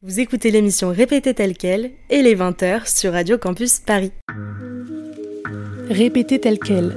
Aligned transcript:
Vous 0.00 0.20
écoutez 0.20 0.52
l'émission 0.52 0.90
Répétée 0.90 1.34
telle 1.34 1.56
quelle 1.56 1.90
et 2.08 2.22
les 2.22 2.36
20h 2.36 2.86
sur 2.86 3.14
Radio 3.14 3.36
Campus 3.36 3.80
Paris. 3.80 4.12
Répétée 5.90 6.38
telle 6.38 6.60
quelle. 6.60 6.96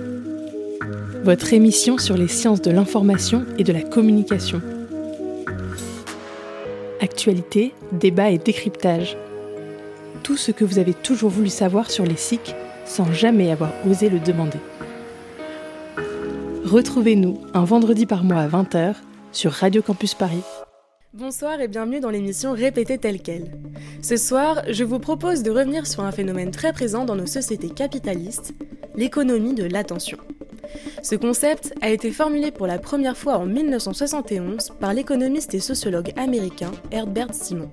Votre 1.24 1.52
émission 1.54 1.98
sur 1.98 2.16
les 2.16 2.28
sciences 2.28 2.62
de 2.62 2.70
l'information 2.70 3.44
et 3.58 3.64
de 3.64 3.74
la 3.74 3.82
communication. 3.82 4.62
Actualité, 7.00 7.74
débat 7.92 8.30
et 8.30 8.38
décryptage. 8.38 9.18
Tout 10.22 10.38
ce 10.38 10.52
que 10.52 10.64
vous 10.64 10.78
avez 10.78 10.94
toujours 10.94 11.32
voulu 11.32 11.50
savoir 11.50 11.90
sur 11.90 12.06
les 12.06 12.18
SIC 12.18 12.54
sans 12.86 13.12
jamais 13.12 13.50
avoir 13.50 13.72
osé 13.90 14.10
le 14.10 14.20
demander. 14.20 14.60
Retrouvez-nous 16.66 17.42
un 17.56 17.64
vendredi 17.64 18.06
par 18.06 18.24
mois 18.24 18.42
à 18.42 18.48
20h 18.48 18.94
sur 19.32 19.54
Radio 19.54 19.82
Campus 19.82 20.14
Paris. 20.14 20.44
Bonsoir 21.14 21.60
et 21.60 21.68
bienvenue 21.68 22.00
dans 22.00 22.10
l'émission 22.10 22.54
Répétée 22.54 22.98
telle 22.98 23.22
quelle. 23.22 23.52
Ce 24.02 24.16
soir, 24.16 24.62
je 24.70 24.86
vous 24.86 24.98
propose 24.98 25.44
de 25.44 25.52
revenir 25.52 25.86
sur 25.86 26.06
un 26.06 26.12
phénomène 26.14 26.52
très 26.52 26.72
présent 26.72 27.04
dans 27.04 27.18
nos 27.18 27.26
sociétés 27.26 27.68
capitalistes, 27.68 28.54
l'économie 28.96 29.54
de 29.54 29.66
l'attention. 29.66 30.18
Ce 31.04 31.16
concept 31.16 31.74
a 31.82 31.90
été 31.90 32.12
formulé 32.12 32.52
pour 32.52 32.66
la 32.66 32.80
première 32.80 33.18
fois 33.18 33.40
en 33.40 33.46
1971 33.46 34.72
par 34.80 34.94
l'économiste 34.94 35.54
et 35.54 35.60
sociologue 35.60 36.14
américain 36.16 36.72
Herbert 36.92 37.34
Simon. 37.34 37.70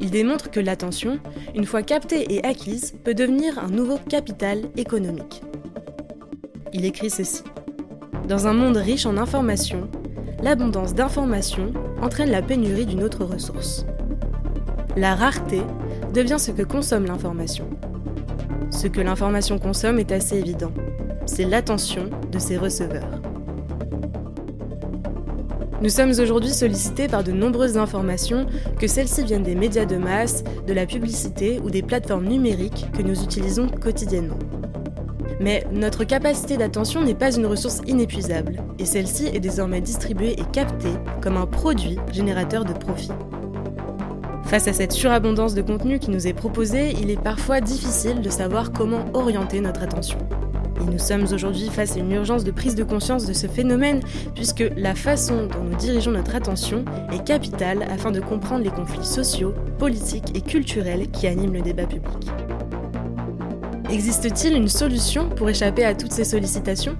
Il 0.00 0.12
démontre 0.12 0.48
que 0.52 0.60
l'attention, 0.60 1.18
une 1.56 1.66
fois 1.66 1.82
captée 1.82 2.32
et 2.32 2.44
acquise, 2.44 2.94
peut 3.02 3.14
devenir 3.14 3.58
un 3.58 3.68
nouveau 3.68 3.98
capital 3.98 4.70
économique. 4.76 5.42
Il 6.72 6.84
écrit 6.84 7.10
ceci. 7.10 7.42
Dans 8.28 8.46
un 8.46 8.52
monde 8.52 8.76
riche 8.76 9.06
en 9.06 9.16
informations, 9.16 9.90
l'abondance 10.42 10.94
d'informations 10.94 11.72
entraîne 12.00 12.30
la 12.30 12.42
pénurie 12.42 12.86
d'une 12.86 13.02
autre 13.02 13.24
ressource. 13.24 13.84
La 14.96 15.14
rareté 15.14 15.62
devient 16.14 16.38
ce 16.38 16.50
que 16.50 16.62
consomme 16.62 17.06
l'information. 17.06 17.68
Ce 18.70 18.86
que 18.86 19.00
l'information 19.00 19.58
consomme 19.58 19.98
est 19.98 20.12
assez 20.12 20.38
évident. 20.38 20.72
C'est 21.26 21.44
l'attention 21.44 22.10
de 22.30 22.38
ses 22.38 22.56
receveurs. 22.56 23.20
Nous 25.82 25.88
sommes 25.88 26.10
aujourd'hui 26.10 26.50
sollicités 26.50 27.08
par 27.08 27.24
de 27.24 27.32
nombreuses 27.32 27.78
informations, 27.78 28.46
que 28.78 28.86
celles-ci 28.86 29.24
viennent 29.24 29.42
des 29.42 29.54
médias 29.54 29.86
de 29.86 29.96
masse, 29.96 30.44
de 30.66 30.74
la 30.74 30.84
publicité 30.84 31.58
ou 31.64 31.70
des 31.70 31.82
plateformes 31.82 32.26
numériques 32.26 32.86
que 32.92 33.02
nous 33.02 33.22
utilisons 33.22 33.66
quotidiennement. 33.66 34.38
Mais 35.40 35.66
notre 35.72 36.04
capacité 36.04 36.58
d'attention 36.58 37.02
n'est 37.02 37.14
pas 37.14 37.34
une 37.34 37.46
ressource 37.46 37.80
inépuisable, 37.86 38.62
et 38.78 38.84
celle-ci 38.84 39.26
est 39.26 39.40
désormais 39.40 39.80
distribuée 39.80 40.32
et 40.38 40.44
captée 40.52 40.92
comme 41.22 41.38
un 41.38 41.46
produit 41.46 41.96
générateur 42.12 42.66
de 42.66 42.74
profit. 42.74 43.10
Face 44.44 44.68
à 44.68 44.74
cette 44.74 44.92
surabondance 44.92 45.54
de 45.54 45.62
contenu 45.62 45.98
qui 45.98 46.10
nous 46.10 46.26
est 46.26 46.34
proposé, 46.34 46.90
il 47.00 47.10
est 47.10 47.20
parfois 47.20 47.62
difficile 47.62 48.20
de 48.20 48.28
savoir 48.28 48.70
comment 48.72 49.04
orienter 49.14 49.60
notre 49.60 49.82
attention. 49.82 50.18
Et 50.82 50.90
nous 50.90 50.98
sommes 50.98 51.24
aujourd'hui 51.32 51.68
face 51.68 51.96
à 51.96 52.00
une 52.00 52.12
urgence 52.12 52.44
de 52.44 52.50
prise 52.50 52.74
de 52.74 52.84
conscience 52.84 53.26
de 53.26 53.32
ce 53.32 53.46
phénomène, 53.46 54.00
puisque 54.34 54.64
la 54.76 54.94
façon 54.94 55.46
dont 55.46 55.64
nous 55.64 55.76
dirigeons 55.76 56.10
notre 56.10 56.34
attention 56.34 56.84
est 57.12 57.24
capitale 57.24 57.86
afin 57.90 58.10
de 58.10 58.20
comprendre 58.20 58.64
les 58.64 58.70
conflits 58.70 59.06
sociaux, 59.06 59.54
politiques 59.78 60.36
et 60.36 60.42
culturels 60.42 61.10
qui 61.10 61.26
animent 61.26 61.54
le 61.54 61.62
débat 61.62 61.86
public. 61.86 62.30
Existe-t-il 63.92 64.54
une 64.54 64.68
solution 64.68 65.28
pour 65.28 65.50
échapper 65.50 65.84
à 65.84 65.96
toutes 65.96 66.12
ces 66.12 66.22
sollicitations? 66.22 66.96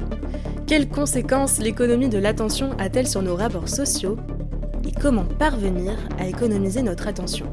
Quelles 0.66 0.88
conséquences 0.88 1.58
l'économie 1.58 2.08
de 2.08 2.18
l'attention 2.18 2.70
a-t-elle 2.78 3.06
sur 3.06 3.22
nos 3.22 3.36
rapports 3.36 3.68
sociaux? 3.68 4.16
Et 4.84 4.92
comment 5.00 5.24
parvenir 5.24 5.92
à 6.18 6.26
économiser 6.26 6.82
notre 6.82 7.06
attention? 7.06 7.46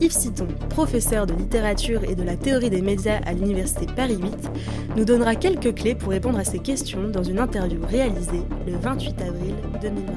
Yves 0.00 0.12
Citon, 0.12 0.46
professeur 0.70 1.26
de 1.26 1.34
littérature 1.34 2.04
et 2.04 2.14
de 2.14 2.22
la 2.22 2.36
théorie 2.36 2.70
des 2.70 2.80
médias 2.80 3.20
à 3.26 3.34
l'Université 3.34 3.84
Paris 3.94 4.16
8, 4.16 4.32
nous 4.96 5.04
donnera 5.04 5.34
quelques 5.34 5.74
clés 5.74 5.94
pour 5.94 6.10
répondre 6.10 6.38
à 6.38 6.44
ces 6.44 6.60
questions 6.60 7.08
dans 7.08 7.22
une 7.22 7.40
interview 7.40 7.80
réalisée 7.86 8.42
le 8.66 8.76
28 8.76 9.20
avril 9.20 9.54
2022. 9.82 10.12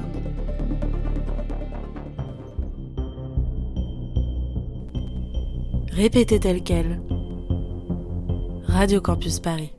Répétez 5.94 6.40
tel 6.40 6.62
quel. 6.62 6.98
Radio 8.72 9.02
Campus 9.02 9.38
Paris. 9.38 9.70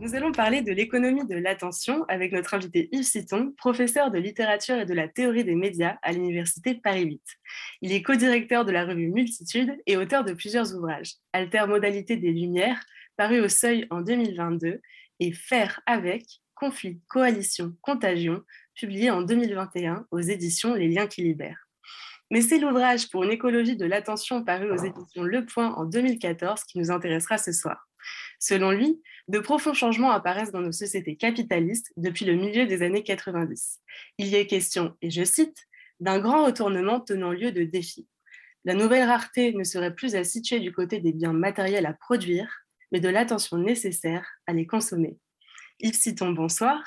Nous 0.00 0.16
allons 0.16 0.32
parler 0.32 0.62
de 0.62 0.72
l'économie 0.72 1.24
de 1.24 1.36
l'attention 1.36 2.04
avec 2.08 2.32
notre 2.32 2.54
invité 2.54 2.88
Yves 2.90 3.04
Citon, 3.04 3.54
professeur 3.56 4.10
de 4.10 4.18
littérature 4.18 4.74
et 4.80 4.84
de 4.84 4.92
la 4.92 5.06
théorie 5.06 5.44
des 5.44 5.54
médias 5.54 5.96
à 6.02 6.10
l'Université 6.10 6.74
Paris 6.74 7.04
8. 7.04 7.22
Il 7.82 7.92
est 7.92 8.02
co-directeur 8.02 8.64
de 8.64 8.72
la 8.72 8.84
revue 8.84 9.12
Multitude 9.12 9.76
et 9.86 9.96
auteur 9.96 10.24
de 10.24 10.32
plusieurs 10.32 10.74
ouvrages, 10.74 11.14
Alter 11.32 11.66
Modalité 11.68 12.16
des 12.16 12.32
Lumières, 12.32 12.80
paru 13.16 13.38
au 13.40 13.48
Seuil 13.48 13.86
en 13.90 14.00
2022, 14.00 14.80
et 15.20 15.32
Faire 15.32 15.80
avec, 15.86 16.24
Conflit, 16.56 17.00
Coalition, 17.06 17.76
Contagion, 17.80 18.42
publié 18.74 19.12
en 19.12 19.22
2021 19.22 20.08
aux 20.10 20.20
éditions 20.20 20.74
Les 20.74 20.88
Liens 20.88 21.06
qui 21.06 21.22
libèrent. 21.22 21.61
Mais 22.32 22.40
c'est 22.40 22.58
l'ouvrage 22.58 23.10
pour 23.10 23.24
une 23.24 23.30
écologie 23.30 23.76
de 23.76 23.84
l'attention 23.84 24.42
paru 24.42 24.70
aux 24.70 24.82
éditions 24.82 25.22
Le 25.22 25.44
Point 25.44 25.74
en 25.74 25.84
2014 25.84 26.64
qui 26.64 26.78
nous 26.78 26.90
intéressera 26.90 27.36
ce 27.36 27.52
soir. 27.52 27.86
Selon 28.38 28.70
lui, 28.70 29.02
de 29.28 29.38
profonds 29.38 29.74
changements 29.74 30.12
apparaissent 30.12 30.50
dans 30.50 30.62
nos 30.62 30.72
sociétés 30.72 31.16
capitalistes 31.16 31.92
depuis 31.98 32.24
le 32.24 32.34
milieu 32.34 32.64
des 32.64 32.80
années 32.80 33.02
90. 33.02 33.80
Il 34.16 34.28
y 34.28 34.36
est 34.36 34.46
question, 34.46 34.96
et 35.02 35.10
je 35.10 35.24
cite, 35.24 35.58
d'un 36.00 36.20
grand 36.20 36.46
retournement 36.46 37.00
tenant 37.00 37.32
lieu 37.32 37.52
de 37.52 37.64
défis. 37.64 38.08
La 38.64 38.72
nouvelle 38.72 39.06
rareté 39.06 39.52
ne 39.52 39.62
serait 39.62 39.94
plus 39.94 40.14
à 40.14 40.24
situer 40.24 40.58
du 40.58 40.72
côté 40.72 41.00
des 41.00 41.12
biens 41.12 41.34
matériels 41.34 41.84
à 41.84 41.92
produire, 41.92 42.62
mais 42.92 43.00
de 43.00 43.10
l'attention 43.10 43.58
nécessaire 43.58 44.26
à 44.46 44.54
les 44.54 44.66
consommer. 44.66 45.18
Yves 45.80 46.00
Citon, 46.00 46.32
bonsoir. 46.32 46.82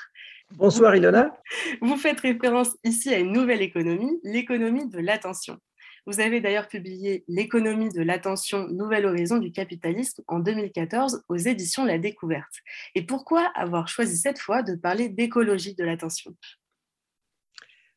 Bonsoir 0.52 0.94
Ilona. 0.96 1.36
Vous 1.82 1.96
faites 1.96 2.20
référence 2.20 2.76
ici 2.84 3.12
à 3.12 3.18
une 3.18 3.32
nouvelle 3.32 3.62
économie, 3.62 4.20
l'économie 4.22 4.88
de 4.88 4.98
l'attention. 4.98 5.58
Vous 6.06 6.20
avez 6.20 6.40
d'ailleurs 6.40 6.68
publié 6.68 7.24
L'économie 7.26 7.90
de 7.90 8.00
l'attention, 8.00 8.68
Nouvel 8.68 9.06
horizon 9.06 9.38
du 9.38 9.50
capitalisme 9.50 10.22
en 10.28 10.38
2014 10.38 11.24
aux 11.28 11.36
éditions 11.36 11.84
La 11.84 11.98
Découverte. 11.98 12.54
Et 12.94 13.04
pourquoi 13.04 13.50
avoir 13.56 13.88
choisi 13.88 14.16
cette 14.16 14.38
fois 14.38 14.62
de 14.62 14.76
parler 14.76 15.08
d'écologie 15.08 15.74
de 15.74 15.84
l'attention? 15.84 16.34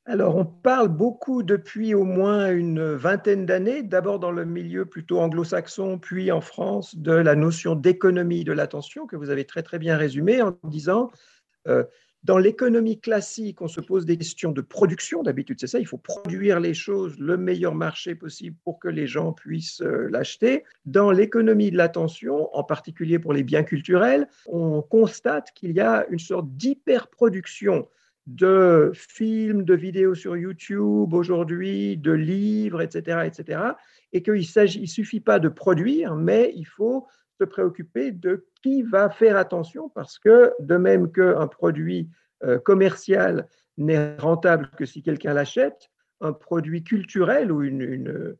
Alors, 0.05 0.35
on 0.35 0.45
parle 0.45 0.87
beaucoup 0.87 1.43
depuis 1.43 1.93
au 1.93 2.03
moins 2.03 2.49
une 2.49 2.95
vingtaine 2.95 3.45
d'années, 3.45 3.83
d'abord 3.83 4.19
dans 4.19 4.31
le 4.31 4.43
milieu 4.43 4.87
plutôt 4.87 5.19
anglo-saxon, 5.19 5.99
puis 5.99 6.31
en 6.31 6.41
France, 6.41 6.95
de 6.97 7.11
la 7.11 7.35
notion 7.35 7.75
d'économie 7.75 8.43
de 8.43 8.53
l'attention, 8.53 9.05
que 9.05 9.15
vous 9.15 9.29
avez 9.29 9.45
très 9.45 9.61
très 9.61 9.77
bien 9.77 9.97
résumé 9.97 10.41
en 10.41 10.57
disant 10.63 11.11
euh, 11.67 11.83
dans 12.23 12.37
l'économie 12.37 12.99
classique, 12.99 13.61
on 13.61 13.67
se 13.67 13.79
pose 13.79 14.05
des 14.05 14.17
questions 14.17 14.51
de 14.51 14.61
production. 14.61 15.23
D'habitude, 15.23 15.57
c'est 15.59 15.67
ça, 15.67 15.79
il 15.79 15.87
faut 15.87 15.97
produire 15.97 16.59
les 16.59 16.73
choses 16.73 17.17
le 17.17 17.37
meilleur 17.37 17.75
marché 17.75 18.13
possible 18.13 18.57
pour 18.63 18.79
que 18.79 18.89
les 18.89 19.07
gens 19.07 19.31
puissent 19.31 19.81
euh, 19.81 20.09
l'acheter. 20.09 20.65
Dans 20.85 21.11
l'économie 21.11 21.71
de 21.71 21.77
l'attention, 21.77 22.53
en 22.53 22.63
particulier 22.63 23.19
pour 23.19 23.31
les 23.31 23.43
biens 23.43 23.63
culturels, 23.63 24.27
on 24.47 24.81
constate 24.81 25.51
qu'il 25.53 25.71
y 25.71 25.79
a 25.79 26.05
une 26.09 26.19
sorte 26.19 26.49
d'hyperproduction 26.49 27.87
de 28.27 28.91
films, 28.93 29.63
de 29.63 29.73
vidéos 29.73 30.13
sur 30.13 30.37
YouTube 30.37 31.13
aujourd'hui, 31.13 31.97
de 31.97 32.11
livres, 32.11 32.81
etc., 32.81 33.21
etc., 33.25 33.61
et 34.11 34.21
qu'il 34.21 34.33
ne 34.33 34.85
suffit 34.85 35.19
pas 35.19 35.39
de 35.39 35.49
produire, 35.49 36.15
mais 36.15 36.51
il 36.55 36.65
faut 36.65 37.07
se 37.39 37.45
préoccuper 37.45 38.11
de 38.11 38.45
qui 38.61 38.83
va 38.83 39.09
faire 39.09 39.37
attention 39.37 39.89
parce 39.89 40.19
que 40.19 40.53
de 40.59 40.77
même 40.77 41.11
qu'un 41.11 41.47
produit 41.47 42.09
euh, 42.43 42.59
commercial 42.59 43.47
n'est 43.77 44.15
rentable 44.17 44.69
que 44.77 44.85
si 44.85 45.01
quelqu'un 45.01 45.33
l'achète, 45.33 45.89
un 46.21 46.33
produit 46.33 46.83
culturel 46.83 47.51
ou 47.51 47.61
une, 47.61 48.35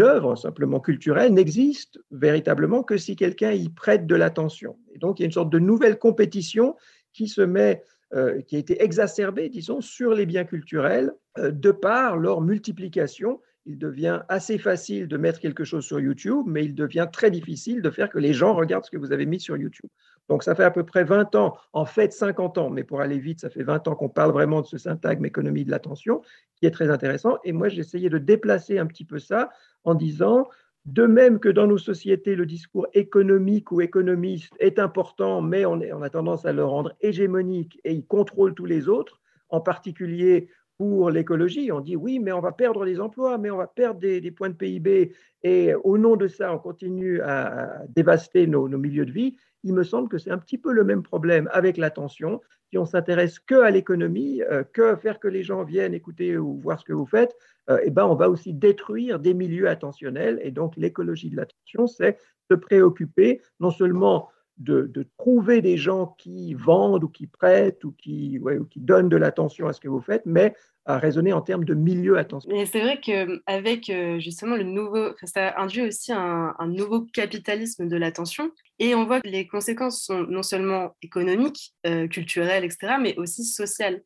œuvre 0.00 0.36
simplement 0.36 0.80
culturelle 0.80 1.32
n'existe 1.32 1.98
véritablement 2.10 2.82
que 2.82 2.98
si 2.98 3.16
quelqu'un 3.16 3.52
y 3.52 3.70
prête 3.70 4.06
de 4.06 4.14
l'attention. 4.14 4.76
Et 4.94 4.98
donc 4.98 5.18
il 5.18 5.22
y 5.22 5.24
a 5.24 5.26
une 5.26 5.32
sorte 5.32 5.50
de 5.50 5.58
nouvelle 5.58 5.98
compétition 5.98 6.76
qui 7.14 7.26
se 7.26 7.40
met, 7.40 7.82
euh, 8.12 8.42
qui 8.42 8.56
a 8.56 8.58
été 8.58 8.82
exacerbée, 8.82 9.48
disons, 9.48 9.80
sur 9.80 10.12
les 10.12 10.26
biens 10.26 10.44
culturels 10.44 11.12
euh, 11.38 11.50
de 11.50 11.70
par 11.70 12.18
leur 12.18 12.42
multiplication 12.42 13.40
il 13.68 13.78
devient 13.78 14.22
assez 14.28 14.56
facile 14.56 15.08
de 15.08 15.18
mettre 15.18 15.40
quelque 15.40 15.62
chose 15.62 15.84
sur 15.84 16.00
YouTube, 16.00 16.44
mais 16.46 16.64
il 16.64 16.74
devient 16.74 17.06
très 17.12 17.30
difficile 17.30 17.82
de 17.82 17.90
faire 17.90 18.08
que 18.08 18.18
les 18.18 18.32
gens 18.32 18.54
regardent 18.54 18.86
ce 18.86 18.90
que 18.90 18.96
vous 18.96 19.12
avez 19.12 19.26
mis 19.26 19.40
sur 19.40 19.58
YouTube. 19.58 19.90
Donc 20.30 20.42
ça 20.42 20.54
fait 20.54 20.64
à 20.64 20.70
peu 20.70 20.84
près 20.84 21.04
20 21.04 21.34
ans, 21.34 21.54
en 21.74 21.84
fait 21.84 22.14
50 22.14 22.56
ans, 22.56 22.70
mais 22.70 22.82
pour 22.82 23.02
aller 23.02 23.18
vite, 23.18 23.40
ça 23.40 23.50
fait 23.50 23.62
20 23.62 23.86
ans 23.88 23.94
qu'on 23.94 24.08
parle 24.08 24.32
vraiment 24.32 24.62
de 24.62 24.66
ce 24.66 24.78
syntagme 24.78 25.26
économie 25.26 25.66
de 25.66 25.70
l'attention, 25.70 26.22
qui 26.56 26.64
est 26.64 26.70
très 26.70 26.90
intéressant. 26.90 27.36
Et 27.44 27.52
moi, 27.52 27.68
j'ai 27.68 27.80
essayé 27.80 28.08
de 28.08 28.16
déplacer 28.16 28.78
un 28.78 28.86
petit 28.86 29.04
peu 29.04 29.18
ça 29.18 29.50
en 29.84 29.94
disant, 29.94 30.48
de 30.86 31.04
même 31.04 31.38
que 31.38 31.50
dans 31.50 31.66
nos 31.66 31.76
sociétés, 31.76 32.36
le 32.36 32.46
discours 32.46 32.86
économique 32.94 33.70
ou 33.70 33.82
économiste 33.82 34.54
est 34.60 34.78
important, 34.78 35.42
mais 35.42 35.66
on, 35.66 35.78
on 35.92 36.00
a 36.00 36.08
tendance 36.08 36.46
à 36.46 36.54
le 36.54 36.64
rendre 36.64 36.94
hégémonique 37.02 37.78
et 37.84 37.92
il 37.92 38.06
contrôle 38.06 38.54
tous 38.54 38.64
les 38.64 38.88
autres, 38.88 39.20
en 39.50 39.60
particulier 39.60 40.48
pour 40.78 41.10
l'écologie. 41.10 41.70
On 41.72 41.80
dit 41.80 41.96
oui, 41.96 42.20
mais 42.20 42.32
on 42.32 42.40
va 42.40 42.52
perdre 42.52 42.86
des 42.86 43.00
emplois, 43.00 43.36
mais 43.36 43.50
on 43.50 43.56
va 43.56 43.66
perdre 43.66 44.00
des, 44.00 44.30
points 44.30 44.48
de 44.48 44.54
PIB. 44.54 45.12
Et 45.42 45.74
au 45.74 45.98
nom 45.98 46.16
de 46.16 46.28
ça, 46.28 46.54
on 46.54 46.58
continue 46.58 47.20
à, 47.20 47.82
dévaster 47.88 48.46
nos, 48.46 48.68
milieux 48.68 49.04
de 49.04 49.12
vie. 49.12 49.36
Il 49.64 49.74
me 49.74 49.82
semble 49.82 50.08
que 50.08 50.18
c'est 50.18 50.30
un 50.30 50.38
petit 50.38 50.56
peu 50.56 50.72
le 50.72 50.84
même 50.84 51.02
problème 51.02 51.48
avec 51.52 51.76
l'attention. 51.76 52.40
Si 52.70 52.78
on 52.78 52.86
s'intéresse 52.86 53.40
que 53.40 53.56
à 53.56 53.70
l'économie, 53.70 54.40
euh, 54.42 54.62
que 54.62 54.94
faire 54.96 55.18
que 55.18 55.26
les 55.26 55.42
gens 55.42 55.64
viennent 55.64 55.94
écouter 55.94 56.38
ou 56.38 56.60
voir 56.60 56.78
ce 56.78 56.84
que 56.84 56.92
vous 56.92 57.06
faites, 57.06 57.34
euh, 57.70 57.80
eh 57.82 57.90
ben 57.90 58.06
on 58.06 58.14
va 58.14 58.30
aussi 58.30 58.54
détruire 58.54 59.18
des 59.18 59.34
milieux 59.34 59.68
attentionnels. 59.68 60.38
Et 60.42 60.52
donc 60.52 60.76
l'écologie 60.76 61.30
de 61.30 61.36
l'attention, 61.36 61.86
c'est 61.86 62.18
se 62.50 62.54
préoccuper 62.54 63.40
non 63.58 63.70
seulement 63.70 64.28
de, 64.58 65.06
trouver 65.16 65.60
des 65.62 65.76
gens 65.76 66.14
qui 66.18 66.54
vendent 66.54 67.04
ou 67.04 67.08
qui 67.08 67.26
prêtent 67.26 67.84
ou 67.84 67.92
qui, 67.92 68.38
ou 68.38 68.64
qui 68.64 68.80
donnent 68.80 69.08
de 69.08 69.16
l'attention 69.16 69.68
à 69.68 69.72
ce 69.72 69.80
que 69.80 69.88
vous 69.88 70.00
faites, 70.00 70.26
mais 70.26 70.54
à 70.88 70.98
raisonner 70.98 71.34
en 71.34 71.42
termes 71.42 71.64
de 71.64 71.74
milieu 71.74 72.16
attention. 72.16 72.50
Mais 72.50 72.64
c'est 72.64 72.80
vrai 72.80 72.98
qu'avec 72.98 73.90
euh, 73.90 74.18
justement 74.18 74.56
le 74.56 74.64
nouveau, 74.64 75.10
ça 75.22 75.54
induit 75.58 75.82
aussi 75.82 76.12
un, 76.12 76.54
nouveau 76.66 77.02
capitalisme 77.02 77.88
de 77.88 77.96
l'attention. 77.96 78.50
Et 78.78 78.94
on 78.94 79.04
voit 79.04 79.20
que 79.20 79.28
les 79.28 79.46
conséquences 79.46 80.02
sont 80.02 80.22
non 80.22 80.42
seulement 80.42 80.96
économiques, 81.02 81.74
euh, 81.86 82.08
culturelles, 82.08 82.64
etc., 82.64 82.94
mais 83.00 83.16
aussi 83.18 83.44
sociales. 83.44 84.02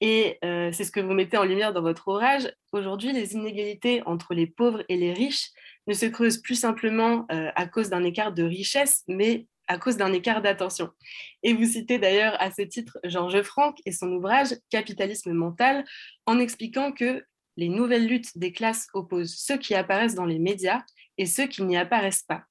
Et 0.00 0.38
euh, 0.44 0.70
c'est 0.72 0.84
ce 0.84 0.92
que 0.92 1.00
vous 1.00 1.12
mettez 1.12 1.36
en 1.36 1.44
lumière 1.44 1.72
dans 1.72 1.82
votre 1.82 2.08
ouvrage. 2.08 2.50
Aujourd'hui, 2.72 3.12
les 3.12 3.34
inégalités 3.34 4.02
entre 4.06 4.32
les 4.32 4.46
pauvres 4.46 4.82
et 4.88 4.96
les 4.96 5.12
riches 5.12 5.50
ne 5.88 5.94
se 5.94 6.06
creusent 6.06 6.40
plus 6.40 6.54
simplement 6.54 7.26
à 7.28 7.66
cause 7.66 7.90
d'un 7.90 8.04
écart 8.04 8.32
de 8.32 8.44
richesse, 8.44 9.02
mais 9.08 9.46
à 9.70 9.78
cause 9.78 9.96
d'un 9.96 10.12
écart 10.12 10.42
d'attention. 10.42 10.90
Et 11.44 11.54
vous 11.54 11.64
citez 11.64 12.00
d'ailleurs 12.00 12.36
à 12.42 12.50
ce 12.50 12.62
titre 12.62 12.98
Georges 13.04 13.42
Franck 13.42 13.78
et 13.86 13.92
son 13.92 14.10
ouvrage 14.10 14.48
Capitalisme 14.68 15.32
mental 15.32 15.84
en 16.26 16.40
expliquant 16.40 16.90
que 16.90 17.24
les 17.56 17.68
nouvelles 17.68 18.08
luttes 18.08 18.36
des 18.36 18.50
classes 18.50 18.88
opposent 18.94 19.36
ceux 19.36 19.58
qui 19.58 19.76
apparaissent 19.76 20.16
dans 20.16 20.24
les 20.24 20.40
médias 20.40 20.80
et 21.18 21.26
ceux 21.26 21.46
qui 21.46 21.62
n'y 21.62 21.76
apparaissent 21.76 22.24
pas. 22.24 22.42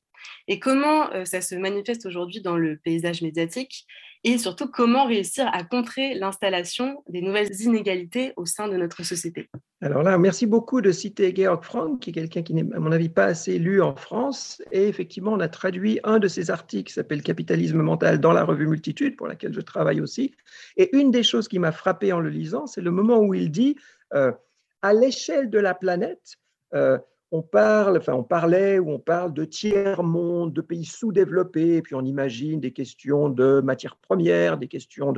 Et 0.48 0.60
comment 0.60 1.12
euh, 1.14 1.26
ça 1.26 1.42
se 1.42 1.56
manifeste 1.56 2.06
aujourd'hui 2.06 2.42
dans 2.42 2.58
le 2.58 2.78
paysage 2.78 3.22
médiatique 3.22 3.86
et 4.24 4.38
surtout 4.38 4.68
comment 4.68 5.06
réussir 5.06 5.50
à 5.54 5.64
contrer 5.64 6.14
l'installation 6.14 7.04
des 7.08 7.22
nouvelles 7.22 7.62
inégalités 7.62 8.34
au 8.36 8.46
sein 8.46 8.68
de 8.68 8.76
notre 8.76 9.04
société? 9.04 9.50
Alors 9.82 10.04
là, 10.04 10.18
merci 10.18 10.46
beaucoup 10.46 10.82
de 10.82 10.92
citer 10.92 11.34
Georg 11.34 11.64
Frank, 11.64 12.02
qui 12.02 12.10
est 12.10 12.14
quelqu'un 12.14 12.42
qui 12.42 12.54
n'est, 12.54 12.76
à 12.76 12.80
mon 12.80 12.92
avis, 12.92 13.08
pas 13.08 13.26
assez 13.26 13.58
lu 13.58 13.82
en 13.82 13.96
France. 13.96 14.62
Et 14.74 14.90
effectivement, 14.90 15.32
on 15.32 15.40
a 15.40 15.48
traduit 15.48 16.02
un 16.04 16.20
de 16.20 16.28
ses 16.28 16.52
articles 16.52 16.90
qui 16.90 16.94
s'appelle 16.94 17.24
Capitalisme 17.24 17.82
mental 17.82 18.20
dans 18.20 18.34
la 18.34 18.44
revue 18.44 18.68
Multitude, 18.68 19.16
pour 19.16 19.28
laquelle 19.28 19.54
je 19.54 19.62
travaille 19.62 20.02
aussi. 20.02 20.36
Et 20.76 20.94
une 20.98 21.12
des 21.12 21.24
choses 21.24 21.48
qui 21.48 21.60
m'a 21.60 21.72
frappé 21.72 22.12
en 22.12 22.20
le 22.20 22.30
lisant, 22.30 22.68
c'est 22.68 22.82
le 22.82 22.92
moment 22.92 23.20
où 23.20 23.34
il 23.34 23.52
dit, 23.52 23.78
euh, 24.14 24.34
à 24.82 24.94
l'échelle 24.94 25.50
de 25.50 25.60
la 25.60 25.74
planète, 25.74 26.36
euh, 26.74 26.98
on 27.32 27.42
parle, 27.44 27.98
enfin 27.98 28.14
on 28.14 28.24
parlait 28.24 28.80
ou 28.80 28.90
on 28.90 29.00
parle 29.00 29.34
de 29.34 29.46
tiers-monde, 29.46 30.54
de 30.54 30.62
pays 30.62 30.86
sous-développés, 30.86 31.78
et 31.78 31.82
puis 31.82 31.96
on 31.96 32.04
imagine 32.04 32.60
des 32.60 32.72
questions 32.72 33.30
de 33.30 33.62
matières 33.62 33.98
premières, 33.98 34.58
des 34.58 34.68
questions 34.68 35.14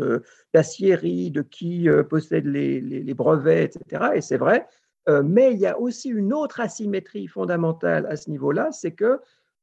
d'aciérie, 0.54 1.32
de, 1.32 1.42
qui 1.42 1.90
euh, 1.90 2.04
possède 2.04 2.46
les, 2.46 3.14
brevets, 3.14 3.76
etc. 3.76 4.12
Et 4.16 4.22
c'est 4.22 4.38
vrai, 4.38 4.68
euh, 5.08 5.24
mais 5.24 5.54
il 5.54 5.60
y 5.60 5.68
a 5.68 5.80
aussi 5.80 6.10
une 6.10 6.34
autre 6.34 6.60
asymétrie 6.60 7.28
fondamentale 7.28 8.06
à 8.08 8.18
ce 8.18 8.30
niveau-là, 8.30 8.72
c'est 8.72 8.92
que 8.92 9.20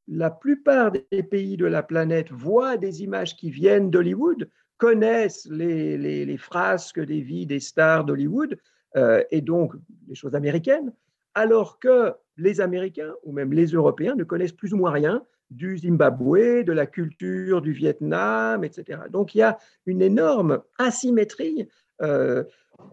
la 0.09 0.31
plupart 0.31 0.91
des 0.91 1.23
pays 1.23 1.59
de 1.59 1.67
la 1.67 1.83
planète 1.83 2.33
voient 2.33 2.79
des 2.79 3.03
images 3.03 3.37
qui 3.37 3.51
viennent 3.51 3.91
d'Hollywood, 3.91 4.49
connaissent 4.79 5.47
les, 5.51 6.37
frasques 6.39 7.01
des 7.01 7.21
vies 7.21 7.45
des 7.45 7.61
stars 7.61 8.05
d'Hollywood, 8.05 8.59
euh, 8.97 9.23
et 9.31 9.43
donc 9.43 9.75
les 10.09 10.15
choses 10.15 10.35
américaines, 10.35 10.93
alors 11.35 11.79
que 11.79 12.15
les 12.37 12.61
Américains 12.61 13.15
ou 13.25 13.33
même 13.33 13.53
les 13.53 13.67
Européens 13.67 14.15
ne 14.15 14.25
connaissent 14.25 14.53
plus 14.53 14.73
ou 14.73 14.77
moins 14.77 14.91
rien 14.91 15.23
du 15.51 15.79
Zimbabwe, 15.79 16.63
de 16.65 16.73
la 16.73 16.87
culture 16.87 17.63
du 17.63 17.73
Vietnam, 17.73 18.65
etc. 18.65 19.01
Donc 19.11 19.35
il 19.35 19.39
y 19.39 19.43
a 19.43 19.59
une 19.87 20.03
énorme 20.03 20.61
asymétrie. 20.79 21.69
Euh, 22.03 22.45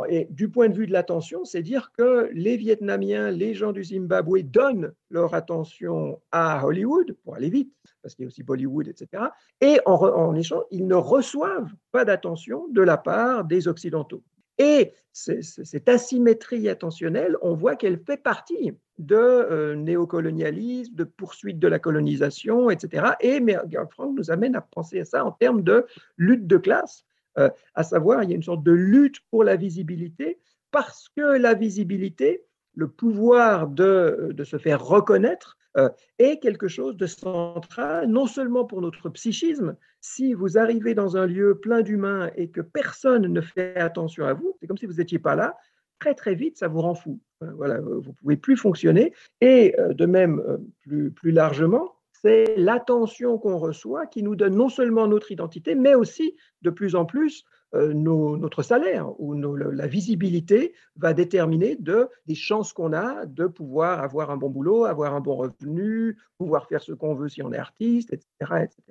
et 0.09 0.25
du 0.31 0.49
point 0.49 0.67
de 0.69 0.73
vue 0.73 0.87
de 0.87 0.91
l'attention, 0.91 1.45
c'est 1.45 1.61
dire 1.61 1.91
que 1.95 2.29
les 2.33 2.57
Vietnamiens, 2.57 3.29
les 3.29 3.53
gens 3.53 3.71
du 3.71 3.83
Zimbabwe 3.83 4.41
donnent 4.41 4.93
leur 5.11 5.35
attention 5.35 6.19
à 6.31 6.65
Hollywood 6.65 7.15
pour 7.23 7.35
aller 7.35 7.49
vite, 7.49 7.71
parce 8.01 8.15
qu'il 8.15 8.23
y 8.23 8.25
a 8.25 8.29
aussi 8.29 8.41
Bollywood, 8.41 8.87
etc. 8.87 9.25
Et 9.61 9.79
en, 9.85 9.93
en 9.93 10.33
échange, 10.35 10.63
ils 10.71 10.87
ne 10.87 10.95
reçoivent 10.95 11.71
pas 11.91 12.03
d'attention 12.03 12.67
de 12.69 12.81
la 12.81 12.97
part 12.97 13.45
des 13.45 13.67
Occidentaux. 13.67 14.23
Et 14.57 14.93
cette 15.11 15.89
asymétrie 15.89 16.69
attentionnelle, 16.69 17.37
on 17.41 17.55
voit 17.55 17.75
qu'elle 17.75 17.99
fait 17.99 18.17
partie 18.17 18.73
de 18.97 19.15
euh, 19.15 19.75
néocolonialisme, 19.75 20.93
de 20.93 21.03
poursuite 21.03 21.59
de 21.59 21.67
la 21.67 21.79
colonisation, 21.79 22.69
etc. 22.69 23.13
Et 23.19 23.45
Gerhard 23.69 23.91
Frank 23.91 24.15
nous 24.15 24.31
amène 24.31 24.55
à 24.55 24.61
penser 24.61 25.01
à 25.01 25.05
ça 25.05 25.25
en 25.25 25.31
termes 25.31 25.63
de 25.63 25.85
lutte 26.17 26.47
de 26.47 26.57
classe, 26.57 27.05
euh, 27.37 27.49
à 27.73 27.83
savoir 27.83 28.23
il 28.23 28.29
y 28.29 28.33
a 28.33 28.35
une 28.35 28.43
sorte 28.43 28.63
de 28.63 28.71
lutte 28.71 29.19
pour 29.29 29.43
la 29.43 29.55
visibilité, 29.55 30.39
parce 30.71 31.09
que 31.15 31.37
la 31.37 31.53
visibilité, 31.53 32.45
le 32.75 32.87
pouvoir 32.87 33.67
de, 33.67 34.29
de 34.31 34.43
se 34.43 34.57
faire 34.57 34.83
reconnaître, 34.83 35.57
euh, 35.77 35.89
est 36.19 36.39
quelque 36.39 36.69
chose 36.69 36.95
de 36.95 37.05
central, 37.05 38.07
non 38.07 38.27
seulement 38.27 38.63
pour 38.63 38.81
notre 38.81 39.09
psychisme. 39.09 39.75
Si 39.99 40.33
vous 40.33 40.57
arrivez 40.57 40.93
dans 40.95 41.17
un 41.17 41.25
lieu 41.25 41.59
plein 41.59 41.81
d'humains 41.81 42.31
et 42.37 42.49
que 42.49 42.61
personne 42.61 43.27
ne 43.27 43.41
fait 43.41 43.75
attention 43.75 44.25
à 44.25 44.33
vous, 44.33 44.55
c'est 44.59 44.67
comme 44.67 44.77
si 44.77 44.85
vous 44.85 44.93
n'étiez 44.93 45.19
pas 45.19 45.35
là, 45.35 45.57
très 45.99 46.13
très 46.13 46.33
vite, 46.33 46.57
ça 46.57 46.69
vous 46.69 46.79
rend 46.79 46.95
fou. 46.95 47.19
Euh, 47.43 47.51
voilà, 47.57 47.81
vous 47.81 48.01
ne 48.01 48.13
pouvez 48.13 48.37
plus 48.37 48.55
fonctionner. 48.55 49.13
Et 49.41 49.77
euh, 49.77 49.93
de 49.93 50.05
même, 50.05 50.41
plus, 50.79 51.11
plus 51.11 51.31
largement, 51.31 51.95
c'est 52.13 52.55
l'attention 52.55 53.37
qu'on 53.37 53.57
reçoit 53.57 54.05
qui 54.05 54.23
nous 54.23 54.37
donne 54.37 54.55
non 54.55 54.69
seulement 54.69 55.07
notre 55.07 55.33
identité, 55.33 55.75
mais 55.75 55.93
aussi 55.93 56.37
de 56.61 56.69
plus 56.69 56.95
en 56.95 57.03
plus 57.05 57.43
euh, 57.75 57.93
notre 57.93 58.63
salaire 58.63 59.19
ou 59.19 59.33
la 59.33 59.87
visibilité 59.87 60.73
va 60.95 61.13
déterminer 61.13 61.75
de, 61.75 62.07
des 62.25 62.35
chances 62.35 62.73
qu'on 62.73 62.93
a 62.93 63.25
de 63.25 63.47
pouvoir 63.47 64.01
avoir 64.01 64.31
un 64.31 64.37
bon 64.37 64.49
boulot, 64.49 64.85
avoir 64.85 65.13
un 65.13 65.21
bon 65.21 65.35
revenu, 65.35 66.17
pouvoir 66.37 66.67
faire 66.67 66.81
ce 66.81 66.93
qu'on 66.93 67.15
veut 67.15 67.29
si 67.29 67.43
on 67.43 67.51
est 67.51 67.57
artiste, 67.57 68.13
etc., 68.13 68.27
etc. 68.63 68.81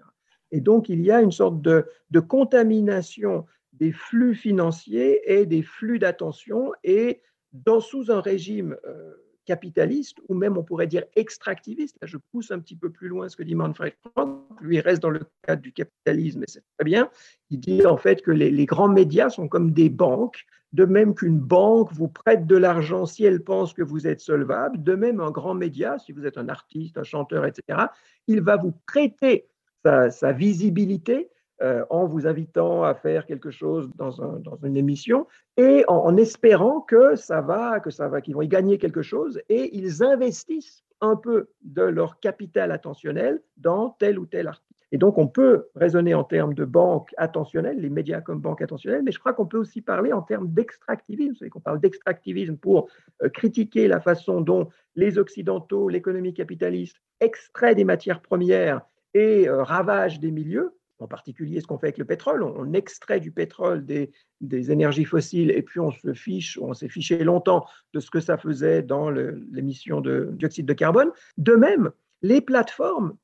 Et 0.51 0.61
donc, 0.61 0.89
il 0.89 1.01
y 1.01 1.11
a 1.11 1.21
une 1.21 1.33
sorte 1.33 1.61
de, 1.63 1.87
de 2.11 2.21
contamination 2.21 3.47
des 3.73 3.93
flux 3.93 4.35
financiers 4.35 5.21
et 5.33 5.47
des 5.47 5.63
flux 5.63 5.99
d'attention 5.99 6.73
et 6.85 7.23
dans, 7.53 7.81
sous 7.81 8.11
un 8.11 8.21
régime 8.21 8.77
euh, 8.87 9.15
capitaliste, 9.45 10.19
ou 10.29 10.35
même 10.35 10.57
on 10.57 10.63
pourrait 10.63 10.87
dire 10.87 11.05
extractiviste. 11.17 11.97
Là, 12.01 12.07
je 12.07 12.17
pousse 12.33 12.51
un 12.51 12.59
petit 12.59 12.77
peu 12.77 12.91
plus 12.91 13.09
loin 13.09 13.29
ce 13.29 13.37
que 13.37 13.43
dit 13.43 13.55
Manfred 13.55 13.95
Frank. 14.13 14.41
Lui 14.61 14.81
reste 14.81 15.03
dans 15.03 15.11
le 15.11 15.21
cadre 15.47 15.63
du 15.63 15.73
capitalisme, 15.73 16.43
et 16.43 16.47
c'est 16.49 16.65
très 16.79 16.85
bien. 16.85 17.11
Il 17.51 17.61
dit 17.61 17.87
en 17.87 17.97
fait 17.97 18.23
que 18.23 18.31
les, 18.31 18.67
grands 18.67 18.89
médias 18.89 19.31
sont 19.31 19.49
comme 19.49 19.73
des 19.73 19.89
banques, 19.89 20.47
de 20.73 20.85
même 20.85 21.15
qu'une 21.15 21.39
banque 21.39 21.93
vous 21.93 22.09
prête 22.09 22.47
de 22.47 22.57
l'argent 22.57 23.07
si 23.07 23.25
elle 23.25 23.45
pense 23.45 23.73
que 23.73 23.83
vous 23.83 24.07
êtes 24.07 24.21
solvable. 24.21 24.83
De 24.83 24.95
même, 24.95 25.21
un 25.21 25.31
grand 25.31 25.55
média, 25.55 25.99
si 25.99 26.13
vous 26.13 26.27
êtes 26.27 26.39
un 26.39 26.49
artiste, 26.49 26.99
un 26.99 27.05
chanteur, 27.05 27.45
etc., 27.47 27.87
il 28.27 28.41
va 28.41 28.57
vous 28.57 28.73
prêter 28.87 29.47
sa 29.85 30.33
visibilité 30.33 31.29
euh, 31.63 31.85
en 31.89 32.07
vous 32.07 32.27
invitant 32.27 32.83
à 32.83 32.95
faire 32.95 33.27
quelque 33.27 33.51
chose 33.51 33.89
dans, 33.95 34.11
une 34.65 34.77
émission 34.77 35.27
et 35.57 35.85
en, 35.87 36.17
espérant 36.17 36.81
que 36.81 37.15
ça 37.15 37.41
va, 37.41 37.79
que 37.81 37.91
ça 37.91 38.09
va, 38.09 38.21
qu'ils 38.21 38.35
vont 38.35 38.43
y 38.43 38.49
gagner 38.49 38.79
quelque 38.79 39.03
chose 39.03 39.41
et 39.49 39.77
ils 39.77 40.03
investissent 40.03 40.85
un 41.01 41.17
peu 41.17 41.49
de 41.63 41.83
leur 41.83 42.19
capital 42.19 42.73
attentionnel 42.73 43.41
dans 43.57 43.91
tel 43.91 44.19
ou 44.19 44.27
tel 44.27 44.49
article. 44.49 44.75
Et 44.95 44.99
donc, 44.99 45.19
on 45.19 45.27
peut 45.27 45.67
raisonner 45.75 46.15
en 46.15 46.23
termes 46.23 46.55
de 46.55 46.65
banque 46.65 47.13
attentionnelle, 47.17 47.81
les 47.81 47.91
médias 47.91 48.21
comme 48.21 48.41
banque 48.41 48.63
attentionnelle, 48.63 49.03
mais 49.03 49.11
je 49.11 49.19
crois 49.19 49.33
qu'on 49.33 49.47
peut 49.47 49.59
aussi 49.59 49.81
parler 49.81 50.13
en 50.13 50.23
termes 50.23 50.49
d'extractivisme. 50.49 51.33
Vous 51.33 51.39
savez 51.39 51.51
qu'on 51.51 51.61
parle 51.61 51.81
d'extractivisme 51.81 52.57
pour 52.57 52.89
euh, 53.23 53.29
critiquer 53.29 53.89
la 53.89 54.01
façon 54.01 54.41
dont 54.41 54.69
les 54.95 55.19
Occidentaux, 55.19 55.89
l'économie 55.89 56.33
capitaliste, 56.33 56.97
extraient 57.21 57.75
des 57.75 57.85
matières 57.85 58.21
premières 58.21 58.83
et 59.15 59.49
euh, 59.49 59.63
ravagent 59.63 60.21
des 60.21 60.31
milieux 60.31 60.73
en 60.99 61.09
particulier 61.09 61.61
ce 61.61 61.67
qu'on 61.67 61.79
fait 61.79 61.89
avec 61.89 61.99
le 61.99 62.05
pétrole. 62.05 62.43
On, 62.43 62.73
extrait 62.73 63.21
du 63.21 63.31
pétrole 63.31 63.85
des, 63.85 64.11
énergies 64.71 65.05
fossiles 65.05 65.51
et 65.51 65.63
puis 65.63 65.81
on 65.81 65.91
se 65.91 66.13
fiche, 66.13 66.59
on 66.61 66.75
s'est 66.75 66.89
fiché 66.89 67.25
longtemps 67.25 67.67
de 67.93 68.01
ce 68.01 68.11
que 68.11 68.21
ça 68.21 68.37
faisait 68.37 68.83
dans 68.83 69.11
l'émission 69.11 70.01
de 70.01 70.31
dioxyde 70.33 70.67
de 70.67 70.73
carbone. 70.73 71.11
De 71.37 71.55
même, 71.55 71.91
les 72.23 72.41
plateformes, 72.41 73.17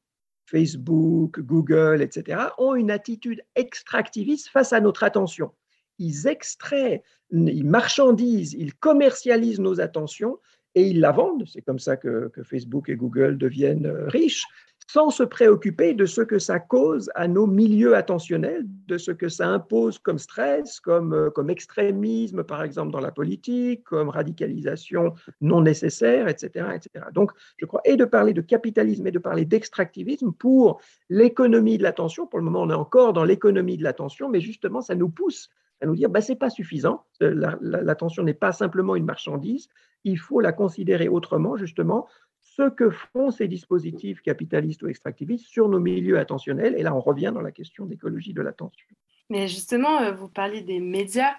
Facebook, 0.47 1.41
Google, 1.41 2.03
etc., 2.03 2.43
ont 2.59 2.75
une 2.75 2.91
attitude 2.91 3.43
extractiviste 3.55 4.49
face 4.49 4.73
à 4.73 4.81
notre 4.81 5.05
attention. 5.05 5.53
Ils 5.99 6.27
extraient, 6.27 7.03
ils 7.31 7.67
marchandisent, 7.67 8.55
ils 8.55 8.75
commercialisent 8.75 9.61
nos 9.61 9.81
attentions 9.81 10.39
et 10.75 10.87
ils 10.89 11.01
la 11.01 11.13
vendent. 11.13 11.45
C'est 11.47 11.63
comme 11.63 11.79
ça 11.79 11.97
que 11.97 12.31
Facebook 12.43 12.89
et 12.89 12.97
Google 12.97 13.39
deviennent 13.39 13.87
riches 14.07 14.47
sans 14.93 15.11
se 15.11 15.23
préoccuper 15.23 15.95
de 15.95 16.05
ce 16.05 16.21
que 16.21 16.41
ça 16.41 16.59
cause 16.59 17.11
à 17.15 17.29
nos 17.29 17.47
milieux 17.47 17.95
attentionnels, 17.95 18.65
de 18.89 18.99
ce 18.99 19.13
que 19.13 19.29
ça 19.29 19.47
impose 19.47 20.01
comme 20.01 20.19
stress, 20.19 20.81
comme, 20.81 21.13
euh, 21.13 21.31
comme 21.31 21.49
extrémisme, 21.49 22.43
par 22.43 22.65
exemple, 22.65 22.91
dans 22.91 23.01
la 23.01 23.13
politique, 23.13 23.85
comme 23.85 24.09
radicalisation 24.09 25.15
non 25.41 25.61
nécessaire, 25.61 26.27
etc., 26.27 26.71
etc. 26.75 27.07
Donc, 27.13 27.31
je 27.59 27.67
crois, 27.67 27.81
et 27.85 27.97
de 27.97 28.05
parler 28.05 28.33
de 28.33 28.41
capitalisme 28.41 29.07
et 29.07 29.13
de 29.13 29.21
parler 29.21 29.45
d'extractivisme 29.45 30.33
pour 30.33 30.81
l'économie 31.09 31.79
de 31.79 31.85
l'attention. 31.85 32.27
Pour 32.27 32.41
le 32.41 32.45
moment, 32.45 32.63
on 32.63 32.71
est 32.71 32.75
encore 32.75 33.13
dans 33.13 33.25
l'économie 33.25 33.77
de 33.77 33.85
l'attention, 33.85 34.29
mais 34.29 34.41
justement, 34.41 34.81
ça 34.81 34.97
nous 34.97 35.09
pousse 35.09 35.51
à 35.81 35.87
nous 35.87 35.95
dire, 35.95 36.11
bah, 36.11 36.21
ce 36.21 36.33
n'est 36.33 36.39
pas 36.39 36.51
suffisant, 36.51 37.05
euh, 37.23 37.57
l'attention 37.61 38.25
n'est 38.25 38.35
pas 38.35 38.53
simplement 38.53 38.97
une 38.97 39.05
marchandise, 39.05 39.69
il 40.05 40.19
faut 40.19 40.41
la 40.41 40.53
considérer 40.53 41.09
autrement, 41.09 41.57
justement, 41.57 42.09
ce 42.61 42.69
que 42.69 42.91
font 42.91 43.31
ces 43.31 43.49
dispositifs 43.49 44.21
capitalistes 44.21 44.83
ou 44.83 44.89
extractivistes 44.89 45.47
sur 45.47 45.69
nos 45.69 45.81
milieux 45.81 46.19
attentionnels. 46.19 46.75
Et 46.77 46.83
là, 46.83 46.95
on 46.95 47.01
revient 47.01 47.33
dans 47.35 47.41
la 47.41 47.53
question 47.53 47.87
d'écologie 47.87 48.35
de 48.35 48.43
l'attention. 48.43 48.87
Mais 49.31 49.49
justement, 49.49 50.03
euh, 50.03 50.13
vous 50.13 50.29
parlez 50.29 50.61
des 50.61 50.79
médias. 50.81 51.35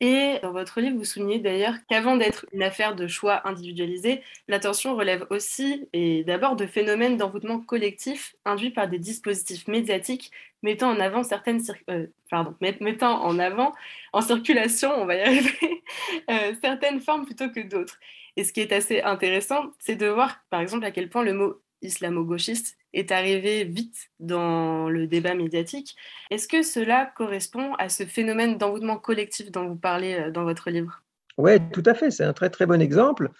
Et 0.00 0.38
dans 0.42 0.52
votre 0.52 0.80
livre, 0.80 0.98
vous 0.98 1.04
soulignez 1.04 1.38
d'ailleurs 1.38 1.74
qu'avant 1.88 2.16
d'être 2.16 2.44
une 2.52 2.62
affaire 2.62 2.94
de 2.94 3.06
choix 3.06 3.46
individualisé, 3.48 4.22
l'attention 4.46 4.94
relève 4.94 5.26
aussi 5.30 5.88
et 5.94 6.22
d'abord 6.22 6.54
de 6.54 6.66
phénomènes 6.66 7.16
d'envoûtement 7.16 7.60
collectif 7.60 8.36
induits 8.44 8.70
par 8.70 8.88
des 8.88 8.98
dispositifs 8.98 9.66
médiatiques 9.68 10.30
mettant 10.62 10.90
en 10.90 11.00
avant 11.00 11.22
certaines 11.22 11.62
euh, 11.88 12.06
pardon, 12.30 12.54
mettant 12.80 13.24
en 13.24 13.38
avant 13.38 13.72
en 14.12 14.20
circulation, 14.20 14.90
on 14.96 15.06
va 15.06 15.14
y 15.14 15.20
arriver, 15.20 15.82
euh, 16.30 16.54
certaines 16.62 17.00
formes 17.00 17.24
plutôt 17.24 17.48
que 17.50 17.60
d'autres. 17.60 17.98
Et 18.36 18.44
ce 18.44 18.52
qui 18.52 18.60
est 18.60 18.72
assez 18.72 19.00
intéressant, 19.02 19.72
c'est 19.78 19.96
de 19.96 20.06
voir, 20.06 20.40
par 20.50 20.60
exemple, 20.60 20.84
à 20.84 20.90
quel 20.90 21.08
point 21.08 21.24
le 21.24 21.32
mot 21.32 21.62
islamo-gauchiste 21.82 22.76
est 22.92 23.12
arrivé 23.12 23.64
vite 23.64 24.10
dans 24.18 24.88
le 24.88 25.06
débat 25.06 25.34
médiatique. 25.34 25.94
Est-ce 26.30 26.48
que 26.48 26.62
cela 26.62 27.12
correspond 27.16 27.74
à 27.74 27.88
ce 27.88 28.04
phénomène 28.04 28.58
d'envoûtement 28.58 28.96
collectif 28.96 29.50
dont 29.50 29.68
vous 29.68 29.76
parlez 29.76 30.14
euh, 30.14 30.30
dans 30.30 30.44
votre 30.44 30.70
livre? 30.70 31.02
Oui, 31.38 31.52
tout 31.72 31.82
à 31.86 31.94
fait. 31.94 32.10
C'est 32.10 32.24
un 32.24 32.32
très 32.32 32.50
très 32.50 32.66
bon 32.66 32.80
exemple. 32.80 33.30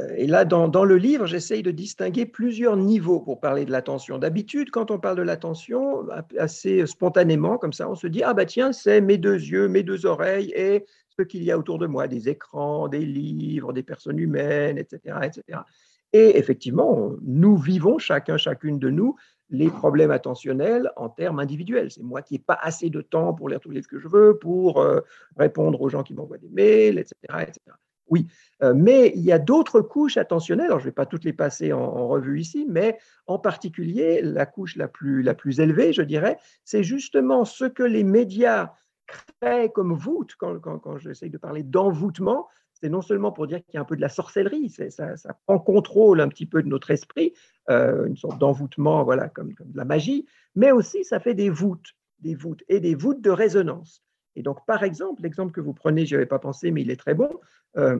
Euh, 0.00 0.14
et 0.16 0.26
là, 0.26 0.44
dans, 0.44 0.68
dans 0.68 0.84
le 0.84 0.96
livre, 0.96 1.26
j'essaye 1.26 1.62
de 1.62 1.70
distinguer 1.70 2.26
plusieurs 2.26 2.76
niveaux 2.76 3.20
pour 3.20 3.40
parler 3.40 3.64
de 3.64 3.72
l'attention. 3.72 4.18
D'habitude, 4.18 4.70
quand 4.70 4.90
on 4.90 4.98
parle 4.98 5.16
de 5.16 5.22
l'attention, 5.22 6.06
assez 6.38 6.86
spontanément, 6.86 7.56
comme 7.56 7.72
ça, 7.72 7.88
on 7.88 7.94
se 7.94 8.06
dit, 8.06 8.22
ah 8.22 8.34
bah 8.34 8.44
tiens, 8.44 8.72
c'est 8.72 9.00
mes 9.00 9.16
deux 9.16 9.38
yeux, 9.38 9.68
mes 9.68 9.82
deux 9.82 10.04
oreilles 10.04 10.52
et 10.54 10.84
qu'il 11.24 11.42
y 11.42 11.50
a 11.50 11.58
autour 11.58 11.78
de 11.78 11.86
moi, 11.86 12.08
des 12.08 12.28
écrans, 12.28 12.88
des 12.88 13.04
livres, 13.04 13.72
des 13.72 13.82
personnes 13.82 14.18
humaines, 14.18 14.78
etc., 14.78 15.18
etc. 15.22 15.60
Et 16.12 16.38
effectivement, 16.38 17.12
nous 17.22 17.56
vivons, 17.56 17.98
chacun, 17.98 18.36
chacune 18.36 18.78
de 18.78 18.90
nous, 18.90 19.16
les 19.50 19.68
problèmes 19.68 20.10
attentionnels 20.10 20.90
en 20.96 21.08
termes 21.08 21.38
individuels. 21.38 21.90
C'est 21.90 22.02
moi 22.02 22.22
qui 22.22 22.34
n'ai 22.34 22.38
pas 22.40 22.58
assez 22.60 22.90
de 22.90 23.00
temps 23.00 23.32
pour 23.34 23.48
lire 23.48 23.60
tous 23.60 23.70
les 23.70 23.76
livres 23.76 23.88
que 23.88 23.98
je 23.98 24.08
veux, 24.08 24.38
pour 24.38 24.80
euh, 24.80 25.00
répondre 25.36 25.80
aux 25.80 25.88
gens 25.88 26.02
qui 26.02 26.14
m'envoient 26.14 26.38
des 26.38 26.48
mails, 26.48 26.98
etc. 26.98 27.16
etc. 27.42 27.60
Oui, 28.08 28.28
euh, 28.62 28.72
mais 28.74 29.12
il 29.16 29.22
y 29.22 29.32
a 29.32 29.38
d'autres 29.38 29.80
couches 29.80 30.16
attentionnelles, 30.16 30.66
alors 30.66 30.78
je 30.78 30.84
ne 30.84 30.90
vais 30.90 30.94
pas 30.94 31.06
toutes 31.06 31.24
les 31.24 31.32
passer 31.32 31.72
en, 31.72 31.80
en, 31.80 32.06
revue 32.06 32.40
ici, 32.40 32.64
mais 32.68 32.98
en 33.26 33.38
particulier 33.38 34.20
la 34.22 34.46
couche 34.46 34.76
la 34.76 34.86
plus, 34.86 35.22
la 35.22 35.34
plus 35.34 35.58
élevée, 35.58 35.92
je 35.92 36.02
dirais, 36.02 36.38
c'est 36.64 36.84
justement 36.84 37.44
ce 37.44 37.64
que 37.64 37.82
les 37.82 38.04
médias 38.04 38.72
créent 39.06 39.70
comme 39.70 39.94
voûte, 39.94 40.34
quand, 40.38 40.58
quand, 40.60 40.78
quand 40.78 40.98
j'essaye 40.98 41.30
de 41.30 41.38
parler 41.38 41.62
d'envoûtement, 41.62 42.48
c'est 42.72 42.88
non 42.88 43.00
seulement 43.00 43.32
pour 43.32 43.46
dire 43.46 43.64
qu'il 43.64 43.74
y 43.74 43.76
a 43.78 43.80
un 43.80 43.84
peu 43.84 43.96
de 43.96 44.00
la 44.00 44.08
sorcellerie, 44.08 44.68
ça, 44.68 45.16
ça, 45.16 45.38
prend 45.46 45.58
contrôle 45.58 46.20
un 46.20 46.28
petit 46.28 46.46
peu 46.46 46.62
de 46.62 46.68
notre 46.68 46.90
esprit, 46.90 47.32
euh, 47.70 48.06
une 48.06 48.16
sorte 48.16 48.38
d'envoûtement, 48.38 49.02
voilà, 49.02 49.28
comme, 49.28 49.54
comme, 49.54 49.70
de 49.70 49.76
la 49.76 49.86
magie, 49.86 50.26
mais 50.54 50.72
aussi 50.72 51.04
ça 51.04 51.18
fait 51.18 51.34
des 51.34 51.48
voûtes, 51.48 51.94
des 52.18 52.34
voûtes 52.34 52.62
et 52.68 52.80
des 52.80 52.94
voûtes 52.94 53.22
de 53.22 53.30
résonance. 53.30 54.02
Et 54.34 54.42
donc, 54.42 54.66
par 54.66 54.82
exemple, 54.82 55.22
l'exemple 55.22 55.52
que 55.52 55.62
vous 55.62 55.72
prenez, 55.72 56.04
je 56.04 56.14
n'y 56.14 56.16
avais 56.16 56.26
pas 56.26 56.38
pensé, 56.38 56.70
mais 56.70 56.82
il 56.82 56.90
est 56.90 57.00
très 57.00 57.14
bon. 57.14 57.30
Euh, 57.78 57.98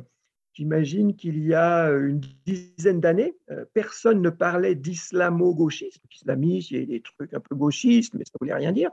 J'imagine 0.57 1.15
qu'il 1.15 1.39
y 1.45 1.53
a 1.53 1.91
une 1.91 2.19
dizaine 2.47 2.99
d'années, 2.99 3.37
euh, 3.51 3.67
personne 3.75 4.23
ne 4.23 4.31
parlait 4.31 4.75
d'islamo-gauchisme. 4.75 6.01
Islamisme, 6.11 6.75
il 6.75 6.81
y 6.81 6.83
a 6.83 6.87
des 6.87 7.03
trucs 7.03 7.35
un 7.35 7.41
peu 7.41 7.55
gauchistes, 7.55 8.15
mais 8.15 8.25
ça 8.25 8.33
ne 8.35 8.39
voulait 8.47 8.55
rien 8.55 8.73
dire. 8.73 8.91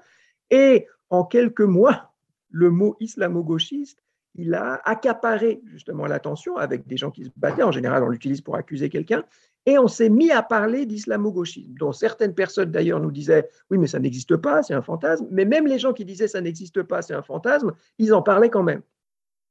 Et 0.49 0.87
en 1.13 1.23
quelques 1.23 1.61
mois, 1.61 2.11
le 2.49 2.71
mot 2.71 2.97
islamo-gauchiste, 2.99 4.01
il 4.33 4.55
a 4.55 4.81
accaparé 4.83 5.61
justement 5.65 6.07
l'attention 6.07 6.57
avec 6.57 6.87
des 6.87 6.97
gens 6.97 7.11
qui 7.11 7.25
se 7.25 7.29
battaient. 7.37 7.61
En 7.61 7.71
général, 7.71 8.01
on 8.03 8.09
l'utilise 8.09 8.41
pour 8.41 8.55
accuser 8.55 8.89
quelqu'un. 8.89 9.23
Et 9.67 9.77
on 9.77 9.87
s'est 9.87 10.09
mis 10.09 10.31
à 10.31 10.41
parler 10.41 10.87
d'islamo-gauchisme, 10.87 11.75
dont 11.77 11.91
certaines 11.91 12.33
personnes 12.33 12.71
d'ailleurs 12.71 12.99
nous 12.99 13.11
disaient 13.11 13.47
oui, 13.69 13.77
mais 13.77 13.85
ça 13.85 13.99
n'existe 13.99 14.35
pas, 14.37 14.63
c'est 14.63 14.73
un 14.73 14.81
fantasme. 14.81 15.27
Mais 15.29 15.45
même 15.45 15.67
les 15.67 15.77
gens 15.77 15.93
qui 15.93 16.03
disaient 16.03 16.27
ça 16.27 16.41
n'existe 16.41 16.81
pas, 16.81 17.03
c'est 17.03 17.13
un 17.13 17.21
fantasme, 17.21 17.73
ils 17.99 18.11
en 18.15 18.23
parlaient 18.23 18.49
quand 18.49 18.63
même. 18.63 18.81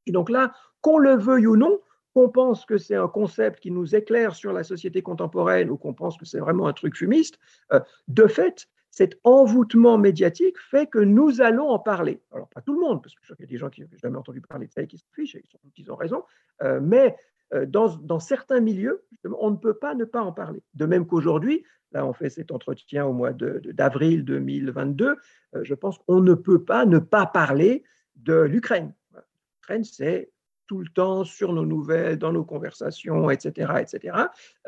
Et 0.07 0.11
donc 0.11 0.31
là, 0.31 0.53
qu'on 0.81 0.99
le 0.99 1.15
veuille 1.15 1.47
ou 1.47 1.57
non, 1.57 1.81
qu'on 2.13 2.29
pense 2.29 2.67
que 2.67 2.77
c'est 2.77 2.97
un 2.97 3.09
concept 3.09 3.61
qui 3.61 3.71
nous 3.71 3.95
éclaire 3.95 4.35
sur 4.35 4.53
la 4.53 4.65
société 4.65 5.01
contemporaine 5.01 5.71
ou 5.71 5.77
qu'on 5.77 5.95
pense 5.95 6.19
que 6.19 6.25
c'est 6.25 6.41
vraiment 6.41 6.67
un 6.67 6.73
truc 6.73 6.97
fumiste, 6.97 7.39
euh, 7.73 7.79
de 8.09 8.27
fait, 8.27 8.67
cet 8.93 9.19
envoûtement 9.25 9.97
médiatique 9.97 10.59
fait 10.59 10.87
que 10.87 10.99
nous 10.99 11.41
allons 11.41 11.71
en 11.71 11.79
parler. 11.79 12.21
Alors, 12.31 12.47
pas 12.49 12.61
tout 12.61 12.75
le 12.75 12.81
monde, 12.81 13.03
parce 13.03 13.15
qu'il 13.15 13.37
y 13.41 13.43
a 13.43 13.47
des 13.47 13.57
gens 13.57 13.71
qui 13.71 13.81
n'ont 13.81 13.89
jamais 14.01 14.19
entendu 14.19 14.43
parler 14.43 14.67
de 14.67 14.73
ça 14.73 14.83
et 14.83 14.87
qui 14.87 14.99
se 14.99 15.07
fichent, 15.15 15.35
et 15.35 15.45
ils 15.79 15.91
ont 15.91 15.97
raison, 15.97 16.25
euh, 16.63 16.79
mais 16.81 17.17
euh, 17.55 17.65
dans, 17.65 18.21
certains 18.21 18.61
milieux, 18.61 19.03
on 19.41 19.51
ne 19.51 19.57
peut 19.57 19.75
pas 19.75 19.95
ne 19.95 20.05
pas 20.05 20.23
en 20.23 20.31
parler. 20.31 20.63
De 20.75 20.85
même 20.85 21.07
qu'aujourd'hui, 21.07 21.65
là, 21.93 22.07
on 22.07 22.13
fait 22.13 22.29
cet 22.29 22.53
entretien 22.53 23.07
au 23.07 23.15
mois 23.15 23.33
d'avril 23.33 24.27
2022, 24.27 25.17
euh, 25.55 25.65
je 25.65 25.75
pense 25.75 25.97
qu'on 25.97 26.21
ne 26.21 26.35
peut 26.35 26.63
pas 26.63 26.85
ne 26.85 26.99
pas 26.99 27.25
parler 27.25 27.85
de 28.17 28.43
l'Ukraine. 28.43 28.93
L'Ukraine, 29.63 29.85
c'est 29.85 30.31
tout 30.67 30.79
le 30.79 30.89
temps 30.89 31.25
sur 31.25 31.53
nos 31.53 31.67
nouvelles, 31.67 32.19
dans 32.19 32.33
nos 32.33 32.45
conversations, 32.45 33.31
etc. 33.31 33.73
etc. 33.81 34.17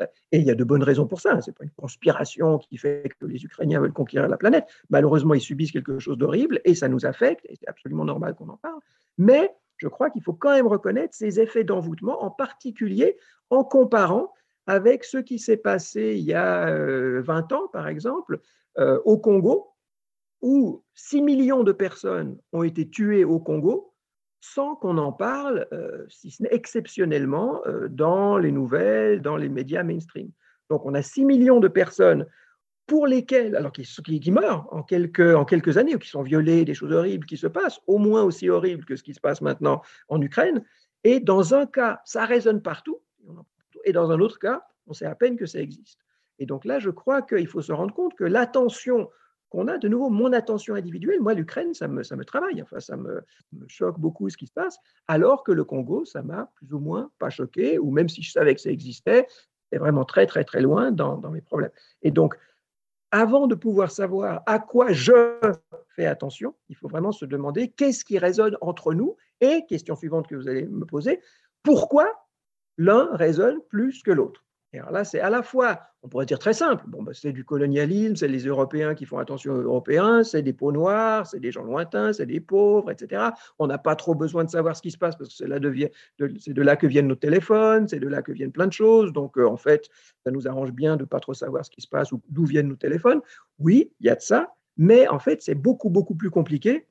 Euh, 0.01 0.05
et 0.31 0.39
il 0.39 0.43
y 0.45 0.51
a 0.51 0.55
de 0.55 0.63
bonnes 0.63 0.83
raisons 0.83 1.07
pour 1.07 1.21
ça. 1.21 1.33
Hein. 1.33 1.41
Ce 1.41 1.49
n'est 1.49 1.53
pas 1.53 1.63
une 1.63 1.71
conspiration 1.71 2.57
qui 2.57 2.77
fait 2.77 3.09
que 3.19 3.25
les 3.25 3.43
Ukrainiens 3.43 3.79
veulent 3.79 3.93
conquérir 3.93 4.27
la 4.27 4.37
planète. 4.37 4.65
Malheureusement, 4.89 5.33
ils 5.33 5.41
subissent 5.41 5.71
quelque 5.71 5.99
chose 5.99 6.17
d'horrible 6.17 6.61
et 6.65 6.75
ça 6.75 6.87
nous 6.87 7.05
affecte, 7.05 7.45
c'est 7.49 7.67
absolument 7.67 8.05
normal 8.05 8.35
qu'on 8.35 8.49
en 8.49 8.57
parle. 8.57 8.79
Mais 9.17 9.51
je 9.77 9.87
crois 9.87 10.09
qu'il 10.09 10.23
faut 10.23 10.33
quand 10.33 10.51
même 10.51 10.67
reconnaître 10.67 11.13
ces 11.13 11.39
effets 11.39 11.63
d'envoûtement, 11.63 12.23
en 12.23 12.31
particulier 12.31 13.17
en 13.49 13.63
comparant 13.63 14.33
avec 14.67 15.03
ce 15.03 15.17
qui 15.17 15.39
s'est 15.39 15.57
passé 15.57 16.15
il 16.17 16.23
y 16.23 16.33
a 16.33 16.65
20 16.65 16.71
euh, 16.71 17.55
ans, 17.55 17.67
par 17.71 17.87
exemple, 17.87 18.39
euh, 18.77 18.99
au 19.05 19.17
Congo, 19.17 19.71
où 20.41 20.83
6 20.95 21.21
millions 21.21 21.63
de 21.63 21.71
personnes 21.71 22.37
ont 22.51 22.63
été 22.63 22.89
tuées 22.89 23.23
au 23.23 23.39
Congo 23.39 23.94
sans 24.53 24.75
qu'on 24.75 24.97
en 24.97 25.11
parle, 25.11 25.67
euh, 25.73 26.05
si 26.07 26.29
ce 26.29 26.43
n'est 26.43 26.53
exceptionnellement, 26.53 27.65
euh, 27.65 27.87
dans 27.89 28.37
les 28.37 28.51
nouvelles, 28.51 29.21
dans 29.21 29.37
les 29.37 29.49
médias 29.49 29.83
mainstream. 29.83 30.29
Donc 30.69 30.85
on 30.85 30.93
a 30.93 31.01
6 31.01 31.25
millions 31.25 31.59
de 31.59 31.67
personnes 31.67 32.27
pour 32.85 33.07
lesquelles, 33.07 33.55
alors 33.55 33.71
qui, 33.71 33.83
qui, 34.19 34.31
meurent 34.31 34.67
en 34.71 34.83
quelques, 34.83 35.35
en 35.35 35.45
quelques 35.45 35.77
années, 35.77 35.95
ou 35.95 35.99
qui 35.99 36.09
sont 36.09 36.21
violées, 36.21 36.63
des 36.63 36.75
choses 36.75 36.93
horribles 36.93 37.25
qui 37.25 37.37
se 37.37 37.47
passent, 37.47 37.79
au 37.87 37.97
moins 37.97 38.21
aussi 38.21 38.47
horribles 38.47 38.85
que 38.85 38.95
ce 38.95 39.01
qui 39.01 39.15
se 39.15 39.19
passe 39.19 39.41
maintenant 39.41 39.81
en 40.09 40.21
Ukraine. 40.21 40.63
Et 41.03 41.19
dans 41.19 41.55
un 41.55 41.65
cas, 41.65 42.01
ça 42.05 42.25
résonne 42.25 42.61
partout, 42.61 43.01
et 43.83 43.93
dans 43.93 44.11
un 44.11 44.19
autre 44.19 44.37
cas, 44.37 44.63
on 44.85 44.93
sait 44.93 45.05
à 45.05 45.15
peine 45.15 45.37
que 45.37 45.47
ça 45.47 45.59
existe. 45.59 45.99
Et 46.37 46.45
donc 46.45 46.65
là, 46.65 46.77
je 46.77 46.91
crois 46.91 47.23
qu'il 47.23 47.47
faut 47.47 47.61
se 47.61 47.71
rendre 47.71 47.93
compte 47.95 48.13
que 48.13 48.23
l'attention 48.23 49.09
on 49.51 49.67
a 49.67 49.77
de 49.77 49.87
nouveau 49.87 50.09
mon 50.09 50.33
attention 50.33 50.75
individuelle. 50.75 51.21
Moi, 51.21 51.33
l'Ukraine, 51.33 51.73
ça 51.73 51.87
me, 51.87 52.03
ça 52.03 52.15
me 52.15 52.25
travaille, 52.25 52.61
enfin, 52.61 52.79
ça 52.79 52.97
me, 52.97 53.23
choque 53.67 53.99
beaucoup 53.99 54.29
ce 54.29 54.37
qui 54.37 54.47
se 54.47 54.53
passe, 54.53 54.77
alors 55.07 55.43
que 55.43 55.51
le 55.51 55.63
Congo, 55.63 56.05
ça 56.05 56.21
m'a 56.21 56.51
plus 56.55 56.73
ou 56.73 56.79
moins 56.79 57.11
pas 57.19 57.29
choqué, 57.29 57.79
ou 57.79 57.91
même 57.91 58.09
si 58.09 58.21
je 58.21 58.31
savais 58.31 58.53
que 58.55 58.61
ça 58.61 58.69
existait, 58.69 59.27
c'est 59.71 59.79
vraiment 59.79 60.05
très, 60.05 60.25
très, 60.25 60.43
très 60.43 60.61
loin 60.61 60.91
dans, 60.91 61.17
dans 61.17 61.31
mes 61.31 61.41
problèmes. 61.41 61.71
Et 62.01 62.11
donc, 62.11 62.35
avant 63.11 63.47
de 63.47 63.55
pouvoir 63.55 63.91
savoir 63.91 64.43
à 64.45 64.59
quoi 64.59 64.91
je 64.91 65.39
fais 65.95 66.05
attention, 66.05 66.55
il 66.69 66.75
faut 66.75 66.87
vraiment 66.87 67.11
se 67.11 67.25
demander 67.25 67.69
qu'est-ce 67.69 68.03
qui 68.03 68.17
résonne 68.17 68.57
entre 68.61 68.93
nous 68.93 69.15
et, 69.41 69.65
question 69.67 69.95
suivante 69.95 70.27
que 70.27 70.35
vous 70.35 70.49
allez 70.49 70.65
me 70.65 70.85
poser, 70.85 71.21
pourquoi 71.63 72.11
l'un 72.77 73.15
résonne 73.15 73.61
plus 73.69 74.03
que 74.03 74.11
l'autre? 74.11 74.44
Alors 74.79 74.91
là, 74.91 75.03
c'est 75.03 75.19
à 75.19 75.29
la 75.29 75.43
fois, 75.43 75.79
on 76.03 76.07
pourrait 76.07 76.25
dire 76.25 76.39
très 76.39 76.53
simple, 76.53 76.83
bon, 76.87 77.03
ben, 77.03 77.13
c'est 77.13 77.31
du 77.31 77.43
colonialisme, 77.43 78.15
c'est 78.15 78.27
les 78.27 78.45
Européens 78.45 78.95
qui 78.95 79.05
font 79.05 79.17
attention 79.17 79.53
aux 79.53 79.61
Européens, 79.61 80.23
c'est 80.23 80.41
des 80.41 80.53
peaux 80.53 80.71
noires, 80.71 81.27
c'est 81.27 81.39
des 81.39 81.51
gens 81.51 81.63
lointains, 81.63 82.13
c'est 82.13 82.25
des 82.25 82.39
pauvres, 82.39 82.91
etc. 82.91 83.29
On 83.59 83.67
n'a 83.67 83.77
pas 83.77 83.95
trop 83.95 84.15
besoin 84.15 84.43
de 84.43 84.49
savoir 84.49 84.75
ce 84.75 84.81
qui 84.81 84.91
se 84.91 84.97
passe 84.97 85.15
parce 85.15 85.29
que 85.29 85.35
c'est, 85.35 85.47
de, 85.47 86.53
de 86.53 86.61
là 86.61 86.75
que 86.75 86.87
viennent 86.87 87.07
nos 87.07 87.15
téléphones, 87.15 87.87
c'est 87.87 87.99
de 87.99 88.07
là 88.07 88.21
que 88.21 88.31
viennent 88.31 88.51
plein 88.51 88.67
de 88.67 88.73
choses. 88.73 89.13
Donc, 89.13 89.37
euh, 89.37 89.47
en 89.47 89.57
fait, 89.57 89.89
ça 90.23 90.31
nous 90.31 90.47
arrange 90.47 90.71
bien 90.71 90.95
de 90.95 91.03
ne 91.03 91.07
pas 91.07 91.19
trop 91.19 91.33
savoir 91.33 91.65
ce 91.65 91.71
qui 91.71 91.81
se 91.81 91.87
passe 91.87 92.11
ou 92.11 92.21
d'où 92.29 92.45
viennent 92.45 92.69
nos 92.69 92.75
téléphones. 92.75 93.21
Oui, 93.59 93.91
il 93.99 94.07
y 94.07 94.09
a 94.09 94.15
de 94.15 94.21
ça, 94.21 94.53
mais 94.77 95.07
en 95.07 95.19
fait, 95.19 95.41
c'est 95.41 95.55
beaucoup, 95.55 95.89
beaucoup 95.89 96.15
plus 96.15 96.29
compliqué 96.29 96.87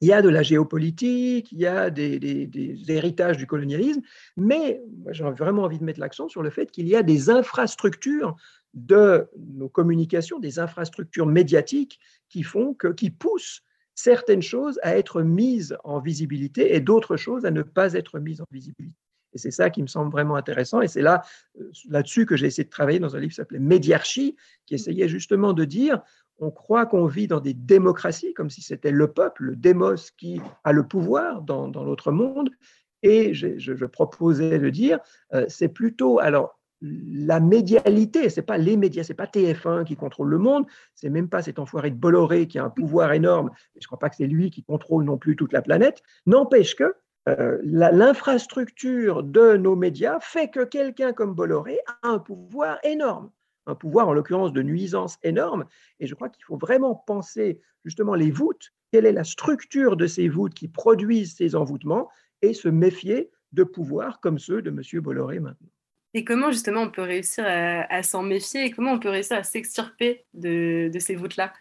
il 0.00 0.08
y 0.08 0.12
a 0.12 0.22
de 0.22 0.28
la 0.28 0.42
géopolitique, 0.42 1.50
il 1.52 1.58
y 1.58 1.66
a 1.66 1.90
des, 1.90 2.48
héritages 2.88 3.36
du 3.36 3.46
colonialisme, 3.46 4.02
mais 4.36 4.80
j'ai 5.10 5.24
vraiment 5.24 5.64
envie 5.64 5.78
de 5.78 5.84
mettre 5.84 6.00
l'accent 6.00 6.28
sur 6.28 6.42
le 6.42 6.50
fait 6.50 6.70
qu'il 6.70 6.86
y 6.86 6.94
a 6.94 7.02
des 7.02 7.30
infrastructures 7.30 8.36
de 8.74 9.28
nos 9.36 9.68
communications, 9.68 10.38
des 10.38 10.58
infrastructures 10.58 11.26
médiatiques 11.26 11.98
qui 12.28 12.42
font 12.42 12.74
que, 12.74 12.88
qui 12.88 13.10
poussent 13.10 13.62
certaines 13.94 14.42
choses 14.42 14.78
à 14.82 14.96
être 14.96 15.22
mises 15.22 15.76
en 15.82 15.98
visibilité 15.98 16.76
et 16.76 16.80
d'autres 16.80 17.16
choses 17.16 17.44
à 17.44 17.50
ne 17.50 17.62
pas 17.62 17.94
être 17.94 18.20
mises 18.20 18.40
en 18.40 18.46
visibilité. 18.52 18.94
Et 19.32 19.38
c'est 19.38 19.50
ça 19.50 19.70
qui 19.70 19.82
me 19.82 19.88
semble 19.88 20.10
vraiment 20.10 20.36
intéressant. 20.36 20.80
Et 20.80 20.88
c'est 20.88 21.02
là, 21.02 21.22
euh, 21.60 21.70
là-dessus 21.88 22.24
que 22.24 22.36
j'ai 22.36 22.46
essayé 22.46 22.64
de 22.64 22.70
travailler 22.70 22.98
dans 22.98 23.16
un 23.16 23.20
livre 23.20 23.30
qui 23.30 23.36
s'appelait 23.36 23.58
Médiarchie, 23.58 24.36
qui 24.66 24.74
essayait 24.74 25.08
justement 25.08 25.52
de 25.52 25.64
dire 25.64 26.00
on 26.38 26.50
croit 26.50 26.86
qu'on 26.86 27.06
vit 27.06 27.26
dans 27.26 27.40
des 27.40 27.54
démocraties, 27.54 28.34
comme 28.34 28.50
si 28.50 28.62
c'était 28.62 28.90
le 28.90 29.08
peuple, 29.08 29.44
le 29.44 29.56
démos, 29.56 30.10
qui 30.12 30.40
a 30.64 30.72
le 30.72 30.86
pouvoir 30.86 31.42
dans, 31.42 31.68
dans 31.68 31.84
l'autre 31.84 32.12
monde. 32.12 32.50
Et 33.02 33.34
je, 33.34 33.84
proposais 33.84 34.58
de 34.58 34.70
dire, 34.70 34.98
euh, 35.34 35.44
c'est 35.48 35.68
plutôt, 35.68 36.18
alors, 36.18 36.58
la 36.80 37.40
médialité, 37.40 38.28
c'est 38.28 38.42
pas 38.42 38.58
les 38.58 38.76
médias, 38.76 39.02
c'est 39.02 39.14
pas 39.14 39.26
TF1 39.26 39.84
qui 39.84 39.96
contrôle 39.96 40.28
le 40.28 40.38
monde, 40.38 40.64
c'est 40.94 41.10
même 41.10 41.28
pas 41.28 41.42
cet 41.42 41.58
enfoiré 41.58 41.90
de 41.90 41.96
Bolloré 41.96 42.46
qui 42.46 42.58
a 42.58 42.64
un 42.64 42.70
pouvoir 42.70 43.12
énorme, 43.12 43.50
je 43.80 43.86
crois 43.86 43.98
pas 43.98 44.08
que 44.08 44.16
c'est 44.16 44.28
lui 44.28 44.50
qui 44.50 44.62
contrôle 44.62 45.04
non 45.04 45.18
plus 45.18 45.34
toute 45.34 45.52
la 45.52 45.60
planète. 45.60 46.02
N'empêche 46.26 46.76
que 46.76 46.94
euh, 47.28 47.58
l'infrastructure 47.64 49.24
de 49.24 49.56
nos 49.56 49.74
médias 49.74 50.20
fait 50.20 50.48
que 50.48 50.64
quelqu'un 50.64 51.12
comme 51.12 51.34
Bolloré 51.34 51.80
a 52.02 52.08
un 52.08 52.20
pouvoir 52.20 52.78
énorme 52.84 53.30
un 53.68 53.74
pouvoir 53.74 54.08
en 54.08 54.12
l'occurrence 54.12 54.52
de 54.52 54.62
nuisance 54.62 55.18
énorme. 55.22 55.66
Et 56.00 56.06
je 56.06 56.14
crois 56.14 56.28
qu'il 56.28 56.44
faut 56.44 56.56
vraiment 56.56 56.94
penser 56.94 57.60
justement 57.84 58.14
les 58.14 58.30
voûtes, 58.30 58.72
quelle 58.92 59.06
est 59.06 59.12
la 59.12 59.24
structure 59.24 59.96
de 59.96 60.06
ces 60.06 60.28
voûtes 60.28 60.54
qui 60.54 60.68
produisent 60.68 61.36
ces 61.36 61.54
envoûtements, 61.54 62.08
et 62.42 62.54
se 62.54 62.68
méfier 62.68 63.30
de 63.52 63.64
pouvoirs 63.64 64.20
comme 64.20 64.38
ceux 64.38 64.62
de 64.62 64.70
M. 64.70 65.00
Bolloré 65.00 65.40
maintenant? 65.40 65.68
Et 66.14 66.24
comment 66.24 66.50
justement 66.50 66.82
on 66.82 66.90
peut 66.90 67.02
réussir 67.02 67.44
à, 67.46 68.02
s'en 68.02 68.22
méfier 68.22 68.64
et 68.64 68.70
comment 68.70 68.92
on 68.92 68.98
peut 68.98 69.10
réussir 69.10 69.36
à 69.36 69.42
s'extirper 69.42 70.24
de, 70.34 70.90
ces 70.98 71.14
voûtes-là? 71.14 71.52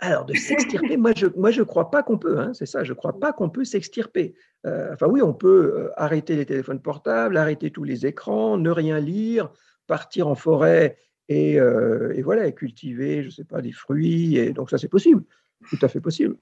Alors, 0.00 0.24
de 0.26 0.34
s'extirper, 0.34 0.96
moi 0.96 1.12
je 1.16 1.26
ne 1.26 1.32
moi 1.36 1.50
je 1.50 1.62
crois 1.62 1.90
pas 1.90 2.02
qu'on 2.02 2.18
peut, 2.18 2.38
hein, 2.38 2.52
c'est 2.52 2.66
ça, 2.66 2.84
je 2.84 2.92
ne 2.92 2.96
crois 2.96 3.18
pas 3.18 3.32
qu'on 3.32 3.48
peut 3.48 3.64
s'extirper. 3.64 4.34
Euh, 4.66 4.92
enfin 4.92 5.06
oui, 5.06 5.22
on 5.22 5.32
peut 5.32 5.74
euh, 5.76 5.90
arrêter 5.96 6.36
les 6.36 6.44
téléphones 6.44 6.82
portables, 6.82 7.36
arrêter 7.36 7.70
tous 7.70 7.84
les 7.84 8.04
écrans, 8.04 8.58
ne 8.58 8.70
rien 8.70 9.00
lire, 9.00 9.50
partir 9.86 10.28
en 10.28 10.34
forêt 10.34 10.98
euh, 11.30 12.12
et, 12.14 12.22
voilà, 12.22 12.50
cultiver, 12.52 13.22
je 13.22 13.26
ne 13.26 13.32
sais 13.32 13.44
pas, 13.44 13.62
des 13.62 13.72
fruits. 13.72 14.36
Et 14.36 14.52
donc 14.52 14.70
ça, 14.70 14.78
c'est 14.78 14.88
possible, 14.88 15.24
tout 15.70 15.78
à 15.82 15.88
fait 15.88 16.00
possible. 16.00 16.36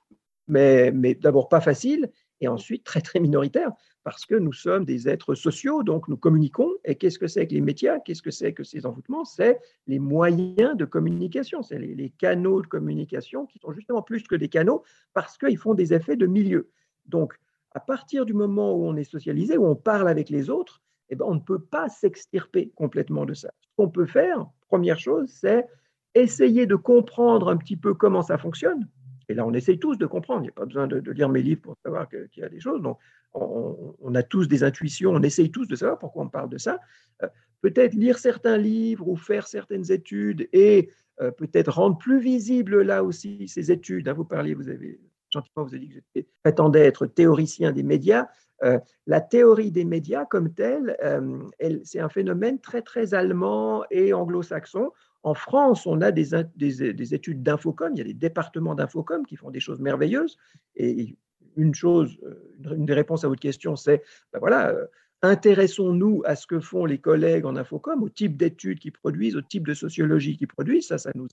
Mais, 0.48 0.90
mais 0.92 1.14
d'abord 1.14 1.48
pas 1.48 1.60
facile, 1.60 2.10
et 2.40 2.48
ensuite 2.48 2.82
très 2.82 3.00
très 3.00 3.20
minoritaire, 3.20 3.70
parce 4.02 4.26
que 4.26 4.34
nous 4.34 4.52
sommes 4.52 4.84
des 4.84 5.08
êtres 5.08 5.36
sociaux, 5.36 5.84
donc 5.84 6.08
nous 6.08 6.16
communiquons. 6.16 6.70
Et 6.84 6.96
qu'est-ce 6.96 7.20
que 7.20 7.28
c'est 7.28 7.46
que 7.46 7.54
les 7.54 7.60
médias? 7.60 8.00
Qu'est-ce 8.00 8.22
que 8.22 8.32
c'est 8.32 8.52
que 8.52 8.64
ces 8.64 8.84
envoûtements? 8.84 9.24
C'est 9.24 9.60
les 9.86 10.00
moyens 10.00 10.76
de 10.76 10.84
communication, 10.84 11.62
c'est 11.62 11.78
les, 11.78 11.94
les, 11.94 12.10
canaux 12.10 12.60
de 12.60 12.66
communication 12.66 13.46
qui 13.46 13.60
sont 13.60 13.72
justement 13.72 14.02
plus 14.02 14.24
que 14.24 14.34
des 14.34 14.48
canaux, 14.48 14.82
parce 15.14 15.38
qu'ils 15.38 15.58
font 15.58 15.74
des 15.74 15.94
effets 15.94 16.16
de 16.16 16.26
milieu. 16.26 16.68
Donc, 17.06 17.34
à 17.70 17.80
partir 17.80 18.26
du 18.26 18.34
moment 18.34 18.74
où 18.74 18.84
on 18.84 18.96
est 18.96 19.04
socialisé, 19.04 19.56
où 19.56 19.66
on 19.66 19.76
parle 19.76 20.08
avec 20.08 20.28
les 20.28 20.50
autres, 20.50 20.82
eh 21.08 21.16
ben, 21.16 21.24
on 21.28 21.34
ne 21.34 21.40
peut 21.40 21.58
pas 21.58 21.88
s'extirper 21.88 22.72
complètement 22.74 23.24
de 23.26 23.34
ça. 23.34 23.50
Ce 23.60 23.68
qu'on 23.76 23.88
peut 23.88 24.06
faire, 24.06 24.46
première 24.68 24.98
chose, 24.98 25.28
c'est 25.30 25.66
essayer 26.14 26.66
de 26.66 26.76
comprendre 26.76 27.48
un 27.48 27.56
petit 27.56 27.76
peu 27.76 27.94
comment 27.94 28.22
ça 28.22 28.38
fonctionne. 28.38 28.88
Et 29.28 29.34
là, 29.34 29.46
on 29.46 29.52
essaye 29.54 29.78
tous 29.78 29.96
de 29.96 30.06
comprendre. 30.06 30.40
Il 30.40 30.44
n'y 30.44 30.48
a 30.50 30.52
pas 30.52 30.66
besoin 30.66 30.86
de, 30.86 31.10
lire 31.10 31.28
mes 31.28 31.42
livres 31.42 31.62
pour 31.62 31.76
savoir 31.84 32.08
qu'il 32.08 32.28
y 32.36 32.42
a 32.42 32.48
des 32.48 32.60
choses. 32.60 32.82
Donc, 32.82 32.98
on, 33.34 34.14
a 34.14 34.22
tous 34.22 34.46
des 34.46 34.62
intuitions, 34.62 35.12
on 35.12 35.22
essaye 35.22 35.50
tous 35.50 35.66
de 35.66 35.74
savoir 35.74 35.98
pourquoi 35.98 36.24
on 36.24 36.28
parle 36.28 36.50
de 36.50 36.58
ça. 36.58 36.78
Euh, 37.22 37.28
peut-être 37.62 37.94
lire 37.94 38.18
certains 38.18 38.58
livres 38.58 39.08
ou 39.08 39.16
faire 39.16 39.46
certaines 39.46 39.90
études 39.90 40.48
et 40.52 40.90
euh, 41.20 41.30
peut-être 41.30 41.72
rendre 41.72 41.96
plus 41.96 42.20
visible 42.20 42.82
là 42.82 43.02
aussi 43.04 43.48
ces 43.48 43.72
études. 43.72 44.08
Hein, 44.08 44.12
vous 44.12 44.24
parliez, 44.24 44.52
vous 44.54 44.68
avez 44.68 45.00
gentiment, 45.32 45.64
vous 45.64 45.74
avez 45.74 45.86
dit 45.86 45.88
que 45.88 46.00
je 46.14 46.22
prétendais 46.42 46.80
être 46.80 47.06
théoricien 47.06 47.72
des 47.72 47.82
médias. 47.82 48.26
Euh, 48.62 48.78
la 49.06 49.20
théorie 49.20 49.72
des 49.72 49.84
médias 49.84 50.24
comme 50.24 50.52
telle, 50.54 50.96
euh, 51.02 51.42
c'est 51.84 51.98
un 52.00 52.08
phénomène 52.08 52.60
très 52.60 52.82
très 52.82 53.14
allemand 53.14 53.84
et 53.90 54.12
anglo-saxon. 54.12 54.92
En 55.24 55.34
France, 55.34 55.86
on 55.86 56.00
a 56.00 56.12
des, 56.12 56.30
des, 56.56 57.14
études 57.14 57.42
d'infocom, 57.42 57.92
il 57.94 57.98
y 57.98 58.00
a 58.00 58.04
des 58.04 58.14
départements 58.14 58.74
d'infocom 58.74 59.24
qui 59.24 59.36
font 59.36 59.50
des 59.50 59.60
choses 59.60 59.80
merveilleuses. 59.80 60.36
Et 60.76 61.16
une 61.56 61.74
chose, 61.74 62.18
euh, 62.24 62.74
une 62.74 62.86
des 62.86 62.94
réponses 62.94 63.24
à 63.24 63.28
votre 63.28 63.40
question, 63.40 63.76
c'est 63.76 64.02
ben 64.32 64.38
voilà, 64.38 64.74
intéressons-nous 65.22 66.22
à 66.24 66.34
ce 66.34 66.48
que 66.48 66.58
font 66.58 66.84
les 66.84 66.98
collègues 66.98 67.46
en 67.46 67.54
infocom, 67.54 68.02
au 68.02 68.08
type 68.08 68.36
d'études 68.36 68.80
qu'ils 68.80 68.92
produisent, 68.92 69.36
au 69.36 69.40
type 69.40 69.66
de 69.66 69.74
sociologie 69.74 70.36
qu'ils 70.36 70.48
produisent, 70.48 70.88
ça, 70.88 70.98
ça 70.98 71.12
nous, 71.14 71.28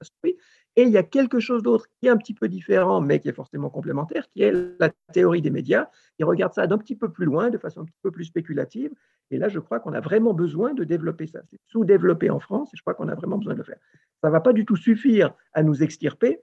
instruit. 0.00 0.36
Et 0.74 0.82
il 0.82 0.90
y 0.90 0.96
a 0.96 1.04
quelque 1.04 1.38
chose 1.38 1.62
d'autre 1.62 1.86
qui 2.00 2.08
est 2.08 2.10
un 2.10 2.16
petit 2.16 2.34
peu 2.34 2.48
différent, 2.48 3.00
mais 3.00 3.20
qui 3.20 3.28
est 3.28 3.32
forcément 3.32 3.70
complémentaire, 3.70 4.28
qui 4.30 4.42
est 4.42 4.52
la 4.80 4.90
théorie 5.12 5.40
des 5.40 5.50
médias. 5.50 5.88
Ils 6.18 6.24
regardent 6.24 6.54
ça 6.54 6.66
d'un 6.66 6.78
petit 6.78 6.96
peu 6.96 7.10
plus 7.10 7.26
loin, 7.26 7.50
de 7.50 7.58
façon 7.58 7.82
un 7.82 7.84
petit 7.84 8.00
peu 8.02 8.10
plus 8.10 8.24
spéculative. 8.24 8.90
Et 9.30 9.38
là, 9.38 9.48
je 9.48 9.60
crois 9.60 9.78
qu'on 9.78 9.92
a 9.92 10.00
vraiment 10.00 10.34
besoin 10.34 10.74
de 10.74 10.82
développer 10.82 11.26
ça. 11.28 11.40
C'est 11.48 11.60
sous-développé 11.66 12.30
en 12.30 12.40
France, 12.40 12.70
et 12.74 12.76
je 12.76 12.82
crois 12.82 12.94
qu'on 12.94 13.08
a 13.08 13.14
vraiment 13.14 13.38
besoin 13.38 13.54
de 13.54 13.58
le 13.58 13.64
faire. 13.64 13.78
Ça 14.20 14.28
ne 14.28 14.32
va 14.32 14.40
pas 14.40 14.52
du 14.52 14.64
tout 14.64 14.76
suffire 14.76 15.32
à 15.52 15.62
nous 15.62 15.82
extirper, 15.82 16.40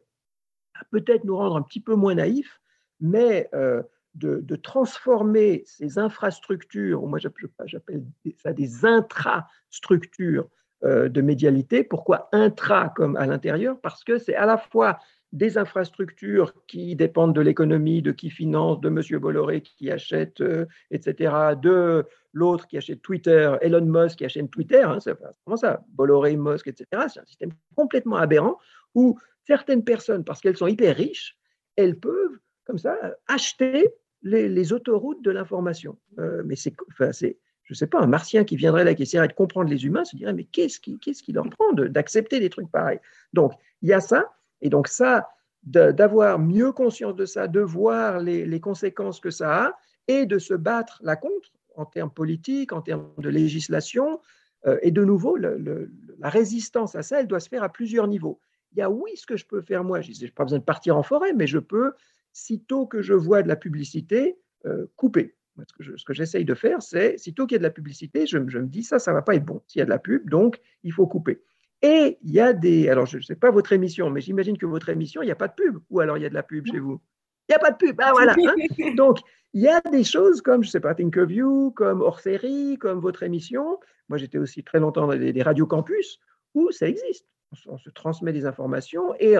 à 0.79 0.85
peut-être 0.91 1.25
nous 1.25 1.35
rendre 1.35 1.57
un 1.57 1.61
petit 1.61 1.81
peu 1.81 1.95
moins 1.95 2.15
naïfs, 2.15 2.61
mais 3.01 3.49
euh, 3.53 3.83
de, 4.15 4.55
transformer 4.55 5.63
ces 5.65 5.99
infrastructures, 5.99 7.05
moi 7.05 7.19
j'appelle 7.19 8.03
ça 8.37 8.53
des 8.53 8.85
intrastructures 8.85 10.47
euh, 10.83 11.09
de 11.09 11.21
médialité. 11.21 11.83
Pourquoi 11.83 12.29
intra 12.31 12.89
comme 12.95 13.15
à 13.15 13.25
l'intérieur? 13.25 13.79
Parce 13.81 14.03
que 14.03 14.17
c'est 14.17 14.35
à 14.35 14.45
la 14.45 14.57
fois 14.57 14.99
des 15.31 15.57
infrastructures 15.57 16.53
qui 16.65 16.95
dépendent 16.95 17.35
de 17.35 17.41
l'économie, 17.41 18.01
de 18.01 18.11
qui 18.11 18.29
finance, 18.29 18.79
de 18.79 18.87
M. 18.87 19.19
Bolloré 19.19 19.61
qui 19.61 19.91
achète, 19.91 20.39
euh, 20.39 20.65
etc., 20.91 21.55
de 21.61 22.05
l'autre 22.31 22.67
qui 22.67 22.77
achète 22.77 23.01
Twitter, 23.01 23.53
Elon 23.61 23.85
Musk 23.85 24.19
qui 24.19 24.25
achète 24.25 24.49
Twitter, 24.49 24.83
hein, 24.83 24.99
c'est 25.01 25.13
vraiment 25.45 25.57
ça, 25.57 25.83
Bolloré, 25.89 26.37
Musk, 26.37 26.67
etc. 26.67 26.85
C'est 27.09 27.19
un 27.19 27.25
système 27.25 27.51
complètement 27.75 28.15
aberrant 28.15 28.57
où 28.93 29.19
certaines 29.45 29.83
personnes, 29.83 30.23
parce 30.23 30.39
qu'elles 30.39 30.57
sont 30.57 30.67
hyper 30.67 30.95
riches, 30.95 31.37
elles 31.75 31.99
peuvent 31.99 32.39
comme 32.65 32.77
ça 32.77 32.97
acheter 33.27 33.89
les, 34.25 34.73
autoroutes 34.73 35.23
de 35.23 35.31
l'information. 35.31 35.97
Euh, 36.19 36.41
mais 36.45 36.55
c'est, 36.55 36.73
enfin, 36.91 37.11
c'est, 37.11 37.37
je 37.63 37.73
ne 37.73 37.75
sais 37.75 37.87
pas, 37.87 37.99
un 37.99 38.07
martien 38.07 38.43
qui 38.43 38.55
viendrait 38.55 38.83
là, 38.83 38.93
qui 38.93 39.03
essaierait 39.03 39.27
de 39.27 39.33
comprendre 39.33 39.69
les 39.69 39.85
humains, 39.85 40.03
se 40.03 40.15
dirait, 40.15 40.33
mais 40.33 40.45
qu'est-ce 40.45 40.79
qui, 40.79 40.99
qu'est-ce 40.99 41.23
qui 41.23 41.31
leur 41.31 41.49
prend 41.49 41.73
d'accepter 41.73 42.39
des 42.39 42.49
trucs 42.49 42.69
pareils? 42.71 42.99
Donc, 43.33 43.53
il 43.81 43.89
y 43.89 43.93
a 43.93 44.01
ça, 44.01 44.33
et 44.61 44.69
donc 44.69 44.87
ça, 44.87 45.29
d'avoir 45.63 46.37
mieux 46.39 46.71
conscience 46.71 47.15
de 47.15 47.25
ça, 47.25 47.47
de 47.47 47.59
voir 47.59 48.19
les, 48.19 48.59
conséquences 48.59 49.19
que 49.19 49.31
ça 49.31 49.65
a, 49.65 49.77
et 50.07 50.25
de 50.25 50.37
se 50.37 50.53
battre 50.53 50.99
là 51.03 51.15
contre, 51.15 51.51
en 51.75 51.85
termes 51.85 52.11
politiques, 52.11 52.71
en 52.71 52.81
termes 52.81 53.09
de 53.17 53.29
législation, 53.29 54.21
euh, 54.65 54.77
et 54.81 54.91
de 54.91 55.03
nouveau, 55.03 55.37
la 55.37 56.29
résistance 56.29 56.95
à 56.95 57.03
ça, 57.03 57.19
elle 57.19 57.27
doit 57.27 57.39
se 57.39 57.49
faire 57.49 57.63
à 57.63 57.69
plusieurs 57.69 58.07
niveaux. 58.07 58.39
Il 58.71 58.79
y 58.79 58.81
a 58.81 58.89
oui, 58.89 59.11
ce 59.15 59.25
que 59.25 59.37
je 59.37 59.45
peux 59.45 59.61
faire 59.61 59.83
moi, 59.83 60.01
je 60.01 60.11
n'ai 60.11 60.31
pas 60.31 60.43
besoin 60.43 60.59
de 60.59 60.63
partir 60.63 60.97
en 60.97 61.03
forêt, 61.03 61.33
mais 61.33 61.47
je 61.47 61.59
peux 61.59 61.93
sitôt 62.35 62.85
que 62.85 63.01
je 63.01 63.13
vois 63.13 63.41
de 63.41 63.47
la 63.47 63.55
publicité, 63.55 64.37
euh, 64.65 64.87
couper. 64.97 65.35
Ce 65.57 66.03
que, 66.03 66.13
j'essaye 66.13 66.43
de 66.43 66.53
faire, 66.53 66.81
c'est, 66.81 67.17
sitôt 67.17 67.47
qu'il 67.47 67.55
y 67.55 67.55
a 67.55 67.59
de 67.59 67.63
la 67.63 67.69
publicité, 67.69 68.27
je, 68.27 68.37
me 68.37 68.65
dis 68.65 68.83
ça, 68.83 68.99
ça 68.99 69.11
ne 69.11 69.15
va 69.15 69.21
pas 69.21 69.35
être 69.35 69.45
bon. 69.45 69.61
S'il 69.67 69.79
y 69.79 69.81
a 69.81 69.85
de 69.85 69.89
la 69.89 69.99
pub, 69.99 70.29
donc 70.29 70.59
il 70.83 70.91
faut 70.91 71.07
couper. 71.07 71.41
Et 71.81 72.17
il 72.21 72.31
y 72.31 72.41
a 72.41 72.51
des... 72.51 72.89
Alors, 72.89 73.05
je 73.05 73.17
ne 73.17 73.21
sais 73.21 73.37
pas 73.37 73.51
votre 73.51 73.71
émission, 73.71 74.09
mais 74.09 74.19
j'imagine 74.19 74.57
que 74.57 74.65
votre 74.65 74.89
émission, 74.89 75.21
il 75.21 75.27
n'y 75.27 75.31
a 75.31 75.35
pas 75.35 75.47
de 75.47 75.53
pub. 75.53 75.79
Ou 75.89 76.01
alors 76.01 76.17
il 76.17 76.23
y 76.23 76.25
a 76.25 76.29
de 76.29 76.33
la 76.33 76.43
pub 76.43 76.65
chez 76.65 76.79
vous? 76.79 76.99
Il 77.47 77.53
n'y 77.53 77.55
a 77.55 77.59
pas 77.59 77.71
de 77.71 77.77
pub. 77.77 77.95
Ah 78.03 78.11
voilà. 78.11 78.33
Hein. 78.33 78.93
donc, 78.97 79.19
il 79.53 79.61
y 79.61 79.69
a 79.69 79.79
des 79.79 80.03
choses 80.03 80.41
comme, 80.41 80.61
je 80.61 80.67
ne 80.67 80.71
sais 80.71 80.81
pas, 80.81 80.93
Think 80.93 81.15
of 81.15 81.31
You, 81.31 81.71
comme 81.71 82.01
hors 82.01 82.19
série, 82.19 82.77
comme 82.77 82.99
votre 82.99 83.23
émission. 83.23 83.79
Moi, 84.09 84.17
j'étais 84.17 84.39
aussi 84.39 84.61
très 84.61 84.81
longtemps 84.81 85.07
dans 85.07 85.15
des, 85.15 85.31
des 85.31 85.41
radios 85.41 85.67
campus 85.67 86.19
où 86.53 86.69
ça 86.71 86.89
existe. 86.89 87.29
On, 87.65 87.75
on 87.75 87.77
se 87.77 87.89
transmet 87.91 88.33
des 88.33 88.45
informations 88.45 89.15
et 89.19 89.37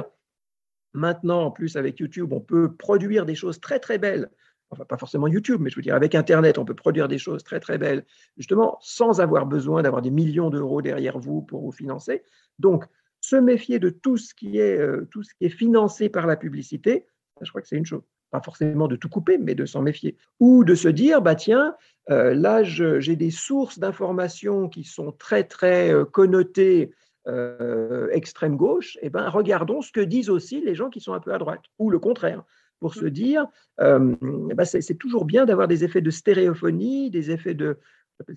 Maintenant, 0.96 1.44
en 1.44 1.52
plus, 1.52 1.76
avec 1.76 2.00
YouTube, 2.00 2.32
on 2.32 2.40
peut 2.40 2.74
produire 2.74 3.26
des 3.26 3.36
choses 3.36 3.60
très, 3.60 3.80
très 3.80 3.98
belles. 3.98 4.30
Enfin, 4.72 4.86
pas 4.86 4.98
forcément 4.98 5.28
YouTube, 5.28 5.60
mais 5.62 5.70
je 5.70 5.76
veux 5.76 5.82
dire, 5.82 5.94
avec 5.94 6.16
Internet, 6.16 6.58
on 6.58 6.66
peut 6.66 6.74
produire 6.74 7.08
des 7.08 7.18
choses 7.18 7.44
très, 7.44 7.60
très 7.60 7.78
belles, 7.78 8.06
justement, 8.38 8.78
sans 8.82 9.20
avoir 9.20 9.46
besoin 9.46 9.84
d'avoir 9.84 10.02
des 10.02 10.10
millions 10.10 10.50
d'euros 10.50 10.82
derrière 10.82 11.20
vous 11.20 11.42
pour 11.42 11.62
vous 11.62 11.72
financer. 11.72 12.24
Donc, 12.60 12.86
se 13.22 13.36
méfier 13.36 13.78
de 13.78 13.90
tout 13.90 14.18
ce 14.18 14.34
qui 14.34 14.58
est, 14.58 14.78
euh, 14.80 15.08
tout 15.12 15.24
ce 15.24 15.34
qui 15.36 15.46
est 15.46 15.50
financé 15.50 16.10
par 16.10 16.28
la 16.28 16.38
publicité, 16.38 17.06
je 17.42 17.50
crois 17.50 17.62
que 17.62 17.68
c'est 17.68 17.78
une 17.78 17.86
chose. 17.86 18.02
Pas 18.32 18.42
forcément 18.42 18.88
de 18.88 18.96
tout 18.96 19.10
couper, 19.10 19.38
mais 19.38 19.54
de 19.54 19.66
s'en 19.66 19.82
méfier. 19.82 20.16
Ou 20.40 20.64
de 20.64 20.76
se 20.76 20.88
dire, 20.88 21.22
bah 21.22 21.36
tiens, 21.36 21.76
euh, 22.10 22.34
là, 22.34 22.64
j'ai 22.64 23.16
des 23.16 23.32
sources 23.32 23.80
d'informations 23.80 24.70
qui 24.70 24.84
sont 24.84 25.12
très, 25.12 25.44
très 25.44 25.94
euh, 25.94 26.06
connotées 26.06 26.92
euh, 27.28 28.08
extrême 28.12 28.56
gauche, 28.56 28.98
eh 29.02 29.10
ben, 29.10 29.28
regardons 29.30 29.82
ce 29.82 29.92
que 29.92 30.02
disent 30.02 30.30
aussi 30.30 30.62
les 30.62 30.76
gens 30.76 30.90
qui 30.90 31.02
sont 31.02 31.14
un 31.14 31.20
peu 31.20 31.34
à 31.34 31.38
droite, 31.38 31.64
ou 31.80 31.90
le 31.90 32.00
contraire. 32.00 32.44
pour 32.80 32.94
se 32.94 33.06
dire, 33.06 33.48
euh, 33.80 34.16
bah, 34.54 34.66
c'est 34.66 34.98
toujours 34.98 35.26
bien 35.26 35.46
d'avoir 35.46 35.68
des 35.68 35.84
effets 35.84 36.02
de 36.02 36.12
stéréophonie, 36.12 37.10
des 37.10 37.32
effets 37.32 37.54
de, 37.56 37.80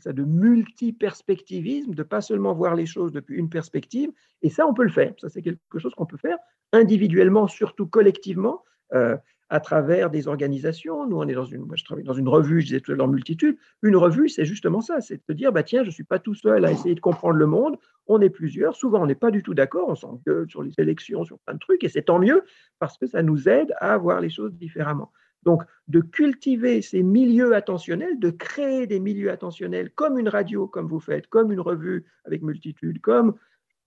ça 0.00 0.12
de 0.12 0.24
multiperspectivisme, 0.24 1.94
de 1.94 2.02
pas 2.02 2.20
seulement 2.20 2.54
voir 2.54 2.74
les 2.74 2.86
choses 2.86 3.12
depuis 3.12 3.36
une 3.36 3.50
perspective. 3.50 4.10
Et 4.42 4.50
ça, 4.50 4.66
on 4.66 4.74
peut 4.74 4.84
le 4.84 4.90
faire. 4.90 5.12
Ça, 5.18 5.28
c'est 5.28 5.42
quelque 5.42 5.78
chose 5.78 5.94
qu'on 5.94 6.06
peut 6.06 6.16
faire 6.16 6.38
individuellement, 6.72 7.46
surtout 7.46 7.86
collectivement. 7.86 8.62
Euh, 8.94 9.16
à 9.50 9.60
travers 9.60 10.10
des 10.10 10.28
organisations. 10.28 11.06
Nous, 11.06 11.16
on 11.16 11.26
est 11.26 11.34
dans 11.34 11.44
une, 11.44 11.62
moi, 11.62 11.76
je 11.76 11.84
travaille 11.84 12.04
dans 12.04 12.14
une 12.14 12.28
revue, 12.28 12.60
je 12.60 12.66
disais 12.66 12.80
tout 12.80 12.92
à 12.92 12.94
l'heure 12.94 13.08
multitude. 13.08 13.56
Une 13.82 13.96
revue, 13.96 14.28
c'est 14.28 14.44
justement 14.44 14.80
ça, 14.80 15.00
c'est 15.00 15.20
de 15.28 15.34
dire, 15.34 15.52
bah, 15.52 15.62
tiens, 15.62 15.82
je 15.82 15.88
ne 15.88 15.92
suis 15.92 16.04
pas 16.04 16.18
tout 16.18 16.34
seul 16.34 16.64
à 16.64 16.70
essayer 16.70 16.94
de 16.94 17.00
comprendre 17.00 17.36
le 17.36 17.46
monde, 17.46 17.76
on 18.06 18.20
est 18.20 18.30
plusieurs. 18.30 18.76
Souvent, 18.76 19.02
on 19.02 19.06
n'est 19.06 19.14
pas 19.14 19.30
du 19.30 19.42
tout 19.42 19.54
d'accord, 19.54 19.88
on 19.88 19.94
s'engueule 19.94 20.48
sur 20.48 20.62
les 20.62 20.72
élections, 20.78 21.24
sur 21.24 21.38
plein 21.40 21.54
de 21.54 21.58
trucs, 21.58 21.84
et 21.84 21.88
c'est 21.88 22.02
tant 22.02 22.18
mieux 22.18 22.42
parce 22.78 22.98
que 22.98 23.06
ça 23.06 23.22
nous 23.22 23.48
aide 23.48 23.74
à 23.78 23.96
voir 23.96 24.20
les 24.20 24.30
choses 24.30 24.54
différemment. 24.54 25.12
Donc, 25.44 25.62
de 25.86 26.00
cultiver 26.00 26.82
ces 26.82 27.02
milieux 27.02 27.54
attentionnels, 27.54 28.18
de 28.18 28.30
créer 28.30 28.86
des 28.86 29.00
milieux 29.00 29.30
attentionnels 29.30 29.90
comme 29.94 30.18
une 30.18 30.28
radio, 30.28 30.66
comme 30.66 30.88
vous 30.88 31.00
faites, 31.00 31.28
comme 31.28 31.52
une 31.52 31.60
revue 31.60 32.04
avec 32.24 32.42
multitude, 32.42 33.00
comme 33.00 33.34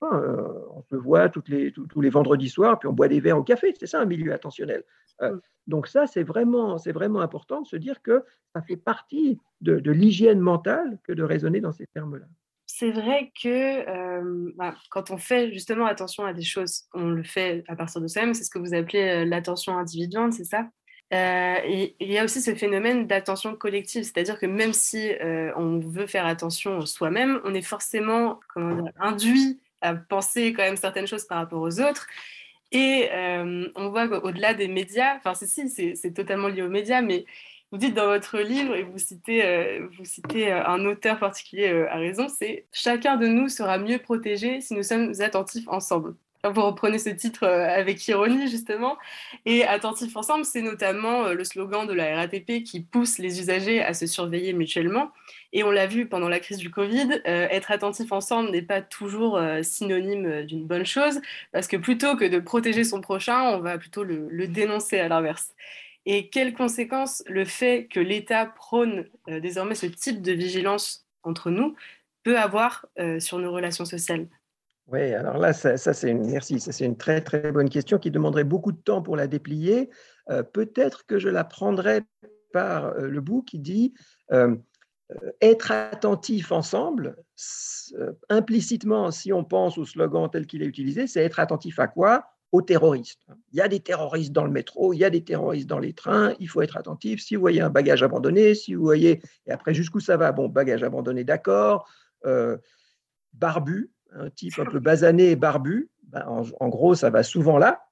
on 0.02 0.82
se 0.82 0.96
voit 0.96 1.30
toutes 1.30 1.50
les, 1.50 1.72
tous, 1.72 2.02
les 2.02 2.10
vendredis 2.10 2.50
soirs, 2.50 2.80
puis 2.80 2.88
on 2.88 2.94
boit 2.94 3.08
des 3.08 3.20
verres 3.20 3.38
au 3.38 3.44
café. 3.44 3.74
C'est 3.80 3.88
ça 3.88 4.02
un 4.02 4.06
milieu 4.06 4.34
attentionnel. 4.34 4.84
Euh, 5.22 5.36
mm. 5.36 5.42
donc 5.68 5.88
ça, 5.88 6.08
c'est 6.08 6.24
vraiment, 6.24 6.78
c'est 6.78 6.92
vraiment 6.92 7.22
important 7.22 7.62
de 7.62 7.68
se 7.68 7.76
dire 7.76 8.02
que 8.02 8.24
ça 8.54 8.62
fait 8.62 8.78
partie 8.78 9.40
de, 9.62 9.92
l'hygiène 9.92 10.40
mentale 10.40 10.98
que 11.04 11.14
de 11.14 11.24
raisonner 11.24 11.62
dans 11.62 11.72
ces 11.72 11.88
termes-là. 11.88 12.26
C'est 12.66 12.92
vrai 12.92 13.32
que 13.42 13.48
euh, 13.90 14.52
bah, 14.56 14.76
quand 14.90 15.12
on 15.12 15.18
fait 15.18 15.52
justement 15.52 15.86
attention 15.86 16.26
à 16.26 16.34
des 16.34 16.42
choses, 16.42 16.84
on 16.94 17.10
le 17.10 17.24
fait 17.24 17.64
à 17.68 17.76
partir 17.76 18.02
de 18.02 18.08
soi-même. 18.08 18.34
C'est 18.34 18.46
ce 18.46 18.50
que 18.50 18.60
vous 18.60 18.74
appelez 18.74 19.26
l'attention 19.26 19.78
individuelle, 19.78 20.32
c'est 20.34 20.46
ça? 20.46 20.68
Et 21.14 21.98
il 22.00 22.10
y 22.10 22.18
a 22.18 22.24
aussi 22.24 22.40
ce 22.40 22.56
phénomène 22.56 23.06
d'attention 23.06 23.54
collective, 23.58 24.04
c'est-à-dire 24.04 24.40
que 24.40 24.46
même 24.46 24.72
si 24.72 25.12
on 25.58 25.80
veut 25.80 26.08
faire 26.08 26.26
attention 26.26 26.86
soi-même, 26.86 27.42
on 27.44 27.54
est 27.54 27.62
forcément 27.62 28.40
comment 28.54 28.82
dire, 28.82 28.94
induit 28.98 29.60
à 29.82 29.96
penser 29.96 30.54
quand 30.54 30.64
même 30.64 30.78
certaines 30.78 31.08
choses 31.08 31.26
par 31.26 31.38
rapport 31.40 31.62
aux 31.62 31.80
autres. 31.80 32.08
Et 32.72 33.10
euh, 33.12 33.68
on 33.76 33.90
voit 33.90 34.08
qu'au-delà 34.08 34.54
des 34.54 34.68
médias, 34.68 35.18
enfin, 35.18 35.34
si, 35.36 35.70
c'est 35.70 36.14
totalement 36.14 36.48
lié 36.48 36.62
aux 36.62 36.70
médias, 36.70 37.02
mais 37.02 37.26
vous 37.72 37.78
dites 37.78 37.94
dans 37.94 38.08
votre 38.08 38.40
livre, 38.40 38.76
et 38.76 38.84
vous 38.84 38.98
citez, 38.98 39.46
euh, 39.46 39.88
vous 39.98 40.06
citez 40.06 40.52
euh, 40.52 40.66
un 40.66 40.86
auteur 40.86 41.20
particulier 41.20 41.68
à 41.90 41.98
raison, 41.98 42.28
c'est 42.30 42.66
Chacun 42.72 43.18
de 43.18 43.28
nous 43.28 43.50
sera 43.50 43.78
mieux 43.78 44.00
protégé 44.00 44.62
si 44.62 44.74
nous 44.74 44.84
sommes 44.84 45.14
attentifs 45.20 45.68
ensemble 45.68 46.16
vous 46.50 46.64
reprenez 46.66 46.98
ce 46.98 47.10
titre 47.10 47.44
euh, 47.44 47.68
avec 47.70 48.08
ironie 48.08 48.50
justement. 48.50 48.98
Et 49.46 49.64
Attentif 49.64 50.16
Ensemble, 50.16 50.46
c'est 50.46 50.62
notamment 50.62 51.26
euh, 51.26 51.34
le 51.34 51.44
slogan 51.44 51.86
de 51.86 51.94
la 51.94 52.16
RATP 52.16 52.64
qui 52.64 52.82
pousse 52.82 53.20
les 53.20 53.40
usagers 53.40 53.82
à 53.82 53.94
se 53.94 54.08
surveiller 54.08 54.54
mutuellement. 54.54 55.12
Et 55.54 55.64
on 55.64 55.72
l'a 55.72 55.86
vu 55.86 56.08
pendant 56.08 56.30
la 56.30 56.40
crise 56.40 56.58
du 56.58 56.72
Covid, 56.72 57.22
euh, 57.28 57.48
être 57.50 57.72
attentif 57.72 58.12
ensemble 58.12 58.52
n'est 58.52 58.62
pas 58.62 58.82
toujours 58.82 59.40
synonyme 59.64 60.44
d'une 60.46 60.66
bonne 60.66 60.86
chose, 60.86 61.20
parce 61.52 61.68
que 61.68 61.78
plutôt 61.78 62.16
que 62.16 62.26
de 62.26 62.40
protéger 62.40 62.84
son 62.84 63.02
prochain, 63.02 63.42
on 63.44 63.60
va 63.60 63.78
plutôt 63.78 64.04
le, 64.04 64.28
le 64.30 64.48
dénoncer 64.48 65.00
à 65.00 65.10
l'inverse. 65.10 65.54
Et 66.06 66.30
quelles 66.30 66.54
conséquences 66.54 67.24
le 67.28 67.46
fait 67.46 67.88
que 67.92 68.00
l'État 68.00 68.46
prône 68.46 69.06
désormais 69.28 69.76
ce 69.76 69.86
type 69.86 70.22
de 70.22 70.32
vigilance 70.32 71.06
entre 71.24 71.52
nous 71.52 71.76
peut 72.24 72.40
avoir 72.40 72.86
sur 73.20 73.38
nos 73.38 73.52
relations 73.52 73.86
sociales? 73.86 74.28
Oui, 74.92 75.14
alors 75.14 75.38
là, 75.38 75.54
ça, 75.54 75.78
c'est 75.78 76.10
une, 76.10 76.30
merci, 76.30 76.60
c'est 76.60 76.86
une 76.86 76.98
très 76.98 77.22
très 77.22 77.52
bonne 77.52 77.70
question 77.70 77.98
qui 77.98 78.12
demanderait 78.12 78.44
beaucoup 78.44 78.74
de 78.74 78.82
temps 78.82 79.02
pour 79.02 79.16
la 79.16 79.28
déplier. 79.28 79.90
Euh, 80.30 80.44
peut-être 80.44 81.06
que 81.06 81.18
je 81.18 81.30
la 81.30 81.46
prendrai 81.46 82.02
par 82.52 82.88
euh, 82.88 83.08
le 83.08 83.22
bout 83.22 83.42
qui 83.42 83.60
dit 83.60 83.94
euh, 84.34 84.56
être 85.40 85.72
attentif 85.72 86.52
ensemble, 86.52 87.16
implicitement, 88.30 89.12
si 89.12 89.32
on 89.32 89.44
pense 89.44 89.78
au 89.78 89.86
slogan 89.86 90.30
tel 90.32 90.46
qu'il 90.46 90.62
est 90.62 90.66
utilisé, 90.66 91.08
c'est 91.08 91.22
être 91.22 91.40
attentif 91.40 91.80
à 91.80 91.88
quoi? 91.88 92.26
Aux 92.52 92.62
terroristes. 92.62 93.22
Il 93.54 93.58
y 93.58 93.62
a 93.62 93.70
des 93.70 93.80
terroristes 93.80 94.34
dans 94.34 94.44
le 94.44 94.52
métro, 94.52 94.92
il 94.94 95.00
y 95.00 95.06
a 95.06 95.10
des 95.10 95.24
terroristes 95.24 95.68
dans 95.68 95.80
les 95.80 95.94
trains, 95.94 96.34
il 96.40 96.48
faut 96.50 96.62
être 96.62 96.76
attentif. 96.76 97.22
Si 97.22 97.36
vous 97.36 97.42
voyez 97.42 97.62
un 97.62 97.70
bagage 97.70 98.04
abandonné, 98.04 98.56
si 98.56 98.74
vous 98.74 98.84
voyez, 98.84 99.22
et 99.46 99.52
après 99.52 99.74
jusqu'où 99.74 100.02
ça 100.02 100.18
va? 100.18 100.34
Bon, 100.34 100.50
bagage 100.50 100.84
abandonné, 100.84 101.24
d'accord. 101.24 101.90
barbu, 103.34 103.90
un 104.12 104.30
type 104.30 104.60
un 104.60 104.66
peu 104.66 104.80
basané 104.80 105.32
et 105.32 105.36
barbu, 105.36 105.90
ben, 106.04 106.26
en, 106.60 106.70
gros, 106.70 106.96
ça 106.96 107.10
va 107.10 107.24
souvent 107.24 107.58
là. 107.58 107.86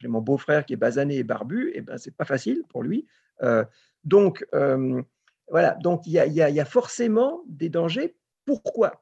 J'ai 0.00 0.08
mon 0.08 0.20
beau-frère 0.20 0.66
qui 0.66 0.74
est 0.74 0.76
basané 0.76 1.16
et 1.16 1.24
barbu, 1.24 1.72
et 1.74 1.80
ben 1.80 1.96
c'est 1.96 2.14
pas 2.14 2.24
facile 2.24 2.62
pour 2.68 2.82
lui. 2.82 3.06
Euh, 3.42 3.64
donc 4.04 4.46
euh, 4.54 5.00
voilà, 5.48 5.72
donc 5.82 6.06
il 6.06 6.12
y, 6.12 6.16
y, 6.16 6.60
a 6.60 6.64
forcément 6.64 7.42
des 7.46 7.70
dangers. 7.70 8.14
Pourquoi? 8.44 9.00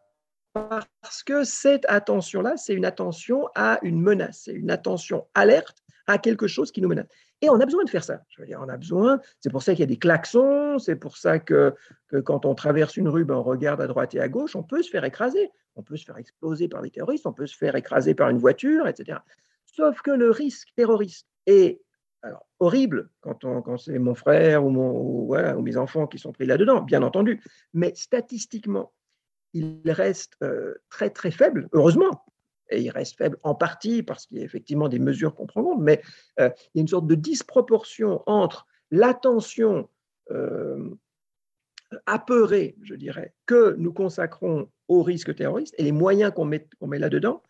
Parce 0.53 1.23
que 1.25 1.45
cette 1.45 1.87
attention-là, 1.89 2.57
c'est 2.57 2.75
une 2.75 2.85
attention 2.85 3.49
à 3.55 3.79
une 3.83 4.01
menace, 4.01 4.43
c'est 4.45 4.53
une 4.53 4.71
attention 4.71 5.27
alerte 5.35 5.79
à 6.07 6.19
quelque 6.19 6.47
chose 6.47 6.71
qui 6.71 6.83
nous 6.83 6.89
menace. 6.89 7.09
Et 7.43 7.51
on 7.51 7.61
a 7.61 7.65
besoin 7.65 7.83
de 7.85 7.91
faire 7.91 8.05
ça. 8.05 8.23
Je 8.29 8.41
veux 8.41 8.47
dire, 8.47 8.61
on 8.63 8.69
a 8.69 8.77
besoin. 8.77 9.21
C'est 9.41 9.51
pour 9.51 9.63
ça 9.63 9.73
qu'il 9.73 9.81
y 9.81 9.83
a 9.83 9.87
des 9.87 9.99
klaxons. 9.99 10.79
C'est 10.79 10.97
pour 10.97 11.17
ça 11.17 11.41
que, 11.41 11.75
quand 12.25 12.47
on 12.47 12.55
traverse 12.55 12.97
une 12.97 13.09
rue, 13.09 13.25
ben, 13.25 13.35
on 13.35 13.43
regarde 13.43 13.81
à 13.81 13.89
droite 13.89 14.15
et 14.15 14.21
à 14.21 14.29
gauche. 14.29 14.55
On 14.55 14.63
peut 14.63 14.83
se 14.83 14.91
faire 14.91 15.05
écraser. 15.05 15.51
On 15.75 15.83
peut 15.83 15.97
se 15.97 16.05
faire 16.05 16.17
exploser 16.19 16.69
par 16.69 16.83
des 16.83 16.91
terroristes. 16.91 17.27
On 17.27 17.33
peut 17.33 17.49
se 17.49 17.57
faire 17.57 17.75
écraser 17.75 18.15
par 18.15 18.31
une 18.31 18.39
voiture, 18.39 18.87
etc. 18.87 19.19
Sauf 19.67 20.01
que 20.03 20.13
le 20.13 20.31
risque 20.31 20.69
terroriste 20.77 21.27
est 21.47 21.81
horrible 22.61 23.11
quand 23.21 23.77
c'est 23.77 23.99
mon 23.99 24.15
frère 24.15 24.65
ou, 24.65 24.71
mon, 24.71 24.91
ou, 24.93 25.63
mes 25.63 25.77
enfants 25.77 26.07
qui 26.07 26.19
sont 26.19 26.33
pris 26.33 26.47
là-dedans, 26.47 26.83
bien 26.83 27.03
entendu. 27.03 27.43
Mais 27.75 27.93
statistiquement, 27.97 28.93
il 29.53 29.81
reste 29.91 30.35
euh, 30.43 30.75
très 30.89 31.11
très 31.11 31.31
faible, 31.31 31.69
heureusement, 31.73 32.22
et 32.73 32.83
il 32.83 32.91
reste 32.91 33.17
faible 33.17 33.39
en 33.43 33.55
partie 33.55 34.03
parce 34.03 34.27
qu'il 34.27 34.39
y 34.39 34.41
a 34.41 34.45
effectivement 34.45 34.89
des 34.89 34.99
mesures 34.99 35.35
qu'on 35.35 35.47
prend 35.47 35.77
mais 35.79 36.03
euh, 36.41 36.51
il 36.75 36.79
y 36.79 36.81
a 36.81 36.83
une 36.83 36.89
sorte 36.89 37.07
de 37.07 37.15
disproportion 37.15 38.23
entre 38.27 38.67
l'attention 38.91 39.89
euh, 40.31 40.91
apeurée, 42.07 42.77
je 42.83 42.95
dirais, 42.95 43.35
que 43.47 43.75
nous 43.79 43.93
consacrons 43.93 44.69
au 44.89 45.03
risque 45.03 45.35
terroriste 45.35 45.75
et 45.79 45.83
les 45.83 45.93
moyens 45.93 46.33
qu'on 46.33 46.45
met 46.45 46.99
là-dedans, 46.99 47.43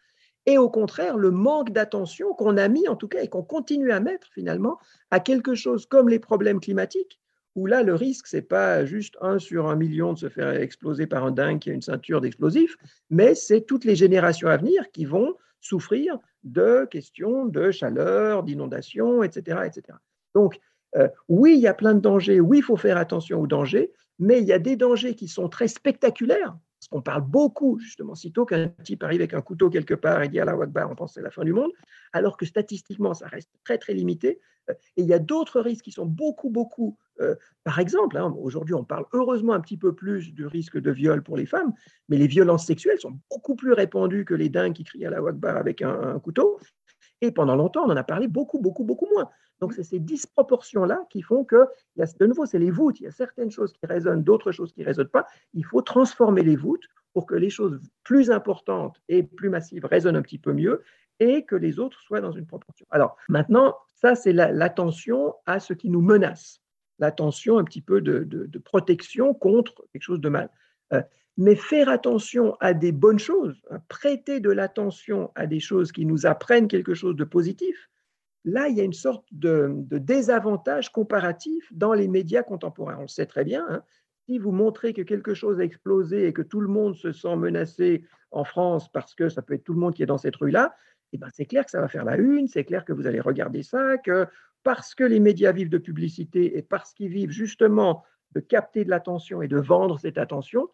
et 0.47 0.59
au 0.59 0.69
contraire 0.69 1.17
le 1.17 1.31
manque 1.31 1.71
d'attention 1.71 2.35
qu'on 2.35 2.57
a 2.57 2.69
mis 2.69 2.89
en 2.89 2.97
tout 2.97 3.09
cas 3.09 3.23
et 3.23 3.29
qu'on 3.29 3.45
continue 3.45 3.93
à 3.93 4.01
mettre 4.01 4.29
finalement 4.33 4.79
à 5.11 5.21
quelque 5.21 5.55
chose 5.55 5.87
comme 5.87 6.09
les 6.09 6.19
problèmes 6.19 6.61
climatiques, 6.61 7.21
où 7.55 7.67
là, 7.67 7.83
le 7.83 7.95
risque, 7.95 8.27
c'est 8.27 8.43
pas 8.43 8.85
juste 8.85 9.17
un 9.21 9.39
sur 9.39 9.69
un 9.69 9.77
million 9.77 10.13
de 10.13 10.19
se 10.19 10.29
faire 10.29 10.51
exploser 10.51 11.07
par 11.07 11.25
un 11.25 11.31
dingue 11.31 11.59
qui 11.59 11.71
a 11.71 11.75
une 11.75 11.83
ceinture 11.83 12.21
d'explosifs, 12.21 12.77
mais 13.11 13.35
c'est 13.35 13.63
toutes 13.63 13.85
les 13.85 13.97
générations 13.97 14.49
à 14.49 14.57
venir 14.57 14.91
qui 14.93 15.05
vont 15.05 15.37
souffrir 15.61 16.19
de 16.45 16.87
questions 16.91 17.47
de 17.47 17.71
chaleur, 17.71 18.43
d'inondation, 18.43 19.23
etc., 19.23 19.61
etc. 19.67 19.99
Donc, 20.35 20.59
euh, 20.97 21.09
oui, 21.29 21.55
il 21.55 21.61
y 21.61 21.69
a 21.69 21.75
plein 21.75 21.95
de 21.95 22.01
dangers, 22.01 22.41
oui, 22.41 22.59
il 22.59 22.63
faut 22.63 22.77
faire 22.77 22.97
attention 22.97 23.41
aux 23.41 23.47
dangers, 23.47 23.93
mais 24.19 24.41
il 24.41 24.47
y 24.47 24.53
a 24.53 24.59
des 24.59 24.77
dangers 24.77 25.15
qui 25.15 25.29
sont 25.29 25.49
très 25.49 25.69
spectaculaires, 25.69 26.57
parce 26.79 26.89
qu'on 26.89 27.03
parle 27.03 27.23
beaucoup, 27.23 27.79
justement, 27.79 28.15
sitôt 28.15 28.45
qu'un 28.45 28.69
type 28.83 29.03
arrive 29.05 29.21
avec 29.21 29.35
un 29.35 29.41
couteau 29.41 29.71
quelque 29.71 29.95
part 29.95 30.23
et 30.23 30.29
dit 30.29 30.41
à 30.41 30.45
la 30.45 30.57
Wakbar, 30.57 30.91
on 30.91 30.95
pense 30.95 31.15
c'est 31.15 31.23
la 31.23 31.31
fin 31.31 31.45
du 31.45 31.53
monde, 31.53 31.71
alors 32.13 32.37
que 32.37 32.45
statistiquement, 32.45 33.15
ça 33.15 33.29
reste 33.29 33.51
très, 33.65 33.79
très 33.79 33.95
limité. 33.95 34.41
Euh, 34.69 34.75
et 34.97 35.03
il 35.03 35.07
y 35.07 35.15
a 35.15 35.19
d'autres 35.19 35.61
risques 35.61 35.85
qui 35.85 35.93
sont 35.93 36.07
beaucoup, 36.07 36.51
beaucoup 36.51 36.99
euh, 37.23 37.35
par 37.65 37.79
exemple, 37.79 38.17
hein, 38.17 38.35
aujourd'hui 38.39 38.75
on 38.75 38.85
parle 38.85 39.07
heureusement 39.13 39.53
un 39.53 39.61
petit 39.61 39.77
peu 39.77 39.95
plus 39.95 40.33
du 40.35 40.47
risque 40.47 40.79
de 40.79 40.91
viol 40.91 41.23
pour 41.23 41.37
les 41.37 41.47
femmes, 41.47 41.73
mais 42.09 42.17
les 42.17 42.27
violences 42.27 42.67
sexuelles 42.67 42.99
sont 42.99 43.19
beaucoup 43.31 43.55
plus 43.55 43.73
répandues 43.73 44.25
que 44.25 44.35
les 44.35 44.49
dingues 44.49 44.73
qui 44.73 44.85
crient 44.85 45.07
à 45.07 45.11
la 45.11 45.23
Wakbar 45.23 45.57
avec 45.57 45.83
un, 45.83 46.19
couteau. 46.19 46.59
Et 47.21 47.31
pendant 47.31 47.55
longtemps, 47.55 47.85
on 47.85 47.91
en 47.93 47.97
a 47.97 48.03
parlé 48.03 48.27
beaucoup, 48.27 48.61
beaucoup, 48.61 48.85
beaucoup 48.85 49.07
moins. 49.15 49.31
Donc, 49.61 49.75
c'est 49.75 49.85
ces 49.85 50.01
disproportions-là 50.01 51.07
qui 51.09 51.23
font 51.23 51.45
que, 51.45 51.69
de 51.97 52.27
nouveau, 52.27 52.47
c'est 52.47 52.59
les 52.59 52.73
voûtes. 52.73 52.99
Il 52.99 53.05
y 53.05 53.07
a 53.07 53.13
certaines 53.13 53.53
choses 53.53 53.73
qui 53.73 53.87
résonnent, 53.87 54.25
d'autres 54.25 54.51
choses 54.51 54.73
qui 54.73 54.81
ne 54.81 54.87
résonnent 54.87 55.07
pas. 55.07 55.27
Il 55.55 55.65
faut 55.65 55.83
transformer 55.83 56.43
les 56.43 56.57
voûtes 56.57 56.89
pour 57.13 57.27
que 57.27 57.37
les 57.37 57.51
choses 57.51 57.81
plus 58.03 58.33
importantes 58.33 59.01
et 59.09 59.23
plus 59.23 59.51
massives 59.51 59.85
résonnent 59.85 60.17
un 60.17 60.23
petit 60.23 60.39
peu 60.39 60.53
mieux 60.53 60.83
et 61.21 61.45
que 61.45 61.55
les 61.55 61.79
autres 61.79 62.01
soient 62.01 62.21
dans 62.21 62.33
une 62.33 62.47
proportion. 62.47 62.87
Alors, 62.91 63.17
maintenant, 63.29 63.77
ça, 63.95 64.17
c'est 64.17 64.33
l'attention 64.33 65.35
à 65.47 65.61
ce 65.61 65.75
qui 65.75 65.91
nous 65.91 66.01
menace 66.01 66.62
l'attention, 67.03 67.59
un 67.59 67.65
petit 67.65 67.83
peu 67.83 68.01
de, 68.01 68.59
protection 68.65 69.35
contre 69.35 69.85
quelque 69.93 70.03
chose 70.03 70.21
de 70.21 70.29
mal. 70.29 70.49
Euh, 70.93 71.03
mais 71.37 71.57
faire 71.57 71.89
attention 71.89 72.57
à 72.61 72.75
des 72.75 72.93
bonnes 72.93 73.19
choses, 73.19 73.61
hein, 73.71 73.81
prêter 73.89 74.41
de 74.41 74.51
l'attention 74.51 75.31
à 75.35 75.47
des 75.47 75.61
choses 75.61 75.91
qui 75.91 76.07
nous 76.07 76.27
apprennent 76.27 76.69
quelque 76.69 76.95
chose 76.95 77.17
de 77.17 77.25
positif, 77.25 77.91
là, 78.45 78.69
il 78.69 78.77
y 78.77 78.81
a 78.81 78.85
une 78.85 78.93
sorte 78.93 79.27
de, 79.33 79.75
désavantage 79.91 80.93
comparatif 80.93 81.73
dans 81.73 81.93
les 81.93 82.09
médias 82.09 82.43
contemporains. 82.43 82.97
On 82.99 83.03
le 83.03 83.09
sait 83.09 83.27
très 83.27 83.45
bien. 83.45 83.67
Hein. 83.69 83.83
si 84.27 84.39
vous 84.39 84.53
montrez 84.53 84.93
que 84.93 85.03
quelque 85.03 85.35
chose 85.35 85.59
a 85.59 85.65
explosé 85.65 86.29
et 86.29 86.33
que 86.33 86.43
tout 86.43 86.61
le 86.61 86.69
monde 86.69 86.95
se 86.95 87.13
sent 87.13 87.37
menacé 87.37 88.05
en 88.31 88.45
France 88.45 88.91
parce 88.93 89.15
que 89.15 89.29
ça 89.29 89.43
peut 89.43 89.55
être 89.55 89.65
tout 89.65 89.75
le 89.75 89.81
monde 89.81 89.95
qui 89.95 90.03
est 90.03 90.13
dans 90.15 90.19
cette 90.19 90.37
rue-là, 90.37 90.75
eh 91.13 91.19
ben, 91.19 91.29
c'est 91.33 91.47
clair 91.47 91.65
que 91.65 91.71
ça 91.71 91.81
va 91.81 91.89
faire 91.89 92.05
la 92.05 92.17
une, 92.17 92.47
c'est 92.47 92.65
clair 92.65 92.85
que 92.85 92.93
vous 92.93 93.07
allez 93.07 93.21
regarder 93.21 93.63
ça, 93.63 93.99
que 93.99 94.27
parce 94.63 94.95
que 94.95 95.05
les 95.05 95.21
médias 95.21 95.53
vivent 95.53 95.71
de 95.71 95.79
publicité 95.79 96.57
et 96.57 96.63
parce 96.63 96.93
qu'ils 96.95 97.09
vivent 97.09 97.31
justement 97.31 98.05
de 98.33 98.41
capter 98.41 98.85
de 98.85 98.91
l'attention 98.91 99.43
et 99.43 99.49
de 99.49 99.59
vendre 99.59 99.99
cette 99.99 100.19
attention, 100.19 100.69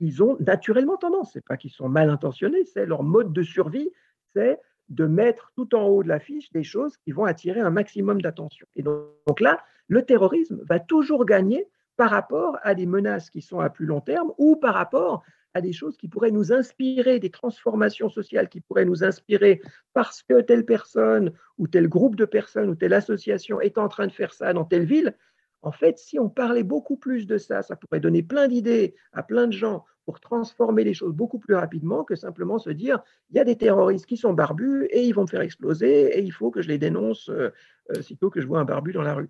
ils 0.00 0.22
ont 0.22 0.36
naturellement 0.40 0.96
tendance, 0.96 1.32
c'est 1.32 1.44
pas 1.44 1.56
qu'ils 1.56 1.72
sont 1.72 1.88
mal 1.88 2.10
intentionnés, 2.10 2.64
c'est 2.64 2.86
leur 2.86 3.02
mode 3.02 3.32
de 3.32 3.42
survie, 3.42 3.90
c'est 4.32 4.60
de 4.88 5.06
mettre 5.06 5.52
tout 5.56 5.74
en 5.74 5.86
haut 5.86 6.02
de 6.02 6.08
l'affiche 6.08 6.50
des 6.52 6.62
choses 6.62 6.96
qui 6.98 7.12
vont 7.12 7.24
attirer 7.24 7.60
un 7.60 7.70
maximum 7.70 8.20
d'attention. 8.20 8.66
Et 8.76 8.82
donc, 8.82 9.40
là, 9.40 9.62
le 9.88 10.04
terrorisme 10.04 10.60
va 10.68 10.78
toujours 10.78 11.24
gagner 11.24 11.68
par 11.96 12.10
rapport 12.10 12.58
à 12.62 12.74
des 12.74 12.86
menaces 12.86 13.30
qui 13.30 13.40
sont 13.40 13.60
à 13.60 13.70
plus 13.70 13.86
long 13.86 14.00
terme 14.00 14.32
ou 14.38 14.56
par 14.56 14.74
rapport 14.74 15.22
à 15.54 15.60
des 15.60 15.72
choses 15.72 15.96
qui 15.96 16.08
pourraient 16.08 16.30
nous 16.30 16.52
inspirer, 16.52 17.18
des 17.18 17.30
transformations 17.30 18.08
sociales 18.08 18.48
qui 18.48 18.60
pourraient 18.60 18.84
nous 18.84 19.04
inspirer 19.04 19.60
parce 19.92 20.22
que 20.22 20.40
telle 20.40 20.64
personne 20.64 21.32
ou 21.58 21.66
tel 21.66 21.88
groupe 21.88 22.16
de 22.16 22.24
personnes 22.24 22.70
ou 22.70 22.74
telle 22.74 22.94
association 22.94 23.60
est 23.60 23.78
en 23.78 23.88
train 23.88 24.06
de 24.06 24.12
faire 24.12 24.32
ça 24.32 24.52
dans 24.52 24.64
telle 24.64 24.84
ville. 24.84 25.16
En 25.62 25.72
fait, 25.72 25.98
si 25.98 26.18
on 26.18 26.30
parlait 26.30 26.62
beaucoup 26.62 26.96
plus 26.96 27.26
de 27.26 27.36
ça, 27.36 27.62
ça 27.62 27.76
pourrait 27.76 28.00
donner 28.00 28.22
plein 28.22 28.48
d'idées 28.48 28.94
à 29.12 29.22
plein 29.22 29.46
de 29.46 29.52
gens 29.52 29.84
pour 30.06 30.20
transformer 30.20 30.84
les 30.84 30.94
choses 30.94 31.12
beaucoup 31.12 31.38
plus 31.38 31.54
rapidement 31.54 32.02
que 32.04 32.16
simplement 32.16 32.58
se 32.58 32.70
dire 32.70 33.02
il 33.30 33.36
y 33.36 33.40
a 33.40 33.44
des 33.44 33.56
terroristes 33.56 34.06
qui 34.06 34.16
sont 34.16 34.32
barbus 34.32 34.86
et 34.90 35.04
ils 35.04 35.12
vont 35.12 35.22
me 35.22 35.26
faire 35.26 35.42
exploser 35.42 36.18
et 36.18 36.22
il 36.22 36.32
faut 36.32 36.50
que 36.50 36.62
je 36.62 36.68
les 36.68 36.78
dénonce 36.78 37.28
euh, 37.28 37.50
euh, 37.90 38.02
sitôt 38.02 38.30
que 38.30 38.40
je 38.40 38.46
vois 38.46 38.60
un 38.60 38.64
barbu 38.64 38.92
dans 38.92 39.02
la 39.02 39.14
rue. 39.14 39.28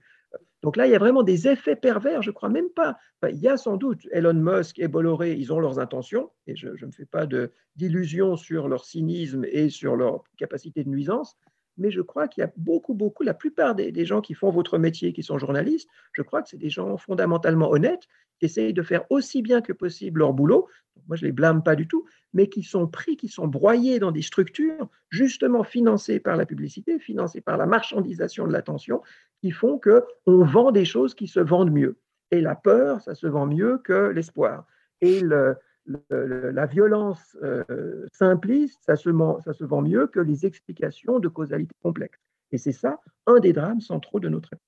Donc 0.62 0.76
là, 0.76 0.86
il 0.86 0.90
y 0.90 0.94
a 0.94 0.98
vraiment 0.98 1.22
des 1.22 1.48
effets 1.48 1.76
pervers, 1.76 2.22
je 2.22 2.30
crois 2.30 2.50
même 2.50 2.70
pas. 2.70 2.96
il 3.28 3.38
y 3.38 3.48
a 3.48 3.56
sans 3.56 3.76
doute 3.76 4.06
Elon 4.12 4.34
Musk 4.34 4.78
et 4.78 4.88
Bolloré, 4.88 5.32
ils 5.32 5.52
ont 5.52 5.60
leurs 5.60 5.78
intentions, 5.78 6.30
et 6.46 6.54
je 6.54 6.68
ne 6.68 6.86
me 6.86 6.92
fais 6.92 7.06
pas 7.06 7.26
d'illusions 7.76 8.36
sur 8.36 8.68
leur 8.68 8.84
cynisme 8.84 9.44
et 9.46 9.70
sur 9.70 9.96
leur 9.96 10.22
capacité 10.36 10.84
de 10.84 10.90
nuisance, 10.90 11.36
mais 11.78 11.90
je 11.90 12.02
crois 12.02 12.28
qu'il 12.28 12.42
y 12.42 12.44
a 12.44 12.52
beaucoup, 12.56 12.94
beaucoup, 12.94 13.22
la 13.22 13.32
plupart 13.32 13.74
des, 13.74 14.04
gens 14.04 14.20
qui 14.20 14.34
font 14.34 14.50
votre 14.50 14.76
métier, 14.76 15.12
qui 15.14 15.22
sont 15.22 15.38
journalistes, 15.38 15.88
je 16.12 16.22
crois 16.22 16.42
que 16.42 16.48
c'est 16.50 16.58
des 16.58 16.68
gens 16.68 16.96
fondamentalement 16.98 17.70
honnêtes, 17.70 18.06
qui 18.38 18.46
essayent 18.46 18.74
de 18.74 18.82
faire 18.82 19.04
aussi 19.10 19.42
bien 19.42 19.62
que 19.62 19.72
possible 19.72 20.20
leur 20.20 20.34
boulot. 20.34 20.68
Moi, 21.08 21.16
je 21.16 21.24
ne 21.24 21.28
les 21.28 21.32
blâme 21.32 21.62
pas 21.62 21.76
du 21.76 21.88
tout, 21.88 22.04
mais 22.32 22.48
qui 22.48 22.62
sont 22.62 22.86
pris, 22.86 23.16
qui 23.16 23.28
sont 23.28 23.48
broyés 23.48 23.98
dans 23.98 24.12
des 24.12 24.22
structures 24.22 24.88
justement 25.08 25.64
financées 25.64 26.20
par 26.20 26.36
la 26.36 26.46
publicité, 26.46 26.98
financées 26.98 27.40
par 27.40 27.56
la 27.56 27.66
marchandisation 27.66 28.46
de 28.46 28.52
l'attention, 28.52 29.02
qui 29.40 29.50
font 29.50 29.80
qu'on 29.80 30.44
vend 30.44 30.70
des 30.70 30.84
choses 30.84 31.14
qui 31.14 31.26
se 31.26 31.40
vendent 31.40 31.72
mieux. 31.72 31.98
Et 32.30 32.40
la 32.40 32.54
peur, 32.54 33.00
ça 33.00 33.14
se 33.14 33.26
vend 33.26 33.46
mieux 33.46 33.78
que 33.78 34.10
l'espoir. 34.10 34.66
Et 35.00 35.20
le, 35.20 35.56
la 36.10 36.66
violence 36.66 37.36
euh, 37.42 38.06
simpliste, 38.12 38.78
ça 38.84 38.96
se, 38.96 39.10
ça 39.44 39.52
se 39.52 39.64
vend 39.64 39.82
mieux 39.82 40.06
que 40.06 40.20
les 40.20 40.46
explications 40.46 41.18
de 41.18 41.28
causalité 41.28 41.74
complexe. 41.82 42.18
Et 42.52 42.58
c'est 42.58 42.72
ça, 42.72 43.00
un 43.26 43.38
des 43.40 43.52
drames 43.52 43.80
centraux 43.80 44.20
de 44.20 44.28
notre 44.28 44.52
époque. 44.52 44.62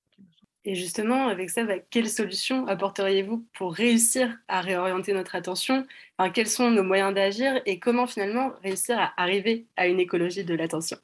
Et 0.65 0.75
justement, 0.75 1.27
avec 1.27 1.49
ça, 1.49 1.65
bah, 1.65 1.79
quelles 1.89 2.09
solutions 2.09 2.65
apporteriez-vous 2.67 3.45
pour 3.57 3.73
réussir 3.73 4.37
à 4.47 4.61
réorienter 4.61 5.13
notre 5.13 5.35
attention? 5.35 5.85
Quels 6.33 6.47
sont 6.47 6.71
nos 6.71 6.83
moyens 6.83 7.13
d'agir 7.13 7.61
et 7.65 7.79
comment 7.79 8.07
finalement 8.07 8.53
réussir 8.63 8.97
à 8.97 9.11
arriver 9.17 9.67
à 9.75 9.87
une 9.87 9.99
écologie 9.99 10.45
de 10.45 10.55
l'attention? 10.55 10.97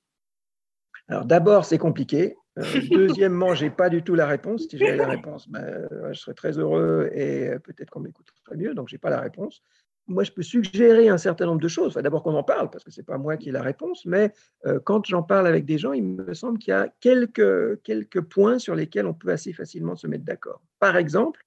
Alors 1.09 1.25
d'abord, 1.25 1.65
c'est 1.65 1.77
compliqué. 1.77 2.37
Euh, 2.59 2.81
deuxièmement, 2.91 3.55
je 3.55 3.65
n'ai 3.65 3.71
pas 3.71 3.89
du 3.89 4.03
tout 4.03 4.15
la 4.15 4.27
réponse. 4.27 4.67
Si 4.69 4.77
j'avais 4.77 4.97
la 4.97 5.07
réponse, 5.07 5.49
ben, 5.49 5.87
je 6.11 6.19
serais 6.19 6.33
très 6.33 6.57
heureux 6.57 7.09
et 7.13 7.51
peut-être 7.63 7.89
qu'on 7.89 8.01
m'écouterait 8.01 8.57
mieux, 8.57 8.73
donc 8.73 8.89
je 8.89 8.95
n'ai 8.95 8.99
pas 8.99 9.09
la 9.09 9.21
réponse 9.21 9.61
moi, 10.09 10.23
je 10.23 10.31
peux 10.31 10.41
suggérer 10.41 11.07
un 11.07 11.17
certain 11.17 11.45
nombre 11.45 11.61
de 11.61 11.67
choses. 11.67 11.93
D'abord 11.93 12.23
qu'on 12.23 12.33
en 12.33 12.43
parle, 12.43 12.69
parce 12.69 12.83
que 12.83 12.91
ce 12.91 12.99
n'est 12.99 13.05
pas 13.05 13.17
moi 13.17 13.37
qui 13.37 13.49
ai 13.49 13.51
la 13.51 13.61
réponse, 13.61 14.05
mais 14.05 14.33
euh, 14.65 14.79
quand 14.83 15.05
j'en 15.05 15.23
parle 15.23 15.47
avec 15.47 15.65
des 15.65 15.77
gens, 15.77 15.93
il 15.93 16.03
me 16.03 16.33
semble 16.33 16.57
qu'il 16.57 16.71
y 16.71 16.75
a 16.75 16.91
quelques, 16.99 17.81
quelques 17.83 18.21
points 18.21 18.59
sur 18.59 18.75
lesquels 18.75 19.05
on 19.05 19.13
peut 19.13 19.29
assez 19.29 19.53
facilement 19.53 19.95
se 19.95 20.07
mettre 20.07 20.25
d'accord. 20.25 20.61
Par 20.79 20.97
exemple, 20.97 21.45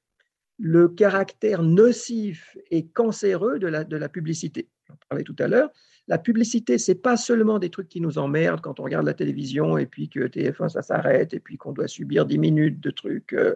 le 0.59 0.89
caractère 0.89 1.63
nocif 1.63 2.57
et 2.71 2.87
cancéreux 2.87 3.59
de 3.59 3.67
la, 3.67 3.85
de 3.85 3.97
la 3.97 4.09
publicité. 4.09 4.69
J'en 4.89 4.95
parlais 5.09 5.25
tout 5.25 5.37
à 5.41 5.49
l'heure. 5.49 5.71
La 6.09 6.19
publicité, 6.19 6.79
c'est 6.79 6.97
pas 6.97 7.17
seulement 7.17 7.59
des 7.59 7.71
trucs 7.71 7.89
qui 7.89 8.01
nous 8.01 8.19
emmerdent 8.19 8.61
quand 8.61 8.81
on 8.81 8.83
regarde 8.83 9.07
la 9.07 9.15
télévision 9.15 9.79
et 9.79 9.87
puis 9.87 10.09
que 10.09 10.21
TF1 10.21 10.69
ça 10.69 10.83
s'arrête 10.83 11.33
et 11.33 11.41
puis 11.41 11.57
qu'on 11.57 11.73
doit 11.73 11.89
subir 11.89 12.27
10 12.27 12.39
minutes 12.39 12.81
de 12.81 12.91
trucs 12.91 13.33
euh, 13.35 13.55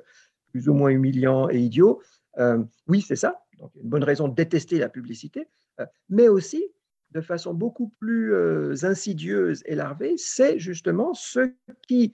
plus 0.52 0.68
ou 0.68 0.74
moins 0.74 0.90
humiliants 0.90 1.48
et 1.50 1.58
idiots. 1.58 2.00
Euh, 2.38 2.62
oui, 2.86 3.00
c'est 3.00 3.16
ça, 3.16 3.42
donc 3.58 3.72
une 3.74 3.88
bonne 3.88 4.04
raison 4.04 4.28
de 4.28 4.34
détester 4.34 4.78
la 4.78 4.88
publicité, 4.88 5.48
euh, 5.80 5.86
mais 6.08 6.28
aussi 6.28 6.64
de 7.12 7.20
façon 7.20 7.54
beaucoup 7.54 7.88
plus 7.98 8.34
insidieuse 8.84 9.62
et 9.64 9.74
larvée, 9.74 10.14
c'est 10.18 10.58
justement 10.58 11.14
ceux 11.14 11.54
qui 11.86 12.12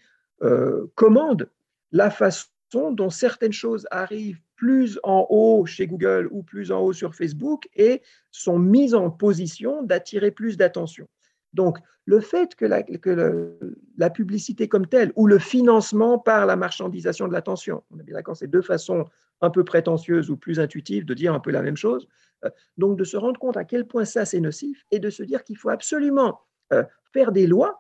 commandent 0.95 1.49
la 1.93 2.11
façon 2.11 2.93
dont 2.93 3.11
certaines 3.11 3.53
choses 3.53 3.87
arrivent 3.91 4.41
plus 4.63 5.01
en 5.03 5.27
haut 5.29 5.67
chez 5.67 5.89
Google 5.89 6.29
ou 6.31 6.45
plus 6.45 6.71
en 6.71 6.83
haut 6.83 6.93
sur 6.93 7.17
Facebook 7.17 7.69
et 7.75 8.01
sont 8.31 8.61
mises 8.61 8.95
en 8.95 9.11
position 9.11 9.83
d'attirer 9.83 10.31
plus 10.31 10.57
d'attention. 10.57 11.09
Donc, 11.53 11.79
le 12.05 12.21
fait 12.21 12.55
que, 12.55 12.65
la, 12.65 14.11
publicité 14.11 14.69
comme 14.69 14.87
telle 14.87 15.11
ou 15.17 15.27
le 15.27 15.41
financement 15.41 16.17
par 16.17 16.47
la 16.47 16.55
marchandisation 16.55 17.27
de 17.27 17.33
l'attention, 17.33 17.83
on 17.91 17.99
est 17.99 18.05
bien 18.05 18.15
d'accord, 18.15 18.37
c'est 18.37 18.47
deux 18.47 18.63
façons 18.63 19.05
un 19.41 19.51
peu 19.51 19.65
prétentieuse 19.65 20.31
ou 20.31 20.37
plus 20.37 20.61
intuitive 20.61 21.07
de 21.07 21.15
dire 21.15 21.35
un 21.35 21.41
peu 21.41 21.51
la 21.51 21.63
même 21.63 21.77
chose. 21.77 22.07
Euh, 22.45 22.51
donc 22.79 22.97
de 22.97 23.03
se 23.03 23.17
rendre 23.17 23.41
compte 23.41 23.57
à 23.57 23.65
quel 23.65 23.85
point 23.85 24.05
ça 24.05 24.25
c'est 24.25 24.39
nocif 24.39 24.87
et 24.93 25.01
de 25.01 25.11
se 25.11 25.25
dire 25.25 25.43
qu'il 25.43 25.57
faut 25.57 25.71
absolument 25.71 26.39
euh, 26.73 26.85
faire 27.13 27.33
des 27.33 27.49
lois. 27.49 27.77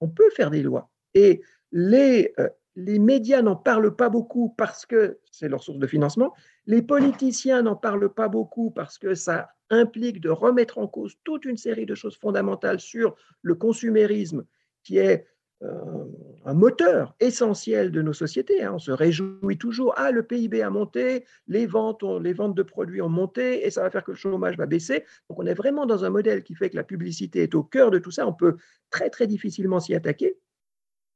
On 0.00 0.08
peut 0.08 0.30
faire 0.30 0.50
des 0.50 0.64
lois. 0.64 0.90
Et 1.14 1.42
les, 1.70 2.32
euh, 2.40 2.48
les 2.76 2.98
médias 2.98 3.42
n'en 3.42 3.56
parlent 3.56 3.94
pas 3.94 4.08
beaucoup 4.08 4.54
parce 4.56 4.86
que 4.86 5.18
c'est 5.30 5.48
leur 5.48 5.62
source 5.62 5.78
de 5.78 5.86
financement. 5.86 6.34
Les 6.66 6.82
politiciens 6.82 7.62
n'en 7.62 7.76
parlent 7.76 8.12
pas 8.12 8.28
beaucoup 8.28 8.70
parce 8.70 8.98
que 8.98 9.14
ça 9.14 9.50
implique 9.70 10.20
de 10.20 10.30
remettre 10.30 10.78
en 10.78 10.86
cause 10.86 11.16
toute 11.24 11.44
une 11.44 11.56
série 11.56 11.86
de 11.86 11.94
choses 11.94 12.16
fondamentales 12.16 12.80
sur 12.80 13.14
le 13.42 13.54
consumérisme 13.54 14.44
qui 14.82 14.98
est 14.98 15.26
euh, 15.62 16.04
un 16.44 16.52
moteur 16.52 17.14
essentiel 17.20 17.90
de 17.90 18.02
nos 18.02 18.12
sociétés. 18.12 18.62
Hein. 18.62 18.72
On 18.74 18.78
se 18.78 18.90
réjouit 18.90 19.56
toujours, 19.56 19.94
ah, 19.96 20.10
le 20.10 20.22
PIB 20.22 20.60
a 20.60 20.68
monté, 20.68 21.24
les 21.46 21.64
ventes, 21.64 22.04
les 22.20 22.34
ventes 22.34 22.54
de 22.54 22.62
produits 22.62 23.00
ont 23.00 23.08
monté 23.08 23.66
et 23.66 23.70
ça 23.70 23.82
va 23.82 23.90
faire 23.90 24.04
que 24.04 24.10
le 24.10 24.16
chômage 24.16 24.58
va 24.58 24.66
baisser. 24.66 25.04
Donc 25.30 25.38
on 25.38 25.46
est 25.46 25.54
vraiment 25.54 25.86
dans 25.86 26.04
un 26.04 26.10
modèle 26.10 26.42
qui 26.42 26.54
fait 26.54 26.70
que 26.70 26.76
la 26.76 26.84
publicité 26.84 27.44
est 27.44 27.54
au 27.54 27.62
cœur 27.62 27.90
de 27.90 27.98
tout 27.98 28.10
ça. 28.10 28.26
On 28.26 28.34
peut 28.34 28.56
très 28.90 29.08
très 29.08 29.26
difficilement 29.26 29.80
s'y 29.80 29.94
attaquer. 29.94 30.36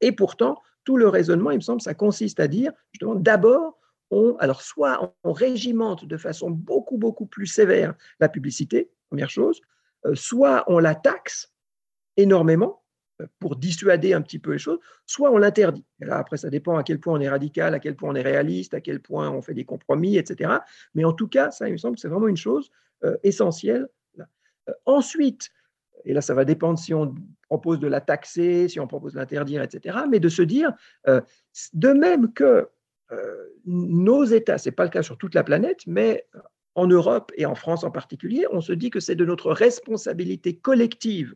Et 0.00 0.12
pourtant, 0.12 0.62
tout 0.88 0.96
le 0.96 1.08
raisonnement, 1.10 1.50
il 1.50 1.56
me 1.56 1.60
semble, 1.60 1.82
ça 1.82 1.92
consiste 1.92 2.40
à 2.40 2.48
dire, 2.48 2.72
justement, 2.92 3.14
d'abord, 3.14 3.78
on, 4.10 4.36
alors 4.38 4.62
soit 4.62 5.14
on 5.22 5.32
régimente 5.32 6.06
de 6.06 6.16
façon 6.16 6.48
beaucoup 6.48 6.96
beaucoup 6.96 7.26
plus 7.26 7.46
sévère 7.46 7.94
la 8.20 8.30
publicité, 8.30 8.88
première 9.10 9.28
chose, 9.28 9.60
euh, 10.06 10.14
soit 10.14 10.64
on 10.66 10.78
la 10.78 10.94
taxe 10.94 11.52
énormément, 12.16 12.82
pour 13.38 13.56
dissuader 13.56 14.14
un 14.14 14.22
petit 14.22 14.38
peu 14.38 14.52
les 14.52 14.58
choses, 14.58 14.78
soit 15.04 15.30
on 15.30 15.36
l'interdit. 15.36 15.84
Là, 16.00 16.16
après, 16.16 16.38
ça 16.38 16.48
dépend 16.48 16.78
à 16.78 16.82
quel 16.82 17.00
point 17.00 17.18
on 17.18 17.20
est 17.20 17.28
radical, 17.28 17.74
à 17.74 17.80
quel 17.80 17.94
point 17.94 18.08
on 18.12 18.14
est 18.14 18.22
réaliste, 18.22 18.72
à 18.72 18.80
quel 18.80 19.00
point 19.02 19.28
on 19.28 19.42
fait 19.42 19.52
des 19.52 19.66
compromis, 19.66 20.16
etc. 20.16 20.52
Mais 20.94 21.04
en 21.04 21.12
tout 21.12 21.28
cas, 21.28 21.50
ça, 21.50 21.68
il 21.68 21.72
me 21.72 21.76
semble 21.76 21.98
c'est 21.98 22.08
vraiment 22.08 22.28
une 22.28 22.36
chose 22.38 22.70
euh, 23.04 23.18
essentielle. 23.24 23.88
Euh, 24.18 24.72
ensuite, 24.86 25.50
et 26.04 26.12
là, 26.12 26.20
ça 26.20 26.34
va 26.34 26.44
dépendre 26.44 26.78
si 26.78 26.94
on 26.94 27.14
propose 27.48 27.80
de 27.80 27.88
la 27.88 28.00
taxer, 28.00 28.68
si 28.68 28.80
on 28.80 28.86
propose 28.86 29.14
de 29.14 29.18
l'interdire, 29.18 29.62
etc. 29.62 29.98
Mais 30.10 30.20
de 30.20 30.28
se 30.28 30.42
dire, 30.42 30.72
euh, 31.08 31.20
de 31.72 31.90
même 31.90 32.32
que 32.32 32.68
nos 33.64 34.24
États, 34.24 34.58
ce 34.58 34.68
n'est 34.68 34.74
pas 34.74 34.84
le 34.84 34.90
cas 34.90 35.02
sur 35.02 35.16
toute 35.16 35.34
la 35.34 35.42
planète, 35.42 35.80
mais 35.86 36.26
en 36.78 36.86
Europe 36.86 37.32
et 37.36 37.44
en 37.44 37.54
France 37.54 37.82
en 37.82 37.90
particulier, 37.90 38.46
on 38.52 38.60
se 38.60 38.72
dit 38.72 38.90
que 38.90 39.00
c'est 39.00 39.16
de 39.16 39.24
notre 39.24 39.50
responsabilité 39.50 40.56
collective 40.56 41.34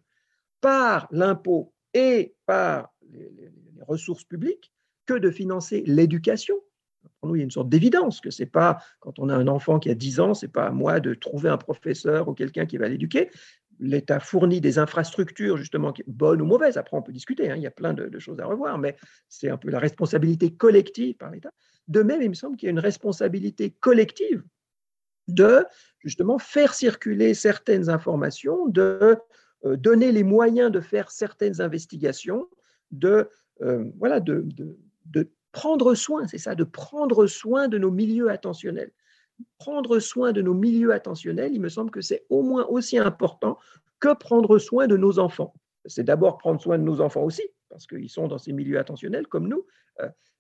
par 0.61 1.09
l'impôt 1.11 1.75
et 1.95 2.35
par 2.47 2.93
les, 3.11 3.51
ressources 3.89 4.23
publiques 4.23 4.73
que 5.07 5.15
de 5.15 5.29
financer 5.29 5.83
l'éducation. 5.87 6.55
Pour 7.21 7.29
nous, 7.29 7.35
il 7.35 7.39
y 7.41 7.43
a 7.43 7.45
une 7.45 7.51
sorte 7.51 7.69
d'évidence 7.69 8.21
que 8.21 8.31
c'est 8.31 8.47
pas 8.47 8.79
quand 9.01 9.19
on 9.19 9.29
a 9.29 9.35
un 9.35 9.49
enfant 9.49 9.81
qui 9.81 9.91
a 9.91 9.95
10 9.95 10.21
ans, 10.21 10.35
c'est 10.35 10.47
pas 10.47 10.67
à 10.67 10.71
moi 10.71 11.01
de 11.01 11.15
trouver 11.15 11.49
un 11.49 11.59
professeur 11.59 12.29
ou 12.29 12.35
quelqu'un 12.35 12.65
qui 12.65 12.77
va 12.77 12.89
l'éduquer. 12.89 13.29
L'État 13.85 14.21
fournit 14.21 14.61
des 14.61 14.79
infrastructures, 14.79 15.57
justement, 15.57 15.93
bonnes 16.07 16.41
ou 16.41 16.45
mauvaises. 16.47 16.77
Après, 16.77 16.97
on 16.97 17.03
peut 17.03 17.11
discuter, 17.11 17.51
hein, 17.51 17.57
il 17.57 17.63
y 17.63 17.67
a 17.67 17.73
plein 17.73 17.93
de, 17.93 18.17
choses 18.21 18.39
à 18.39 18.47
revoir, 18.47 18.79
mais 18.79 18.97
c'est 19.29 19.51
un 19.51 19.57
peu 19.57 19.71
la 19.71 19.81
responsabilité 19.81 20.55
collective 20.55 21.17
par 21.17 21.33
l'État. 21.33 21.51
De 21.89 22.03
même, 22.03 22.23
il 22.23 22.29
me 22.29 22.35
semble 22.35 22.57
qu'il 22.57 22.67
y 22.67 22.69
a 22.69 22.71
une 22.71 22.79
responsabilité 22.79 23.73
collective 23.81 24.45
de, 25.27 25.65
justement, 25.99 26.39
faire 26.39 26.75
circuler 26.75 27.35
certaines 27.35 27.91
informations, 27.91 28.69
de 28.69 29.19
euh, 29.65 29.77
donner 29.77 30.13
les 30.13 30.23
moyens 30.23 30.71
de 30.71 30.81
faire 30.81 31.11
certaines 31.11 31.61
investigations, 31.61 32.49
de, 32.93 33.29
euh, 33.63 33.85
voilà, 33.99 34.21
de, 34.21 34.47
de, 35.07 35.29
prendre 35.51 35.95
soin, 35.95 36.27
c'est 36.29 36.39
ça, 36.39 36.55
de 36.55 36.65
prendre 36.65 37.27
soin 37.27 37.69
de 37.69 37.79
nos 37.79 37.91
milieux 37.91 38.31
attentionnels. 38.31 38.91
Prendre 39.59 39.99
soin 39.99 40.33
de 40.33 40.43
nos 40.43 40.55
milieux 40.55 40.93
attentionnels, 40.93 41.53
il 41.53 41.61
me 41.61 41.69
semble 41.69 41.91
que 41.91 42.01
c'est 42.01 42.27
au 42.29 42.43
moins 42.43 42.67
aussi 42.67 42.99
important 42.99 43.59
que 44.01 44.15
prendre 44.15 44.59
soin 44.59 44.87
de 44.87 44.97
nos 44.97 45.19
enfants. 45.19 45.55
C'est 45.87 46.05
d'abord 46.05 46.39
prendre 46.39 46.61
soin 46.61 46.79
de 46.79 46.85
nos 46.85 47.01
enfants 47.01 47.23
aussi, 47.23 47.43
parce 47.69 47.87
qu'ils 47.87 48.11
sont 48.11 48.29
dans 48.29 48.39
ces 48.39 48.53
milieux 48.53 48.79
attentionnels 48.79 49.27
comme 49.27 49.49
nous, 49.49 49.67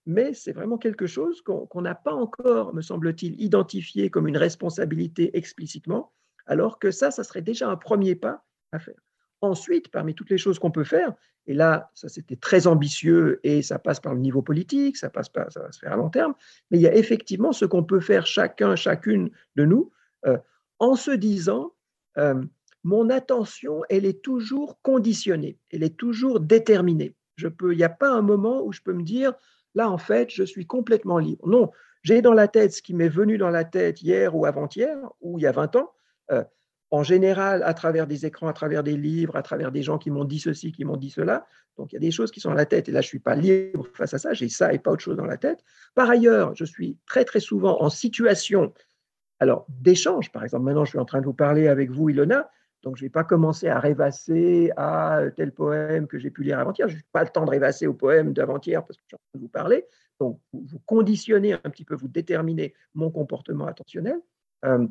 mais 0.06 0.34
c'est 0.34 0.52
vraiment 0.52 0.78
quelque 0.78 1.06
chose 1.06 1.42
qu'on 1.42 1.80
n'a 1.80 1.94
pas 1.94 2.12
encore, 2.12 2.74
me 2.74 2.82
semble-t-il, 2.82 3.40
identifié 3.40 4.10
comme 4.10 4.26
une 4.26 4.36
responsabilité 4.36 5.36
explicitement, 5.36 6.12
alors 6.46 6.78
que 6.78 6.90
ça, 6.90 7.10
ça 7.10 7.22
serait 7.22 7.42
déjà 7.42 7.70
un 7.70 7.76
premier 7.76 8.16
pas 8.16 8.44
à 8.72 8.78
faire. 8.78 9.00
Ensuite, 9.42 9.88
parmi 9.88 10.14
toutes 10.14 10.30
les 10.30 10.38
choses 10.38 10.58
qu'on 10.60 10.70
peut 10.70 10.84
faire, 10.84 11.12
et 11.46 11.54
là, 11.54 11.90
ça 11.94 12.08
c'était 12.08 12.36
très 12.36 12.68
ambitieux 12.68 13.40
et 13.42 13.60
ça 13.60 13.78
passe 13.78 13.98
par 13.98 14.14
le 14.14 14.20
niveau 14.20 14.40
politique, 14.40 14.96
ça 14.96 15.10
passe 15.10 15.28
pas, 15.28 15.50
ça 15.50 15.60
va 15.60 15.72
se 15.72 15.80
faire 15.80 15.92
à 15.92 15.96
long 15.96 16.10
terme, 16.10 16.34
mais 16.70 16.78
il 16.78 16.82
y 16.82 16.86
a 16.86 16.94
effectivement 16.94 17.52
ce 17.52 17.64
qu'on 17.64 17.82
peut 17.82 17.98
faire 17.98 18.24
chacun, 18.24 18.76
chacune 18.76 19.30
de 19.56 19.64
nous, 19.64 19.90
euh, 20.26 20.38
en 20.78 20.94
se 20.94 21.10
disant, 21.10 21.72
euh, 22.18 22.40
mon 22.84 23.10
attention, 23.10 23.82
elle 23.90 24.06
est 24.06 24.22
toujours 24.22 24.80
conditionnée, 24.82 25.58
elle 25.70 25.82
est 25.82 25.96
toujours 25.96 26.38
déterminée. 26.38 27.16
Je 27.34 27.48
peux, 27.48 27.72
il 27.72 27.78
n'y 27.78 27.84
a 27.84 27.88
pas 27.88 28.10
un 28.10 28.22
moment 28.22 28.62
où 28.62 28.72
je 28.72 28.80
peux 28.80 28.92
me 28.92 29.02
dire, 29.02 29.32
là 29.74 29.90
en 29.90 29.98
fait, 29.98 30.30
je 30.30 30.44
suis 30.44 30.66
complètement 30.66 31.18
libre. 31.18 31.48
Non, 31.48 31.72
j'ai 32.04 32.22
dans 32.22 32.32
la 32.32 32.46
tête 32.46 32.72
ce 32.72 32.82
qui 32.82 32.94
m'est 32.94 33.08
venu 33.08 33.38
dans 33.38 33.50
la 33.50 33.64
tête 33.64 34.02
hier 34.02 34.36
ou 34.36 34.46
avant-hier 34.46 34.98
ou 35.20 35.38
il 35.38 35.42
y 35.42 35.46
a 35.46 35.52
20 35.52 35.76
ans. 35.76 35.92
Euh, 36.30 36.44
en 36.92 37.02
général 37.02 37.62
à 37.64 37.72
travers 37.72 38.06
des 38.06 38.26
écrans, 38.26 38.48
à 38.48 38.52
travers 38.52 38.82
des 38.82 38.96
livres, 38.96 39.34
à 39.34 39.42
travers 39.42 39.72
des 39.72 39.82
gens 39.82 39.96
qui 39.96 40.10
m'ont 40.10 40.24
dit 40.24 40.38
ceci, 40.38 40.72
qui 40.72 40.84
m'ont 40.84 40.98
dit 40.98 41.10
cela. 41.10 41.46
Donc 41.78 41.90
il 41.90 41.94
y 41.94 41.96
a 41.96 42.00
des 42.00 42.10
choses 42.10 42.30
qui 42.30 42.38
sont 42.38 42.50
dans 42.50 42.54
la 42.54 42.66
tête 42.66 42.88
et 42.88 42.92
là 42.92 43.00
je 43.00 43.06
ne 43.06 43.08
suis 43.08 43.18
pas 43.18 43.34
libre 43.34 43.86
face 43.94 44.12
à 44.12 44.18
ça, 44.18 44.34
j'ai 44.34 44.50
ça 44.50 44.74
et 44.74 44.78
pas 44.78 44.92
autre 44.92 45.02
chose 45.02 45.16
dans 45.16 45.24
la 45.24 45.38
tête. 45.38 45.64
Par 45.94 46.08
ailleurs, 46.10 46.54
je 46.54 46.66
suis 46.66 46.98
très 47.06 47.24
très 47.24 47.40
souvent 47.40 47.82
en 47.82 47.88
situation 47.88 48.72
alors 49.40 49.66
d'échange, 49.68 50.30
par 50.30 50.44
exemple, 50.44 50.64
maintenant 50.66 50.84
je 50.84 50.90
suis 50.90 50.98
en 50.98 51.04
train 51.04 51.20
de 51.20 51.26
vous 51.26 51.32
parler 51.32 51.66
avec 51.66 51.90
vous, 51.90 52.10
Ilona, 52.10 52.48
donc 52.82 52.96
je 52.96 53.02
ne 53.02 53.06
vais 53.06 53.10
pas 53.10 53.24
commencer 53.24 53.68
à 53.68 53.80
rêvasser 53.80 54.70
à 54.76 55.22
tel 55.34 55.50
poème 55.50 56.06
que 56.06 56.18
j'ai 56.18 56.30
pu 56.30 56.44
lire 56.44 56.58
avant-hier, 56.58 56.88
je 56.88 56.96
n'ai 56.96 57.02
pas 57.10 57.24
le 57.24 57.30
temps 57.30 57.44
de 57.46 57.50
rêvasser 57.50 57.86
au 57.86 57.94
poème 57.94 58.34
d'avant-hier 58.34 58.84
parce 58.84 58.98
que 58.98 59.02
je 59.04 59.08
suis 59.08 59.16
en 59.16 59.18
train 59.18 59.38
de 59.38 59.40
vous 59.40 59.48
parler. 59.48 59.86
Donc 60.20 60.38
vous 60.52 60.78
conditionnez 60.84 61.54
un 61.54 61.70
petit 61.70 61.84
peu, 61.84 61.94
vous 61.94 62.06
déterminez 62.06 62.74
mon 62.94 63.10
comportement 63.10 63.66
attentionnel. 63.66 64.20
Euh, 64.64 64.86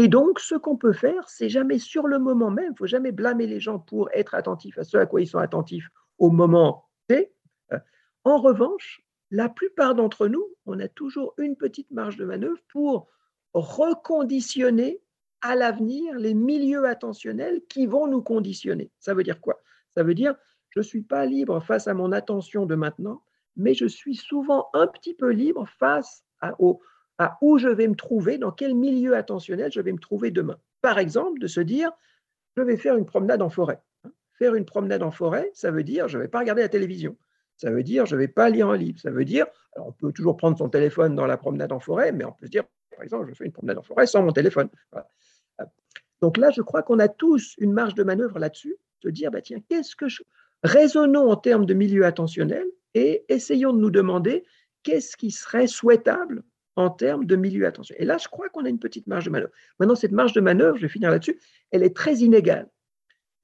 et 0.00 0.06
donc, 0.06 0.38
ce 0.38 0.54
qu'on 0.54 0.76
peut 0.76 0.92
faire, 0.92 1.28
c'est 1.28 1.48
jamais 1.48 1.80
sur 1.80 2.06
le 2.06 2.20
moment 2.20 2.52
même, 2.52 2.70
il 2.72 2.78
faut 2.78 2.86
jamais 2.86 3.10
blâmer 3.10 3.48
les 3.48 3.58
gens 3.58 3.80
pour 3.80 4.08
être 4.12 4.36
attentifs 4.36 4.78
à 4.78 4.84
ce 4.84 4.96
à 4.96 5.06
quoi 5.06 5.20
ils 5.20 5.26
sont 5.26 5.40
attentifs 5.40 5.88
au 6.18 6.30
moment 6.30 6.88
T. 7.08 7.32
En 8.22 8.38
revanche, 8.38 9.02
la 9.32 9.48
plupart 9.48 9.96
d'entre 9.96 10.28
nous, 10.28 10.46
on 10.66 10.78
a 10.78 10.86
toujours 10.86 11.34
une 11.36 11.56
petite 11.56 11.90
marge 11.90 12.16
de 12.16 12.24
manœuvre 12.24 12.60
pour 12.68 13.08
reconditionner 13.54 15.00
à 15.40 15.56
l'avenir 15.56 16.14
les 16.14 16.34
milieux 16.34 16.86
attentionnels 16.86 17.62
qui 17.68 17.86
vont 17.86 18.06
nous 18.06 18.22
conditionner. 18.22 18.92
Ça 19.00 19.14
veut 19.14 19.24
dire 19.24 19.40
quoi? 19.40 19.60
Ça 19.96 20.04
veut 20.04 20.14
dire, 20.14 20.36
je 20.70 20.78
ne 20.78 20.84
suis 20.84 21.02
pas 21.02 21.26
libre 21.26 21.58
face 21.58 21.88
à 21.88 21.94
mon 21.94 22.12
attention 22.12 22.66
de 22.66 22.76
maintenant, 22.76 23.24
mais 23.56 23.74
je 23.74 23.86
suis 23.86 24.14
souvent 24.14 24.68
un 24.74 24.86
petit 24.86 25.14
peu 25.14 25.30
libre 25.30 25.66
face 25.80 26.24
à, 26.40 26.54
au, 26.62 26.80
à 27.18 27.36
où 27.40 27.58
je 27.58 27.68
vais 27.68 27.88
me 27.88 27.96
trouver, 27.96 28.38
dans 28.38 28.52
quel 28.52 28.74
milieu 28.74 29.16
attentionnel 29.16 29.72
je 29.72 29.80
vais 29.80 29.92
me 29.92 29.98
trouver 29.98 30.30
demain. 30.30 30.58
Par 30.80 30.98
exemple, 30.98 31.40
de 31.40 31.46
se 31.46 31.60
dire, 31.60 31.90
je 32.56 32.62
vais 32.62 32.76
faire 32.76 32.96
une 32.96 33.06
promenade 33.06 33.42
en 33.42 33.50
forêt. 33.50 33.80
Faire 34.34 34.54
une 34.54 34.64
promenade 34.64 35.02
en 35.02 35.10
forêt, 35.10 35.50
ça 35.52 35.70
veut 35.70 35.82
dire, 35.82 36.06
je 36.08 36.16
ne 36.16 36.22
vais 36.22 36.28
pas 36.28 36.38
regarder 36.38 36.62
la 36.62 36.68
télévision. 36.68 37.16
Ça 37.56 37.70
veut 37.70 37.82
dire, 37.82 38.06
je 38.06 38.14
ne 38.14 38.20
vais 38.20 38.28
pas 38.28 38.50
lire 38.50 38.68
un 38.68 38.76
livre. 38.76 39.00
Ça 39.00 39.10
veut 39.10 39.24
dire, 39.24 39.46
on 39.76 39.90
peut 39.90 40.12
toujours 40.12 40.36
prendre 40.36 40.56
son 40.56 40.68
téléphone 40.68 41.16
dans 41.16 41.26
la 41.26 41.36
promenade 41.36 41.72
en 41.72 41.80
forêt, 41.80 42.12
mais 42.12 42.24
on 42.24 42.32
peut 42.32 42.46
se 42.46 42.50
dire, 42.50 42.62
par 42.90 43.02
exemple, 43.02 43.28
je 43.28 43.34
fais 43.34 43.44
une 43.44 43.52
promenade 43.52 43.78
en 43.78 43.82
forêt 43.82 44.06
sans 44.06 44.22
mon 44.22 44.32
téléphone. 44.32 44.68
Donc 46.20 46.36
là, 46.36 46.50
je 46.50 46.62
crois 46.62 46.82
qu'on 46.82 47.00
a 47.00 47.08
tous 47.08 47.54
une 47.58 47.72
marge 47.72 47.94
de 47.94 48.04
manœuvre 48.04 48.38
là-dessus, 48.38 48.76
se 49.02 49.08
dire, 49.08 49.30
bah, 49.30 49.42
tiens, 49.42 49.58
qu'est-ce 49.68 49.96
que 49.96 50.08
je... 50.08 50.22
Raisonnons 50.64 51.30
en 51.30 51.36
termes 51.36 51.66
de 51.66 51.74
milieu 51.74 52.04
attentionnel 52.04 52.64
et 52.94 53.24
essayons 53.28 53.72
de 53.72 53.78
nous 53.78 53.90
demander 53.90 54.44
qu'est-ce 54.82 55.16
qui 55.16 55.30
serait 55.30 55.68
souhaitable 55.68 56.42
en 56.78 56.90
termes 56.90 57.24
de 57.24 57.34
milieu 57.34 57.66
attention. 57.66 57.96
Et 57.98 58.04
là, 58.04 58.18
je 58.18 58.28
crois 58.28 58.48
qu'on 58.50 58.64
a 58.64 58.68
une 58.68 58.78
petite 58.78 59.08
marge 59.08 59.24
de 59.24 59.30
manœuvre. 59.30 59.50
Maintenant, 59.80 59.96
cette 59.96 60.12
marge 60.12 60.32
de 60.32 60.40
manœuvre, 60.40 60.76
je 60.76 60.82
vais 60.82 60.88
finir 60.88 61.10
là-dessus, 61.10 61.36
elle 61.72 61.82
est 61.82 61.94
très 61.94 62.18
inégale. 62.18 62.68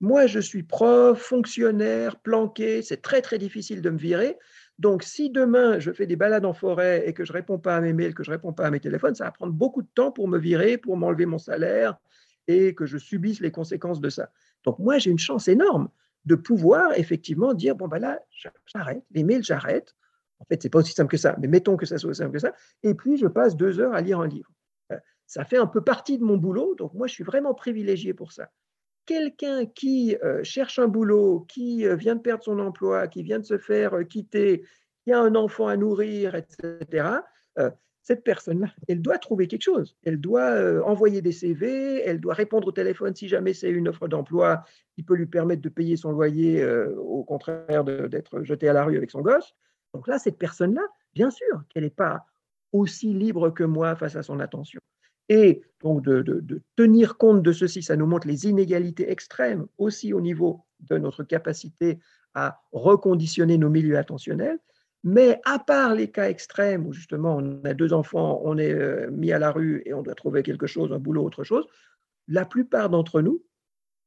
Moi, 0.00 0.28
je 0.28 0.38
suis 0.38 0.62
prof, 0.62 1.20
fonctionnaire, 1.20 2.20
planqué, 2.20 2.80
c'est 2.82 3.02
très 3.02 3.22
très 3.22 3.38
difficile 3.38 3.82
de 3.82 3.90
me 3.90 3.98
virer. 3.98 4.38
Donc, 4.78 5.02
si 5.02 5.30
demain 5.30 5.80
je 5.80 5.90
fais 5.90 6.06
des 6.06 6.14
balades 6.14 6.44
en 6.44 6.52
forêt 6.52 7.08
et 7.08 7.12
que 7.12 7.24
je 7.24 7.32
ne 7.32 7.38
réponds 7.38 7.58
pas 7.58 7.76
à 7.76 7.80
mes 7.80 7.92
mails, 7.92 8.14
que 8.14 8.22
je 8.22 8.30
ne 8.30 8.36
réponds 8.36 8.52
pas 8.52 8.66
à 8.66 8.70
mes 8.70 8.78
téléphones, 8.78 9.16
ça 9.16 9.24
va 9.24 9.32
prendre 9.32 9.52
beaucoup 9.52 9.82
de 9.82 9.88
temps 9.96 10.12
pour 10.12 10.28
me 10.28 10.38
virer, 10.38 10.78
pour 10.78 10.96
m'enlever 10.96 11.26
mon 11.26 11.38
salaire 11.38 11.98
et 12.46 12.74
que 12.76 12.86
je 12.86 12.98
subisse 12.98 13.40
les 13.40 13.50
conséquences 13.50 14.00
de 14.00 14.10
ça. 14.10 14.30
Donc, 14.64 14.78
moi, 14.78 14.98
j'ai 14.98 15.10
une 15.10 15.18
chance 15.18 15.48
énorme 15.48 15.88
de 16.24 16.36
pouvoir 16.36 16.92
effectivement 16.96 17.52
dire 17.52 17.74
bon, 17.74 17.88
ben 17.88 17.98
là, 17.98 18.20
j'arrête, 18.72 19.02
les 19.10 19.24
mails, 19.24 19.42
j'arrête. 19.42 19.96
En 20.44 20.46
fait, 20.50 20.60
ce 20.60 20.66
n'est 20.66 20.70
pas 20.70 20.80
aussi 20.80 20.92
simple 20.92 21.10
que 21.10 21.16
ça, 21.16 21.36
mais 21.40 21.48
mettons 21.48 21.76
que 21.76 21.86
ça 21.86 21.96
soit 21.96 22.10
aussi 22.10 22.18
simple 22.18 22.32
que 22.32 22.38
ça. 22.38 22.52
Et 22.82 22.94
puis, 22.94 23.16
je 23.16 23.26
passe 23.26 23.56
deux 23.56 23.80
heures 23.80 23.94
à 23.94 24.02
lire 24.02 24.20
un 24.20 24.28
livre. 24.28 24.50
Euh, 24.92 24.98
ça 25.26 25.44
fait 25.44 25.56
un 25.56 25.66
peu 25.66 25.80
partie 25.80 26.18
de 26.18 26.24
mon 26.24 26.36
boulot, 26.36 26.74
donc 26.74 26.92
moi, 26.92 27.06
je 27.06 27.14
suis 27.14 27.24
vraiment 27.24 27.54
privilégié 27.54 28.12
pour 28.12 28.32
ça. 28.32 28.50
Quelqu'un 29.06 29.64
qui 29.64 30.16
euh, 30.22 30.44
cherche 30.44 30.78
un 30.78 30.88
boulot, 30.88 31.46
qui 31.48 31.86
euh, 31.86 31.96
vient 31.96 32.14
de 32.14 32.20
perdre 32.20 32.44
son 32.44 32.58
emploi, 32.58 33.08
qui 33.08 33.22
vient 33.22 33.38
de 33.38 33.44
se 33.44 33.56
faire 33.56 33.96
quitter, 34.08 34.64
qui 35.02 35.12
a 35.12 35.20
un 35.20 35.34
enfant 35.34 35.66
à 35.66 35.76
nourrir, 35.76 36.34
etc., 36.34 37.20
cette 38.06 38.22
personne-là, 38.22 38.68
elle 38.86 39.00
doit 39.00 39.16
trouver 39.16 39.48
quelque 39.48 39.62
chose. 39.62 39.96
Elle 40.04 40.20
doit 40.20 40.84
envoyer 40.86 41.22
des 41.22 41.32
CV, 41.32 42.02
elle 42.04 42.20
doit 42.20 42.34
répondre 42.34 42.68
au 42.68 42.72
téléphone 42.72 43.14
si 43.14 43.28
jamais 43.28 43.54
c'est 43.54 43.70
une 43.70 43.88
offre 43.88 44.08
d'emploi 44.08 44.62
qui 44.94 45.02
peut 45.02 45.14
lui 45.14 45.24
permettre 45.24 45.62
de 45.62 45.70
payer 45.70 45.96
son 45.96 46.12
loyer, 46.12 46.62
au 46.98 47.24
contraire 47.24 47.82
d'être 47.82 48.42
jeté 48.42 48.68
à 48.68 48.74
la 48.74 48.84
rue 48.84 48.98
avec 48.98 49.10
son 49.10 49.22
gosse. 49.22 49.54
Donc 49.94 50.08
là, 50.08 50.18
cette 50.18 50.38
personne-là, 50.38 50.82
bien 51.14 51.30
sûr 51.30 51.62
qu'elle 51.68 51.84
n'est 51.84 51.90
pas 51.90 52.26
aussi 52.72 53.14
libre 53.14 53.50
que 53.50 53.64
moi 53.64 53.94
face 53.94 54.16
à 54.16 54.22
son 54.22 54.40
attention. 54.40 54.80
Et 55.28 55.62
donc 55.80 56.02
de, 56.02 56.60
tenir 56.76 57.16
compte 57.16 57.42
de 57.42 57.52
ceci, 57.52 57.82
ça 57.82 57.96
nous 57.96 58.06
montre 58.06 58.26
les 58.26 58.46
inégalités 58.46 59.10
extrêmes 59.10 59.66
aussi 59.78 60.12
au 60.12 60.20
niveau 60.20 60.64
de 60.80 60.98
notre 60.98 61.24
capacité 61.24 61.98
à 62.34 62.60
reconditionner 62.72 63.56
nos 63.56 63.70
milieux 63.70 63.96
attentionnels. 63.96 64.58
Mais 65.04 65.40
à 65.44 65.58
part 65.58 65.94
les 65.94 66.10
cas 66.10 66.28
extrêmes 66.28 66.86
où 66.86 66.92
justement 66.92 67.36
on 67.36 67.62
a 67.64 67.74
deux 67.74 67.92
enfants, 67.92 68.40
on 68.44 68.58
est 68.58 68.72
euh, 68.72 69.10
mis 69.10 69.32
à 69.32 69.38
la 69.38 69.50
rue 69.50 69.82
et 69.86 69.94
on 69.94 70.02
doit 70.02 70.14
trouver 70.14 70.42
quelque 70.42 70.66
chose, 70.66 70.92
un 70.92 70.98
boulot, 70.98 71.24
autre 71.24 71.44
chose, 71.44 71.66
la 72.26 72.44
plupart 72.44 72.90
d'entre 72.90 73.20
nous, 73.20 73.42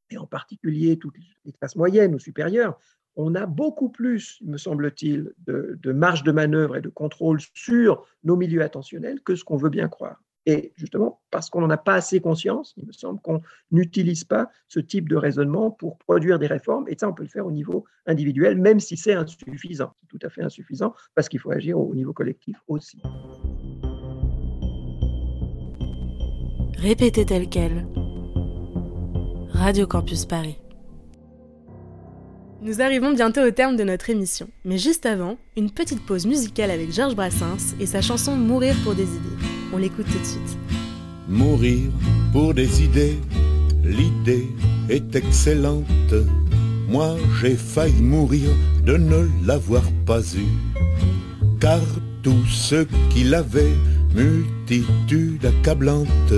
et 0.10 0.18
en 0.18 0.26
particulier 0.26 0.98
toutes 0.98 1.16
les 1.46 1.54
classes 1.54 1.76
moyennes 1.76 2.16
ou 2.16 2.20
supérieures, 2.20 2.78
on 3.18 3.34
a 3.34 3.48
beaucoup 3.48 3.90
plus, 3.90 4.40
me 4.46 4.58
semble-t-il, 4.58 5.34
de, 5.48 5.92
marge 5.92 6.24
de 6.24 6.32
manœuvre 6.32 6.78
et 6.78 6.82
de 6.82 6.90
contrôle 6.90 7.40
sur 7.56 8.06
nos 8.24 8.36
milieux 8.36 8.62
attentionnels 8.62 9.22
que 9.22 9.36
ce 9.36 9.44
qu'on 9.44 9.58
veut 9.58 9.70
bien 9.70 9.90
croire. 9.90 10.22
Et 10.46 10.72
justement, 10.78 11.20
parce 11.30 11.50
qu'on 11.50 11.60
n'en 11.60 11.70
a 11.72 11.78
pas 11.78 11.96
assez 11.96 12.22
conscience, 12.22 12.74
il 12.78 12.86
me 12.86 12.94
semble 12.94 13.20
qu'on 13.20 13.42
n'utilise 13.72 14.24
pas 14.24 14.50
ce 14.70 14.80
type 14.80 15.10
de 15.10 15.18
raisonnement 15.18 15.72
pour 15.72 15.98
produire 15.98 16.40
des 16.40 16.48
réformes. 16.48 16.86
Et 16.88 16.96
ça, 16.98 17.10
on 17.10 17.14
peut 17.14 17.24
le 17.24 17.30
faire 17.30 17.46
au 17.46 17.52
niveau 17.52 17.84
individuel, 18.06 18.58
même 18.58 18.80
si 18.80 18.96
c'est 18.96 19.14
insuffisant. 19.14 19.94
C'est 20.00 20.08
tout 20.08 20.26
à 20.26 20.30
fait 20.30 20.44
insuffisant, 20.44 20.94
parce 21.16 21.28
qu'il 21.28 21.40
faut 21.40 21.52
agir 21.52 21.78
au 21.78 21.94
niveau 21.96 22.14
collectif 22.14 22.56
aussi. 22.68 23.02
Répétez 26.78 27.26
tel 27.26 27.50
quel. 27.50 27.88
Radio 29.50 29.88
Campus 29.88 30.26
Paris. 30.26 30.60
Nous 32.60 32.82
arrivons 32.82 33.14
bientôt 33.14 33.42
au 33.42 33.52
terme 33.52 33.76
de 33.76 33.84
notre 33.84 34.10
émission, 34.10 34.50
mais 34.66 34.80
juste 34.80 35.06
avant, 35.06 35.38
une 35.56 35.70
petite 35.70 36.04
pause 36.04 36.26
musicale 36.26 36.72
avec 36.72 36.92
Georges 36.92 37.16
Brassens 37.16 37.76
et 37.80 37.86
sa 37.86 38.02
chanson 38.02 38.36
Mourir 38.36 38.76
pour 38.84 38.96
des 38.96 39.04
idées. 39.04 39.38
On 39.72 39.78
l'écoute 39.78 40.08
tout 40.08 40.18
de 40.18 40.26
suite. 40.26 40.58
Mourir 41.30 41.92
pour 42.34 42.56
des 42.56 42.84
idées, 42.84 43.20
l'idée 43.84 44.48
est 44.90 45.16
excellente. 45.16 45.86
Moi 46.90 47.16
j'ai 47.40 47.56
failli 47.56 48.02
mourir 48.02 48.50
de 48.84 48.98
ne 48.98 49.28
l'avoir 49.46 49.84
pas 50.08 50.22
eu, 50.22 50.48
car 51.60 51.82
tous 52.24 52.46
ceux 52.48 52.88
qui 53.12 53.24
l'avaient, 53.24 53.78
multitude 54.16 55.46
accablante, 55.46 56.34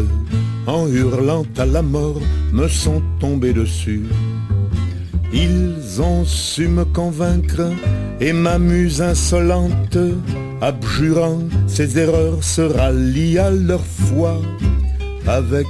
en 0.68 0.86
hurlant 0.88 1.46
à 1.58 1.66
la 1.66 1.82
mort, 1.82 2.20
me 2.52 2.68
sont 2.68 3.02
tombés 3.22 3.54
dessus. 3.54 4.04
Ils 5.32 6.02
ont 6.02 6.26
su 6.26 6.68
me 6.68 6.86
convaincre 6.86 7.72
et 8.20 8.34
m'amuse 8.34 9.02
insolente, 9.02 9.98
abjurant 10.62 11.44
ses 11.68 12.00
erreurs, 12.00 12.44
se 12.44 12.62
rallient 12.62 13.38
à 13.38 13.52
leur 13.52 13.86
foi. 13.86 14.42
Avec 15.28 15.68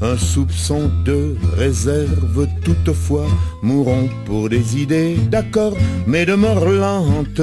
un 0.00 0.16
soupçon 0.16 0.90
de 1.04 1.36
réserve 1.56 2.46
toutefois, 2.62 3.26
mourons 3.62 4.08
pour 4.26 4.48
des 4.48 4.80
idées, 4.80 5.16
d'accord, 5.30 5.74
mais 6.06 6.24
de 6.24 6.34
mort 6.34 6.64
lente, 6.64 7.42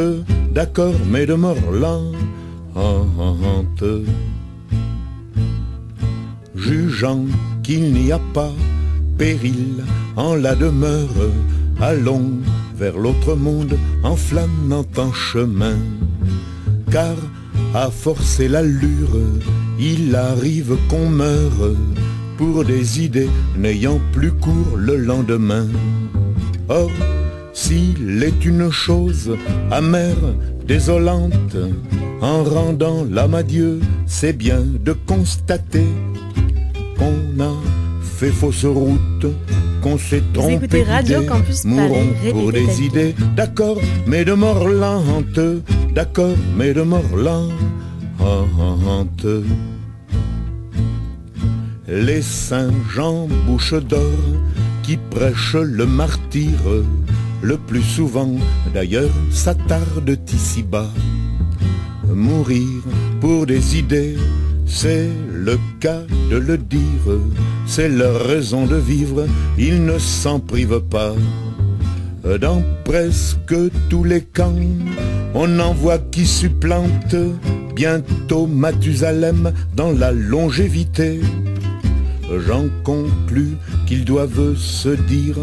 d'accord, 0.53 0.95
mais 1.09 1.25
de 1.25 1.33
mort 1.33 1.71
lente, 1.71 3.83
jugeant 6.55 7.25
qu'il 7.63 7.93
n'y 7.93 8.11
a 8.11 8.19
pas 8.33 8.51
péril 9.21 9.83
en 10.15 10.33
la 10.33 10.55
demeure. 10.55 11.29
Allons 11.79 12.31
vers 12.75 12.97
l'autre 12.97 13.35
monde 13.35 13.77
en 14.01 14.15
flânant 14.15 14.87
en 14.97 15.13
chemin. 15.13 15.77
Car 16.91 17.15
à 17.75 17.91
forcer 17.91 18.47
l'allure, 18.47 19.19
il 19.79 20.15
arrive 20.15 20.75
qu'on 20.89 21.07
meure 21.07 21.75
pour 22.39 22.65
des 22.65 23.01
idées 23.01 23.29
n'ayant 23.55 24.01
plus 24.11 24.31
cours 24.31 24.75
le 24.75 24.95
lendemain. 24.97 25.67
Or, 26.67 26.89
s'il 27.53 28.23
est 28.23 28.43
une 28.43 28.71
chose 28.71 29.37
amère, 29.69 30.25
désolante, 30.65 31.57
en 32.21 32.43
rendant 32.43 33.05
l'âme 33.07 33.35
à 33.35 33.43
Dieu, 33.43 33.81
c'est 34.07 34.33
bien 34.33 34.63
de 34.87 34.93
constater 34.93 35.89
qu'on 36.97 37.43
a 37.43 37.70
fait 38.21 38.29
fausse 38.29 38.65
route, 38.65 39.25
qu'on 39.81 39.97
s'est 39.97 40.21
trompé 40.31 40.83
Radio 40.83 41.23
Campus 41.23 41.65
mourons 41.65 42.13
pour 42.29 42.51
des 42.51 42.83
idées, 42.83 43.15
d'accord, 43.35 43.79
mais 44.05 44.23
de 44.23 44.33
mort 44.33 44.67
lente, 44.67 45.39
d'accord, 45.95 46.35
mais 46.55 46.71
de 46.71 46.83
mort 46.83 47.15
lente. 47.15 49.25
Les 51.87 52.21
saints 52.21 52.69
Jean 52.93 53.27
bouche 53.47 53.73
d'or 53.73 54.21
qui 54.83 54.97
prêchent 54.97 55.55
le 55.55 55.87
martyre, 55.87 56.85
le 57.41 57.57
plus 57.57 57.81
souvent 57.81 58.35
d'ailleurs 58.71 59.09
s'attardent 59.31 60.19
ici-bas. 60.31 60.91
Mourir 62.07 62.83
pour 63.19 63.47
des 63.47 63.79
idées, 63.79 64.15
c'est 64.73 65.09
le 65.31 65.59
cas 65.79 66.01
de 66.29 66.37
le 66.37 66.57
dire, 66.57 67.19
c'est 67.67 67.89
leur 67.89 68.25
raison 68.25 68.65
de 68.65 68.77
vivre, 68.77 69.25
ils 69.57 69.83
ne 69.83 69.99
s'en 69.99 70.39
privent 70.39 70.81
pas. 70.89 71.13
Dans 72.39 72.63
presque 72.85 73.55
tous 73.89 74.03
les 74.03 74.21
camps, 74.21 74.55
on 75.33 75.59
en 75.59 75.73
voit 75.73 75.99
qui 75.99 76.25
supplante 76.25 77.15
bientôt 77.75 78.47
Mathusalem 78.47 79.51
dans 79.75 79.91
la 79.91 80.11
longévité. 80.11 81.19
J'en 82.47 82.65
conclus 82.83 83.57
qu'ils 83.85 84.05
doivent 84.05 84.55
se 84.55 84.89
dire 84.89 85.37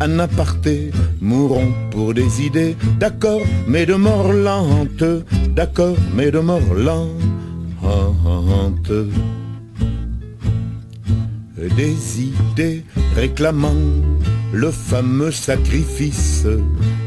un 0.00 0.18
aparté, 0.18 0.90
mourons 1.22 1.72
pour 1.90 2.12
des 2.12 2.42
idées, 2.42 2.76
d'accord, 3.00 3.40
mais 3.66 3.86
de 3.86 3.94
mort 3.94 4.32
lente, 4.32 5.04
d'accord, 5.54 5.96
mais 6.14 6.30
de 6.30 6.40
mort 6.40 6.74
lente 6.74 7.08
des 11.76 12.22
idées 12.22 12.84
réclamant 13.16 13.74
le 14.52 14.70
fameux 14.70 15.30
sacrifice, 15.30 16.46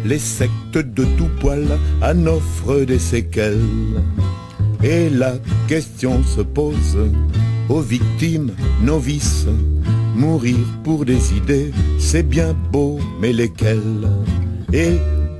les 0.05 0.19
sectes 0.19 0.77
de 0.77 1.05
tout 1.17 1.29
poil 1.39 1.65
en 2.01 2.25
offrent 2.27 2.85
des 2.85 2.99
séquelles. 2.99 4.01
Et 4.83 5.09
la 5.09 5.33
question 5.67 6.21
se 6.23 6.41
pose 6.41 6.97
aux 7.69 7.81
victimes 7.81 8.51
novices, 8.83 9.47
mourir 10.15 10.57
pour 10.83 11.05
des 11.05 11.33
idées, 11.33 11.71
c'est 11.99 12.27
bien 12.27 12.53
beau, 12.71 12.99
mais 13.21 13.33
lesquelles? 13.33 14.09
Et 14.73 14.97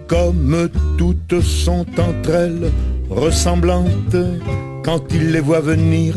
comme 0.08 0.70
toutes 0.98 1.42
sont 1.42 1.86
entre 1.98 2.30
elles 2.30 2.72
ressemblantes, 3.10 4.18
quand 4.84 5.01
ils 5.12 5.32
les 5.32 5.39
voient 5.39 5.62
venir 5.62 6.16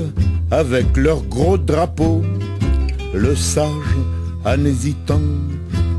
avec 0.51 0.97
leurs 0.97 1.23
gros 1.23 1.59
drapeaux, 1.59 2.23
le 3.15 3.35
sage, 3.35 3.97
en 4.45 4.65
hésitant, 4.65 5.21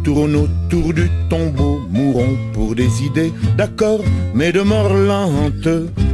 tourne 0.04 0.36
autour 0.36 0.94
du 0.94 1.10
tombeau, 1.30 1.82
mourons 1.90 2.38
pour 2.54 2.76
des 2.76 3.04
idées, 3.04 3.32
d'accord, 3.58 4.02
mais 4.34 4.52
de 4.52 4.62
mort 4.62 4.94
lente, 4.94 5.68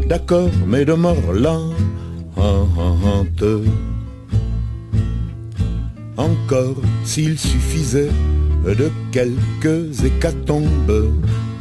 d'accord, 0.08 0.50
mais 0.66 0.86
de 0.86 0.94
mort 0.94 1.32
lente. 1.34 1.74
Encore 6.18 6.82
s'il 7.04 7.38
suffisait 7.38 8.10
de 8.66 8.92
quelques 9.12 10.04
hécatombes 10.04 11.12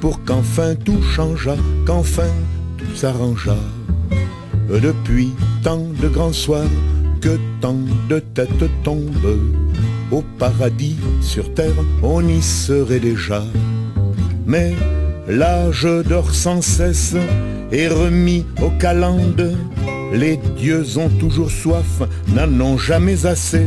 pour 0.01 0.25
qu'enfin 0.25 0.75
tout 0.75 1.01
changeât, 1.03 1.57
qu'enfin 1.87 2.31
tout 2.87 2.97
s'arrangeât. 2.97 3.65
Depuis 4.69 5.31
tant 5.63 5.85
de 6.01 6.09
grands 6.09 6.33
soirs, 6.33 6.71
que 7.21 7.39
tant 7.61 7.79
de 8.09 8.19
têtes 8.19 8.71
tombent. 8.83 9.41
Au 10.11 10.23
paradis, 10.39 10.97
sur 11.21 11.53
terre, 11.55 11.75
on 12.03 12.27
y 12.27 12.43
serait 12.43 13.01
déjà. 13.01 13.43
Mais 14.47 14.75
l'âge 15.29 15.89
dort 16.09 16.33
sans 16.33 16.63
cesse 16.63 17.17
et 17.73 17.89
remis 17.89 18.45
au 18.63 18.71
calende. 18.79 19.57
Les 20.13 20.39
dieux 20.57 20.99
ont 20.99 21.09
toujours 21.09 21.51
soif, 21.51 22.03
n'en 22.29 22.61
ont 22.65 22.79
jamais 22.79 23.27
assez. 23.27 23.67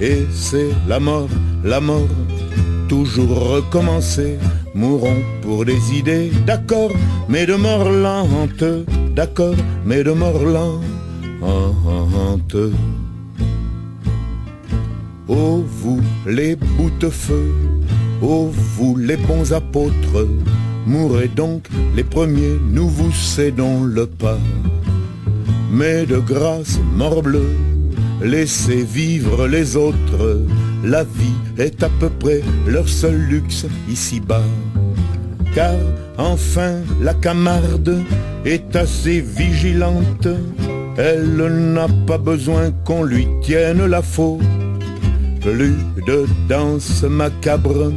Et 0.00 0.26
c'est 0.32 0.70
la 0.88 0.98
mort, 0.98 1.28
la 1.64 1.80
mort, 1.80 2.08
toujours 2.88 3.50
recommencer. 3.50 4.38
Mourons 4.78 5.24
pour 5.42 5.64
des 5.64 5.92
idées, 5.92 6.30
d'accord, 6.46 6.92
mais 7.28 7.46
de 7.46 7.54
mort 7.54 7.90
lente, 7.90 8.62
d'accord, 9.12 9.56
mais 9.84 10.04
de 10.04 10.12
mort 10.12 10.44
lente. 10.44 12.56
Ô 15.26 15.64
vous 15.66 16.00
les 16.28 16.54
bouts-de-feu, 16.54 17.52
ô 18.22 18.52
vous 18.76 18.96
les 18.96 19.16
bons 19.16 19.52
apôtres, 19.52 20.28
mourrez 20.86 21.26
donc 21.26 21.66
les 21.96 22.04
premiers, 22.04 22.56
nous 22.70 22.88
vous 22.88 23.10
cédons 23.10 23.82
le 23.82 24.06
pas. 24.06 24.38
Mais 25.72 26.06
de 26.06 26.18
grâce, 26.18 26.78
morbleu, 26.94 27.50
laissez 28.22 28.84
vivre 28.84 29.48
les 29.48 29.74
autres, 29.74 30.44
la 30.84 31.02
vie 31.02 31.40
est 31.58 31.82
à 31.82 31.88
peu 31.98 32.08
près 32.08 32.42
leur 32.68 32.88
seul 32.88 33.16
luxe 33.16 33.66
ici-bas. 33.90 34.44
Car 35.58 35.74
enfin 36.18 36.74
la 37.00 37.14
camarde 37.14 38.04
est 38.44 38.76
assez 38.76 39.20
vigilante 39.20 40.28
elle 40.98 41.36
n'a 41.74 41.86
pas 42.08 42.18
besoin 42.18 42.72
qu'on 42.84 43.04
lui 43.04 43.28
tienne 43.40 43.86
la 43.86 44.02
faute. 44.02 44.40
Plus 45.40 45.76
de 46.08 46.26
danse 46.48 47.04
macabre 47.04 47.92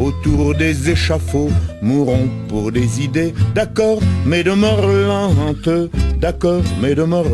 autour 0.00 0.56
des 0.56 0.90
échafauds. 0.90 1.52
Mourons 1.80 2.28
pour 2.48 2.72
des 2.72 3.02
idées, 3.02 3.32
d'accord, 3.54 4.00
mais 4.26 4.42
de 4.42 4.50
mort 4.50 4.84
lente. 4.84 5.90
D'accord, 6.20 6.62
mais 6.82 6.96
de 6.96 7.04
mort. 7.04 7.26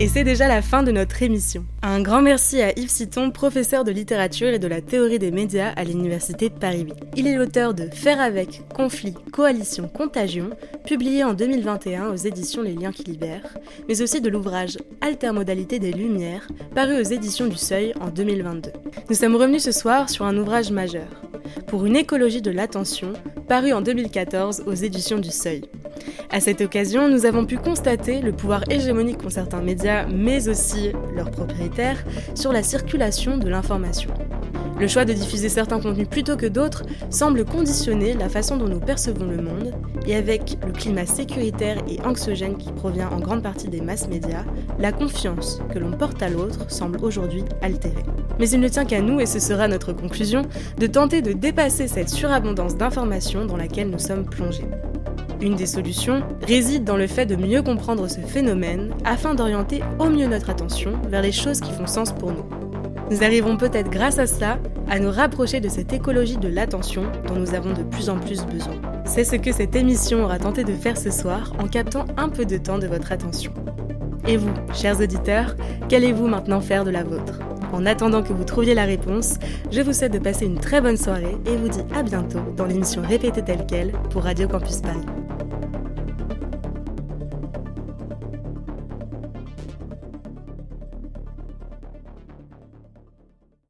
Et 0.00 0.06
c'est 0.06 0.22
déjà 0.22 0.46
la 0.46 0.62
fin 0.62 0.84
de 0.84 0.92
notre 0.92 1.24
émission. 1.24 1.64
Un 1.82 2.00
grand 2.00 2.22
merci 2.22 2.62
à 2.62 2.70
Yves 2.78 2.88
Citon, 2.88 3.32
professeur 3.32 3.82
de 3.82 3.90
littérature 3.90 4.46
et 4.46 4.60
de 4.60 4.68
la 4.68 4.80
théorie 4.80 5.18
des 5.18 5.32
médias 5.32 5.72
à 5.74 5.82
l'Université 5.82 6.50
de 6.50 6.54
Paris 6.54 6.84
8. 6.84 6.94
Il 7.16 7.26
est 7.26 7.34
l'auteur 7.34 7.74
de 7.74 7.88
Faire 7.92 8.20
avec, 8.20 8.62
Conflit, 8.72 9.14
Coalition, 9.32 9.88
Contagion, 9.88 10.50
publié 10.86 11.24
en 11.24 11.34
2021 11.34 12.10
aux 12.10 12.14
éditions 12.14 12.62
Les 12.62 12.74
Liens 12.74 12.92
qui 12.92 13.02
libèrent, 13.02 13.58
mais 13.88 14.00
aussi 14.00 14.20
de 14.20 14.28
l'ouvrage 14.28 14.78
Altermodalité 15.00 15.80
des 15.80 15.90
Lumières, 15.90 16.46
paru 16.76 17.00
aux 17.00 17.02
éditions 17.10 17.48
du 17.48 17.56
Seuil 17.56 17.92
en 18.00 18.10
2022. 18.10 18.70
Nous 19.10 19.16
sommes 19.16 19.34
revenus 19.34 19.64
ce 19.64 19.72
soir 19.72 20.08
sur 20.08 20.26
un 20.26 20.36
ouvrage 20.36 20.70
majeur, 20.70 21.08
Pour 21.66 21.86
une 21.86 21.96
écologie 21.96 22.40
de 22.40 22.52
l'attention, 22.52 23.14
paru 23.48 23.72
en 23.72 23.80
2014 23.80 24.64
aux 24.66 24.74
éditions 24.74 25.18
du 25.18 25.30
Seuil. 25.30 25.62
À 26.30 26.40
cette 26.40 26.60
occasion, 26.60 27.08
nous 27.08 27.24
avons 27.24 27.46
pu 27.46 27.56
constater 27.56 28.20
le 28.20 28.32
pouvoir 28.32 28.62
hégémonique 28.70 29.22
qu'ont 29.22 29.30
certains 29.30 29.62
médias, 29.62 30.06
mais 30.06 30.48
aussi 30.48 30.92
leurs 31.14 31.30
propriétaires, 31.30 32.04
sur 32.34 32.52
la 32.52 32.62
circulation 32.62 33.38
de 33.38 33.48
l'information. 33.48 34.10
Le 34.78 34.86
choix 34.86 35.06
de 35.06 35.14
diffuser 35.14 35.48
certains 35.48 35.80
contenus 35.80 36.08
plutôt 36.08 36.36
que 36.36 36.46
d'autres 36.46 36.84
semble 37.10 37.44
conditionner 37.44 38.12
la 38.12 38.28
façon 38.28 38.58
dont 38.58 38.68
nous 38.68 38.80
percevons 38.80 39.26
le 39.26 39.42
monde, 39.42 39.72
et 40.06 40.14
avec 40.14 40.58
le 40.64 40.72
climat 40.72 41.06
sécuritaire 41.06 41.78
et 41.88 42.00
anxiogène 42.02 42.58
qui 42.58 42.70
provient 42.70 43.08
en 43.08 43.18
grande 43.18 43.42
partie 43.42 43.68
des 43.68 43.80
masses 43.80 44.08
médias, 44.08 44.44
la 44.78 44.92
confiance 44.92 45.60
que 45.72 45.78
l'on 45.78 45.92
porte 45.92 46.22
à 46.22 46.28
l'autre 46.28 46.70
semble 46.70 46.98
aujourd'hui 47.02 47.44
altérée. 47.62 48.04
Mais 48.38 48.48
il 48.50 48.60
ne 48.60 48.68
tient 48.68 48.84
qu'à 48.84 49.00
nous, 49.00 49.20
et 49.20 49.26
ce 49.26 49.40
sera 49.40 49.68
notre 49.68 49.92
conclusion, 49.92 50.42
de 50.78 50.86
tenter 50.86 51.22
de 51.22 51.32
dépasser 51.32 51.88
cette 51.88 52.08
surabondance 52.08 52.76
d'informations 52.76 53.46
dans 53.46 53.56
laquelle 53.56 53.90
nous 53.90 53.98
sommes 53.98 54.24
plongés. 54.24 54.68
Une 55.40 55.54
des 55.54 55.66
solutions 55.66 56.22
réside 56.46 56.84
dans 56.84 56.96
le 56.96 57.06
fait 57.06 57.26
de 57.26 57.36
mieux 57.36 57.62
comprendre 57.62 58.08
ce 58.08 58.20
phénomène 58.20 58.90
afin 59.04 59.34
d'orienter 59.34 59.82
au 59.98 60.06
mieux 60.06 60.26
notre 60.26 60.50
attention 60.50 60.94
vers 61.08 61.22
les 61.22 61.32
choses 61.32 61.60
qui 61.60 61.72
font 61.72 61.86
sens 61.86 62.12
pour 62.12 62.32
nous. 62.32 62.44
Nous 63.10 63.22
arriverons 63.22 63.56
peut-être 63.56 63.88
grâce 63.88 64.18
à 64.18 64.26
cela 64.26 64.58
à 64.90 64.98
nous 64.98 65.10
rapprocher 65.10 65.60
de 65.60 65.68
cette 65.68 65.92
écologie 65.92 66.36
de 66.36 66.48
l'attention 66.48 67.04
dont 67.26 67.36
nous 67.36 67.54
avons 67.54 67.72
de 67.72 67.82
plus 67.82 68.10
en 68.10 68.18
plus 68.18 68.44
besoin. 68.44 68.74
C'est 69.04 69.24
ce 69.24 69.36
que 69.36 69.52
cette 69.52 69.76
émission 69.76 70.24
aura 70.24 70.38
tenté 70.38 70.64
de 70.64 70.72
faire 70.72 70.98
ce 70.98 71.10
soir 71.10 71.52
en 71.58 71.68
captant 71.68 72.04
un 72.16 72.28
peu 72.28 72.44
de 72.44 72.58
temps 72.58 72.78
de 72.78 72.86
votre 72.86 73.12
attention. 73.12 73.52
Et 74.26 74.36
vous, 74.36 74.52
chers 74.74 75.00
auditeurs, 75.00 75.56
qu'allez-vous 75.88 76.26
maintenant 76.26 76.60
faire 76.60 76.84
de 76.84 76.90
la 76.90 77.04
vôtre? 77.04 77.38
En 77.72 77.86
attendant 77.86 78.22
que 78.22 78.32
vous 78.32 78.44
trouviez 78.44 78.74
la 78.74 78.84
réponse, 78.84 79.34
je 79.70 79.80
vous 79.82 79.92
souhaite 79.92 80.12
de 80.12 80.18
passer 80.18 80.46
une 80.46 80.58
très 80.58 80.80
bonne 80.80 80.96
soirée 80.96 81.36
et 81.46 81.56
vous 81.56 81.68
dis 81.68 81.82
à 81.94 82.02
bientôt 82.02 82.40
dans 82.56 82.66
l'émission 82.66 83.02
Répétée 83.02 83.42
telle 83.42 83.66
quelle 83.66 83.92
pour 84.10 84.22
Radio 84.24 84.48
Campus 84.48 84.80
Paris. 84.80 85.27